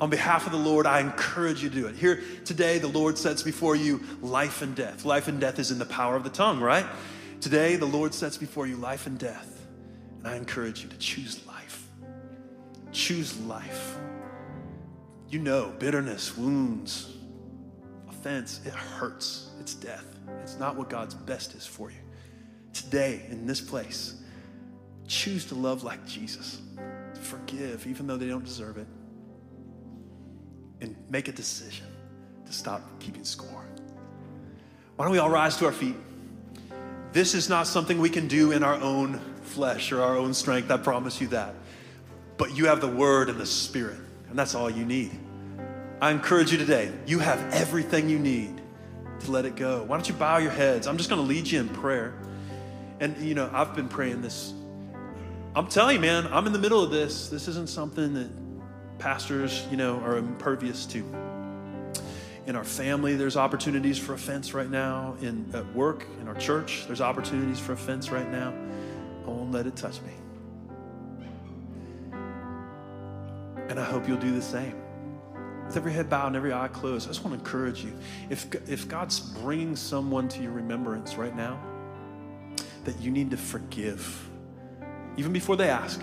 On 0.00 0.10
behalf 0.10 0.46
of 0.46 0.52
the 0.52 0.58
Lord, 0.58 0.86
I 0.86 1.00
encourage 1.00 1.62
you 1.62 1.68
to 1.70 1.74
do 1.74 1.86
it. 1.86 1.96
Here 1.96 2.22
today, 2.44 2.78
the 2.78 2.88
Lord 2.88 3.18
sets 3.18 3.42
before 3.42 3.74
you 3.74 4.00
life 4.22 4.62
and 4.62 4.74
death. 4.74 5.04
Life 5.04 5.26
and 5.28 5.40
death 5.40 5.58
is 5.58 5.70
in 5.72 5.78
the 5.78 5.86
power 5.86 6.14
of 6.14 6.22
the 6.22 6.30
tongue, 6.30 6.60
right? 6.60 6.86
Today, 7.40 7.76
the 7.76 7.86
Lord 7.86 8.14
sets 8.14 8.36
before 8.36 8.66
you 8.66 8.76
life 8.76 9.06
and 9.06 9.18
death. 9.18 9.66
And 10.18 10.28
I 10.28 10.36
encourage 10.36 10.82
you 10.82 10.88
to 10.88 10.98
choose 10.98 11.44
life. 11.46 11.88
Choose 12.92 13.38
life. 13.40 13.98
You 15.28 15.38
know, 15.38 15.72
bitterness, 15.78 16.36
wounds, 16.36 17.14
offense, 18.08 18.60
it 18.64 18.72
hurts. 18.72 19.50
It's 19.60 19.74
death. 19.74 20.04
It's 20.40 20.58
not 20.58 20.76
what 20.76 20.88
God's 20.88 21.14
best 21.14 21.54
is 21.54 21.66
for 21.66 21.90
you. 21.90 21.98
Today, 22.72 23.26
in 23.30 23.46
this 23.46 23.60
place, 23.60 24.14
choose 25.06 25.44
to 25.46 25.54
love 25.54 25.84
like 25.84 26.06
Jesus. 26.06 26.60
Forgive, 27.20 27.86
even 27.86 28.06
though 28.06 28.16
they 28.16 28.28
don't 28.28 28.44
deserve 28.44 28.78
it 28.78 28.86
and 30.80 30.96
make 31.10 31.28
a 31.28 31.32
decision 31.32 31.86
to 32.46 32.52
stop 32.52 32.82
keeping 33.00 33.24
score. 33.24 33.64
Why 34.96 35.04
don't 35.04 35.12
we 35.12 35.18
all 35.18 35.30
rise 35.30 35.56
to 35.58 35.66
our 35.66 35.72
feet? 35.72 35.96
This 37.12 37.34
is 37.34 37.48
not 37.48 37.66
something 37.66 37.98
we 37.98 38.10
can 38.10 38.28
do 38.28 38.52
in 38.52 38.62
our 38.62 38.74
own 38.74 39.20
flesh 39.42 39.92
or 39.92 40.02
our 40.02 40.16
own 40.16 40.34
strength, 40.34 40.70
I 40.70 40.76
promise 40.76 41.20
you 41.20 41.28
that. 41.28 41.54
But 42.36 42.56
you 42.56 42.66
have 42.66 42.80
the 42.80 42.88
Word 42.88 43.28
and 43.28 43.38
the 43.38 43.46
Spirit, 43.46 43.98
and 44.30 44.38
that's 44.38 44.54
all 44.54 44.70
you 44.70 44.84
need. 44.84 45.10
I 46.00 46.10
encourage 46.10 46.52
you 46.52 46.58
today, 46.58 46.92
you 47.06 47.18
have 47.18 47.40
everything 47.52 48.08
you 48.08 48.18
need 48.18 48.60
to 49.20 49.30
let 49.30 49.44
it 49.44 49.56
go. 49.56 49.82
Why 49.82 49.96
don't 49.96 50.08
you 50.08 50.14
bow 50.14 50.38
your 50.38 50.52
heads? 50.52 50.86
I'm 50.86 50.96
just 50.96 51.10
going 51.10 51.20
to 51.20 51.26
lead 51.26 51.48
you 51.48 51.60
in 51.60 51.68
prayer. 51.68 52.14
And, 53.00 53.16
you 53.18 53.34
know, 53.34 53.50
I've 53.52 53.74
been 53.74 53.88
praying 53.88 54.22
this. 54.22 54.52
I'm 55.56 55.66
telling 55.66 55.96
you, 55.96 56.00
man, 56.00 56.26
I'm 56.28 56.46
in 56.46 56.52
the 56.52 56.58
middle 56.58 56.82
of 56.82 56.90
this. 56.90 57.28
This 57.28 57.48
isn't 57.48 57.68
something 57.68 58.14
that 58.14 58.30
pastors, 58.98 59.66
you 59.70 59.76
know, 59.76 59.98
are 60.00 60.16
impervious 60.18 60.86
to. 60.86 61.04
In 62.46 62.56
our 62.56 62.64
family, 62.64 63.14
there's 63.16 63.36
opportunities 63.36 63.98
for 63.98 64.14
offense 64.14 64.54
right 64.54 64.70
now. 64.70 65.16
In 65.20 65.50
at 65.54 65.66
work, 65.74 66.06
in 66.20 66.28
our 66.28 66.34
church, 66.36 66.84
there's 66.86 67.00
opportunities 67.00 67.58
for 67.58 67.72
offense 67.72 68.10
right 68.10 68.30
now. 68.30 68.54
I 69.26 69.30
won't 69.30 69.52
let 69.52 69.66
it 69.66 69.76
touch 69.76 70.00
me. 70.02 70.12
And 73.68 73.78
I 73.78 73.84
hope 73.84 74.08
you'll 74.08 74.18
do 74.18 74.34
the 74.34 74.42
same. 74.42 74.74
With 75.66 75.76
every 75.76 75.92
head 75.92 76.08
bowed 76.08 76.28
and 76.28 76.36
every 76.36 76.52
eye 76.52 76.68
closed, 76.68 77.06
I 77.06 77.10
just 77.10 77.24
want 77.24 77.34
to 77.34 77.44
encourage 77.44 77.84
you. 77.84 77.92
If, 78.30 78.46
if 78.68 78.88
God's 78.88 79.20
bringing 79.20 79.76
someone 79.76 80.28
to 80.28 80.42
your 80.42 80.52
remembrance 80.52 81.16
right 81.16 81.36
now 81.36 81.60
that 82.84 82.98
you 83.00 83.10
need 83.10 83.30
to 83.32 83.36
forgive, 83.36 84.30
even 85.16 85.32
before 85.32 85.56
they 85.56 85.68
ask, 85.68 86.00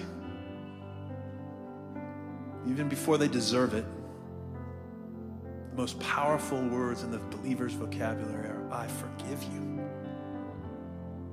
even 2.67 2.89
before 2.89 3.17
they 3.17 3.28
deserve 3.28 3.73
it. 3.73 3.86
The 5.71 5.75
most 5.78 5.99
powerful 5.99 6.62
words 6.67 7.04
in 7.04 7.12
the 7.12 7.19
believer's 7.19 7.73
vocabulary 7.73 8.47
are 8.47 8.69
I 8.71 8.88
forgive 8.88 9.43
you. 9.43 9.80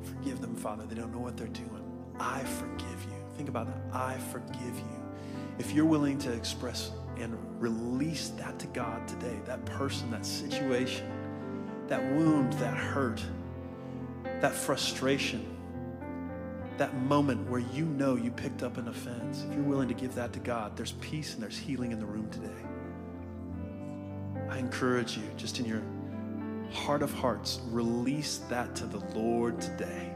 Forgive 0.02 0.40
them, 0.40 0.56
Father. 0.56 0.84
They 0.86 0.94
don't 0.94 1.12
know 1.12 1.20
what 1.20 1.36
they're 1.36 1.46
doing. 1.48 1.82
I 2.18 2.40
forgive 2.40 3.04
you. 3.04 3.24
Think 3.36 3.48
about 3.48 3.66
that. 3.66 3.96
I 3.96 4.18
forgive 4.30 4.76
you. 4.76 5.01
If 5.58 5.72
you're 5.72 5.84
willing 5.84 6.18
to 6.18 6.32
express 6.32 6.90
and 7.16 7.36
release 7.60 8.30
that 8.30 8.58
to 8.58 8.66
God 8.68 9.06
today, 9.06 9.38
that 9.44 9.64
person, 9.64 10.10
that 10.10 10.26
situation, 10.26 11.06
that 11.88 12.02
wound, 12.12 12.52
that 12.54 12.76
hurt, 12.76 13.22
that 14.40 14.54
frustration, 14.54 15.46
that 16.78 16.94
moment 17.02 17.48
where 17.48 17.60
you 17.60 17.84
know 17.84 18.16
you 18.16 18.30
picked 18.30 18.62
up 18.62 18.78
an 18.78 18.88
offense, 18.88 19.44
if 19.48 19.54
you're 19.54 19.62
willing 19.62 19.88
to 19.88 19.94
give 19.94 20.14
that 20.14 20.32
to 20.32 20.40
God, 20.40 20.76
there's 20.76 20.92
peace 20.92 21.34
and 21.34 21.42
there's 21.42 21.58
healing 21.58 21.92
in 21.92 22.00
the 22.00 22.06
room 22.06 22.28
today. 22.30 22.48
I 24.48 24.58
encourage 24.58 25.16
you, 25.16 25.24
just 25.36 25.60
in 25.60 25.66
your 25.66 25.82
heart 26.72 27.02
of 27.02 27.12
hearts, 27.12 27.60
release 27.70 28.38
that 28.48 28.74
to 28.76 28.86
the 28.86 28.98
Lord 29.16 29.60
today. 29.60 30.12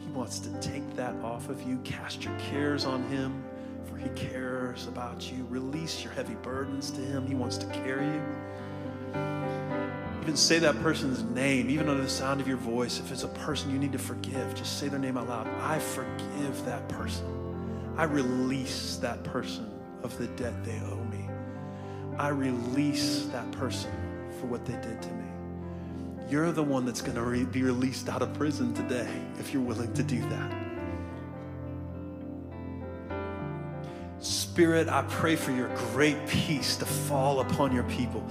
He 0.00 0.10
wants 0.10 0.38
to 0.40 0.60
take 0.60 0.96
that 0.96 1.14
off 1.16 1.48
of 1.48 1.62
you. 1.62 1.78
Cast 1.84 2.24
your 2.24 2.36
cares 2.38 2.84
on 2.84 3.02
Him, 3.08 3.44
for 3.86 3.96
He 3.96 4.08
cares 4.10 4.86
about 4.86 5.30
you. 5.30 5.46
Release 5.50 6.02
your 6.02 6.12
heavy 6.12 6.34
burdens 6.34 6.90
to 6.92 7.00
Him. 7.00 7.26
He 7.26 7.34
wants 7.34 7.56
to 7.58 7.66
carry 7.66 8.06
you. 8.06 8.22
Even 10.22 10.36
say 10.36 10.60
that 10.60 10.80
person's 10.82 11.24
name, 11.24 11.68
even 11.68 11.88
under 11.88 12.02
the 12.02 12.08
sound 12.08 12.40
of 12.40 12.46
your 12.46 12.56
voice. 12.56 13.00
If 13.00 13.10
it's 13.10 13.24
a 13.24 13.28
person 13.28 13.72
you 13.72 13.78
need 13.78 13.92
to 13.92 13.98
forgive, 13.98 14.54
just 14.54 14.78
say 14.78 14.86
their 14.86 15.00
name 15.00 15.16
out 15.16 15.28
loud. 15.28 15.48
I 15.60 15.80
forgive 15.80 16.64
that 16.64 16.88
person. 16.88 17.26
I 17.96 18.04
release 18.04 18.96
that 18.98 19.24
person 19.24 19.68
of 20.02 20.16
the 20.18 20.28
debt 20.28 20.64
they 20.64 20.80
owe 20.80 21.04
me. 21.10 21.28
I 22.18 22.28
release 22.28 23.24
that 23.32 23.50
person 23.52 23.90
for 24.38 24.46
what 24.46 24.64
they 24.64 24.74
did 24.74 25.02
to 25.02 25.08
me. 25.08 25.24
You're 26.30 26.52
the 26.52 26.62
one 26.62 26.86
that's 26.86 27.02
going 27.02 27.16
to 27.16 27.22
re- 27.22 27.44
be 27.44 27.62
released 27.62 28.08
out 28.08 28.22
of 28.22 28.32
prison 28.34 28.72
today 28.74 29.08
if 29.38 29.52
you're 29.52 29.62
willing 29.62 29.92
to 29.94 30.02
do 30.02 30.20
that. 30.28 30.61
Spirit, 34.52 34.90
I 34.90 35.00
pray 35.08 35.34
for 35.34 35.50
your 35.50 35.74
great 35.92 36.26
peace 36.28 36.76
to 36.76 36.84
fall 36.84 37.40
upon 37.40 37.72
your 37.72 37.84
people. 37.84 38.22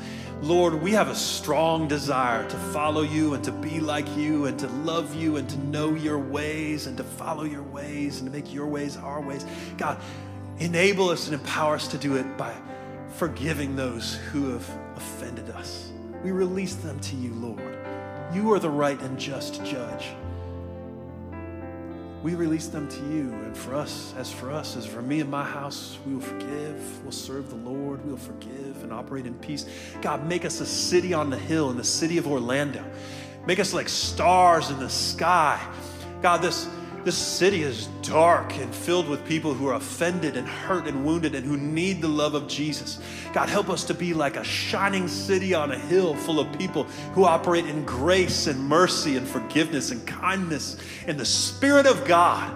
Lord, 0.44 0.80
we 0.80 0.92
have 0.92 1.08
a 1.08 1.16
strong 1.16 1.88
desire 1.88 2.48
to 2.48 2.58
follow 2.58 3.02
you 3.02 3.34
and 3.34 3.44
to 3.44 3.52
be 3.52 3.80
like 3.80 4.08
you 4.16 4.46
and 4.46 4.60
to 4.60 4.68
love 4.68 5.16
you 5.16 5.38
and 5.38 5.50
to 5.50 5.58
know 5.62 5.96
your 5.96 6.20
ways 6.20 6.86
and 6.86 6.96
to 6.98 7.04
follow 7.04 7.42
your 7.42 7.64
ways 7.64 8.20
and 8.20 8.28
to 8.28 8.32
make 8.32 8.54
your 8.54 8.68
ways 8.68 8.98
our 8.98 9.20
ways. 9.20 9.48
God, 9.80 10.00
enable 10.60 11.10
us 11.10 11.26
and 11.26 11.34
empower 11.34 11.74
us 11.74 11.88
to 11.88 11.98
do 11.98 12.18
it 12.18 12.38
by 12.38 12.54
forgiving 13.16 13.76
those 13.76 14.14
who 14.32 14.52
have 14.52 14.70
offended 14.96 15.50
us. 15.50 15.92
We 16.24 16.30
release 16.30 16.76
them 16.76 17.00
to 17.00 17.16
you, 17.16 17.34
Lord. 17.34 17.80
You 18.32 18.54
are 18.54 18.60
the 18.60 18.70
right 18.70 19.02
and 19.02 19.18
just 19.18 19.66
judge 19.66 20.10
we 22.24 22.36
release 22.36 22.68
them 22.68 22.88
to 22.88 23.00
you. 23.08 23.34
And 23.34 23.58
for 23.58 23.74
us, 23.76 24.14
as 24.18 24.32
for 24.32 24.52
us, 24.52 24.78
as 24.78 24.86
for 24.86 25.02
me 25.02 25.22
and 25.22 25.30
my 25.30 25.44
house, 25.44 25.98
we 26.06 26.14
will 26.14 26.22
forgive, 26.22 27.04
we'll 27.04 27.12
serve 27.12 27.50
the 27.50 27.56
Lord, 27.56 28.06
we'll 28.06 28.18
forgive 28.18 28.84
and 28.84 28.94
operate 28.94 29.26
in 29.26 29.34
peace. 29.36 29.66
God, 30.02 30.28
make 30.28 30.46
us 30.46 30.62
a 30.62 30.66
city 30.66 31.14
on 31.14 31.30
the 31.30 31.38
hill 31.38 31.72
in 31.72 31.78
the 31.78 31.84
city 31.84 32.18
of 32.18 32.28
Orlando. 32.28 32.84
Make 33.46 33.60
us 33.60 33.74
like 33.74 33.90
stars 33.90 34.70
in 34.70 34.80
the 34.80 34.90
sky. 34.90 35.60
God, 36.22 36.42
this 36.42 36.68
this 37.04 37.18
city 37.18 37.64
is 37.64 37.88
dark 38.04 38.56
and 38.58 38.74
filled 38.74 39.08
with 39.08 39.26
people 39.26 39.54
who 39.54 39.68
are 39.68 39.74
offended 39.74 40.38
and 40.38 40.48
hurt 40.48 40.88
and 40.88 41.06
wounded 41.06 41.36
and 41.36 41.46
who 41.46 41.58
need 41.58 42.02
the 42.02 42.08
love 42.08 42.34
of 42.36 42.48
Jesus. 42.48 43.00
God, 43.34 43.50
help 43.50 43.70
us 43.70 43.84
to 43.86 43.94
be 43.94 44.14
like 44.14 44.36
a 44.36 44.44
shining 44.44 45.08
city 45.08 45.54
on 45.54 45.72
a 45.72 45.78
hill 45.78 46.16
full 46.16 46.40
of 46.40 46.58
people 46.58 46.84
who 47.14 47.26
operate 47.26 47.66
in 47.66 47.84
grace 47.86 48.48
and 48.48 48.60
mercy 48.60 49.18
and 49.18 49.28
forgiveness 49.28 49.92
and 49.92 50.06
kindness 50.06 50.78
and 51.08 51.20
the 51.20 51.26
Spirit 51.26 51.86
of 51.86 52.06
God 52.06 52.54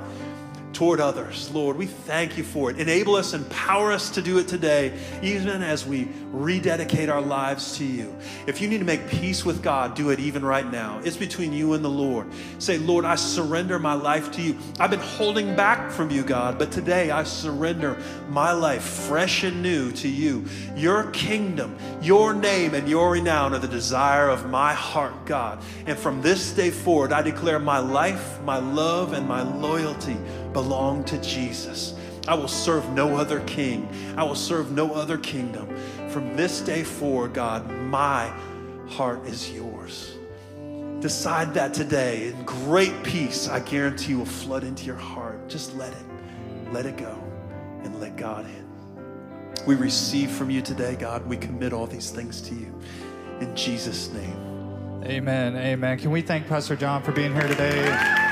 toward 0.76 1.00
others. 1.00 1.50
Lord, 1.52 1.78
we 1.78 1.86
thank 1.86 2.38
you 2.38 2.44
for 2.44 2.70
it. 2.70 2.78
Enable 2.78 3.16
us, 3.16 3.34
empower 3.34 3.94
us 3.94 4.10
to 4.12 4.22
do 4.22 4.38
it 4.40 4.48
today, 4.48 4.92
even 5.24 5.64
as 5.64 5.86
we 5.86 6.10
rededicate 6.32 7.08
our 7.08 7.22
lives 7.22 7.78
to 7.78 7.86
you. 7.86 8.14
If 8.46 8.60
you 8.60 8.68
need 8.68 8.80
to 8.80 8.86
make 8.86 9.08
peace 9.08 9.46
with 9.46 9.64
God, 9.64 9.96
do 9.96 10.10
it 10.10 10.20
even 10.20 10.44
right 10.44 10.70
now. 10.70 11.00
It's 11.06 11.16
between 11.16 11.54
you 11.54 11.74
and 11.74 11.84
the 11.84 11.90
Lord. 11.90 12.28
Say, 12.60 12.78
Lord, 12.78 13.06
I 13.06 13.16
surrender 13.16 13.80
my 13.80 13.94
life 13.94 14.32
to 14.34 14.42
you. 14.42 14.58
I've 14.78 14.90
been 14.90 15.00
holding 15.00 15.56
back 15.56 15.92
from 15.92 16.12
you, 16.12 16.24
God, 16.24 16.60
but 16.60 16.74
today 16.74 17.10
I 17.10 17.24
surrender 17.24 17.98
my 18.28 18.52
life 18.52 18.84
fresh 18.84 19.46
and 19.46 19.64
new 19.64 19.94
to 19.94 20.10
you. 20.10 20.46
Your 20.76 21.10
kingdom, 21.12 21.78
your 22.02 22.34
name, 22.34 22.74
and 22.74 22.90
your 22.90 23.12
renown 23.12 23.54
are 23.54 23.60
the 23.60 23.68
desire 23.68 24.28
of 24.28 24.50
my 24.50 24.74
heart, 24.74 25.26
God. 25.26 25.64
And 25.86 25.98
from 25.98 26.22
this 26.22 26.52
day 26.52 26.70
forward, 26.70 27.14
I 27.14 27.22
declare 27.22 27.60
my 27.60 27.80
life, 27.80 28.42
my 28.42 28.58
love, 28.58 29.14
and 29.14 29.26
my 29.26 29.42
loyalty 29.42 30.18
belong 30.56 31.04
to 31.04 31.18
Jesus. 31.18 31.96
I 32.30 32.34
will 32.34 32.48
serve 32.48 32.90
no 32.92 33.18
other 33.18 33.42
king. 33.42 33.90
I 34.16 34.24
will 34.24 34.36
serve 34.36 34.72
no 34.72 34.94
other 34.94 35.18
kingdom. 35.18 35.68
From 36.08 36.38
this 36.38 36.62
day 36.62 36.82
forward, 36.82 37.34
God, 37.34 37.70
my 37.70 38.32
heart 38.88 39.26
is 39.26 39.52
yours. 39.52 40.16
Decide 41.02 41.54
that 41.56 41.74
today. 41.74 42.30
In 42.30 42.42
great 42.46 43.04
peace, 43.04 43.50
I 43.50 43.60
guarantee 43.60 44.16
will 44.16 44.24
flood 44.24 44.64
into 44.64 44.86
your 44.86 44.96
heart. 44.96 45.50
Just 45.50 45.76
let 45.76 45.92
it, 45.92 46.06
let 46.72 46.86
it 46.86 46.96
go, 46.96 47.22
and 47.84 48.00
let 48.00 48.16
God 48.16 48.46
in. 48.46 48.66
We 49.68 49.76
receive 49.76 50.32
from 50.32 50.50
you 50.50 50.62
today, 50.62 50.96
God. 50.96 51.28
We 51.28 51.36
commit 51.36 51.74
all 51.74 51.86
these 51.86 52.12
things 52.12 52.40
to 52.44 52.56
you. 52.56 52.74
In 53.42 53.54
Jesus' 53.58 54.08
name. 54.14 55.04
Amen. 55.04 55.58
Amen. 55.58 56.00
Can 56.00 56.12
we 56.12 56.22
thank 56.22 56.48
Pastor 56.48 56.78
John 56.78 57.04
for 57.04 57.12
being 57.12 57.34
here 57.34 57.48
today? 57.48 58.32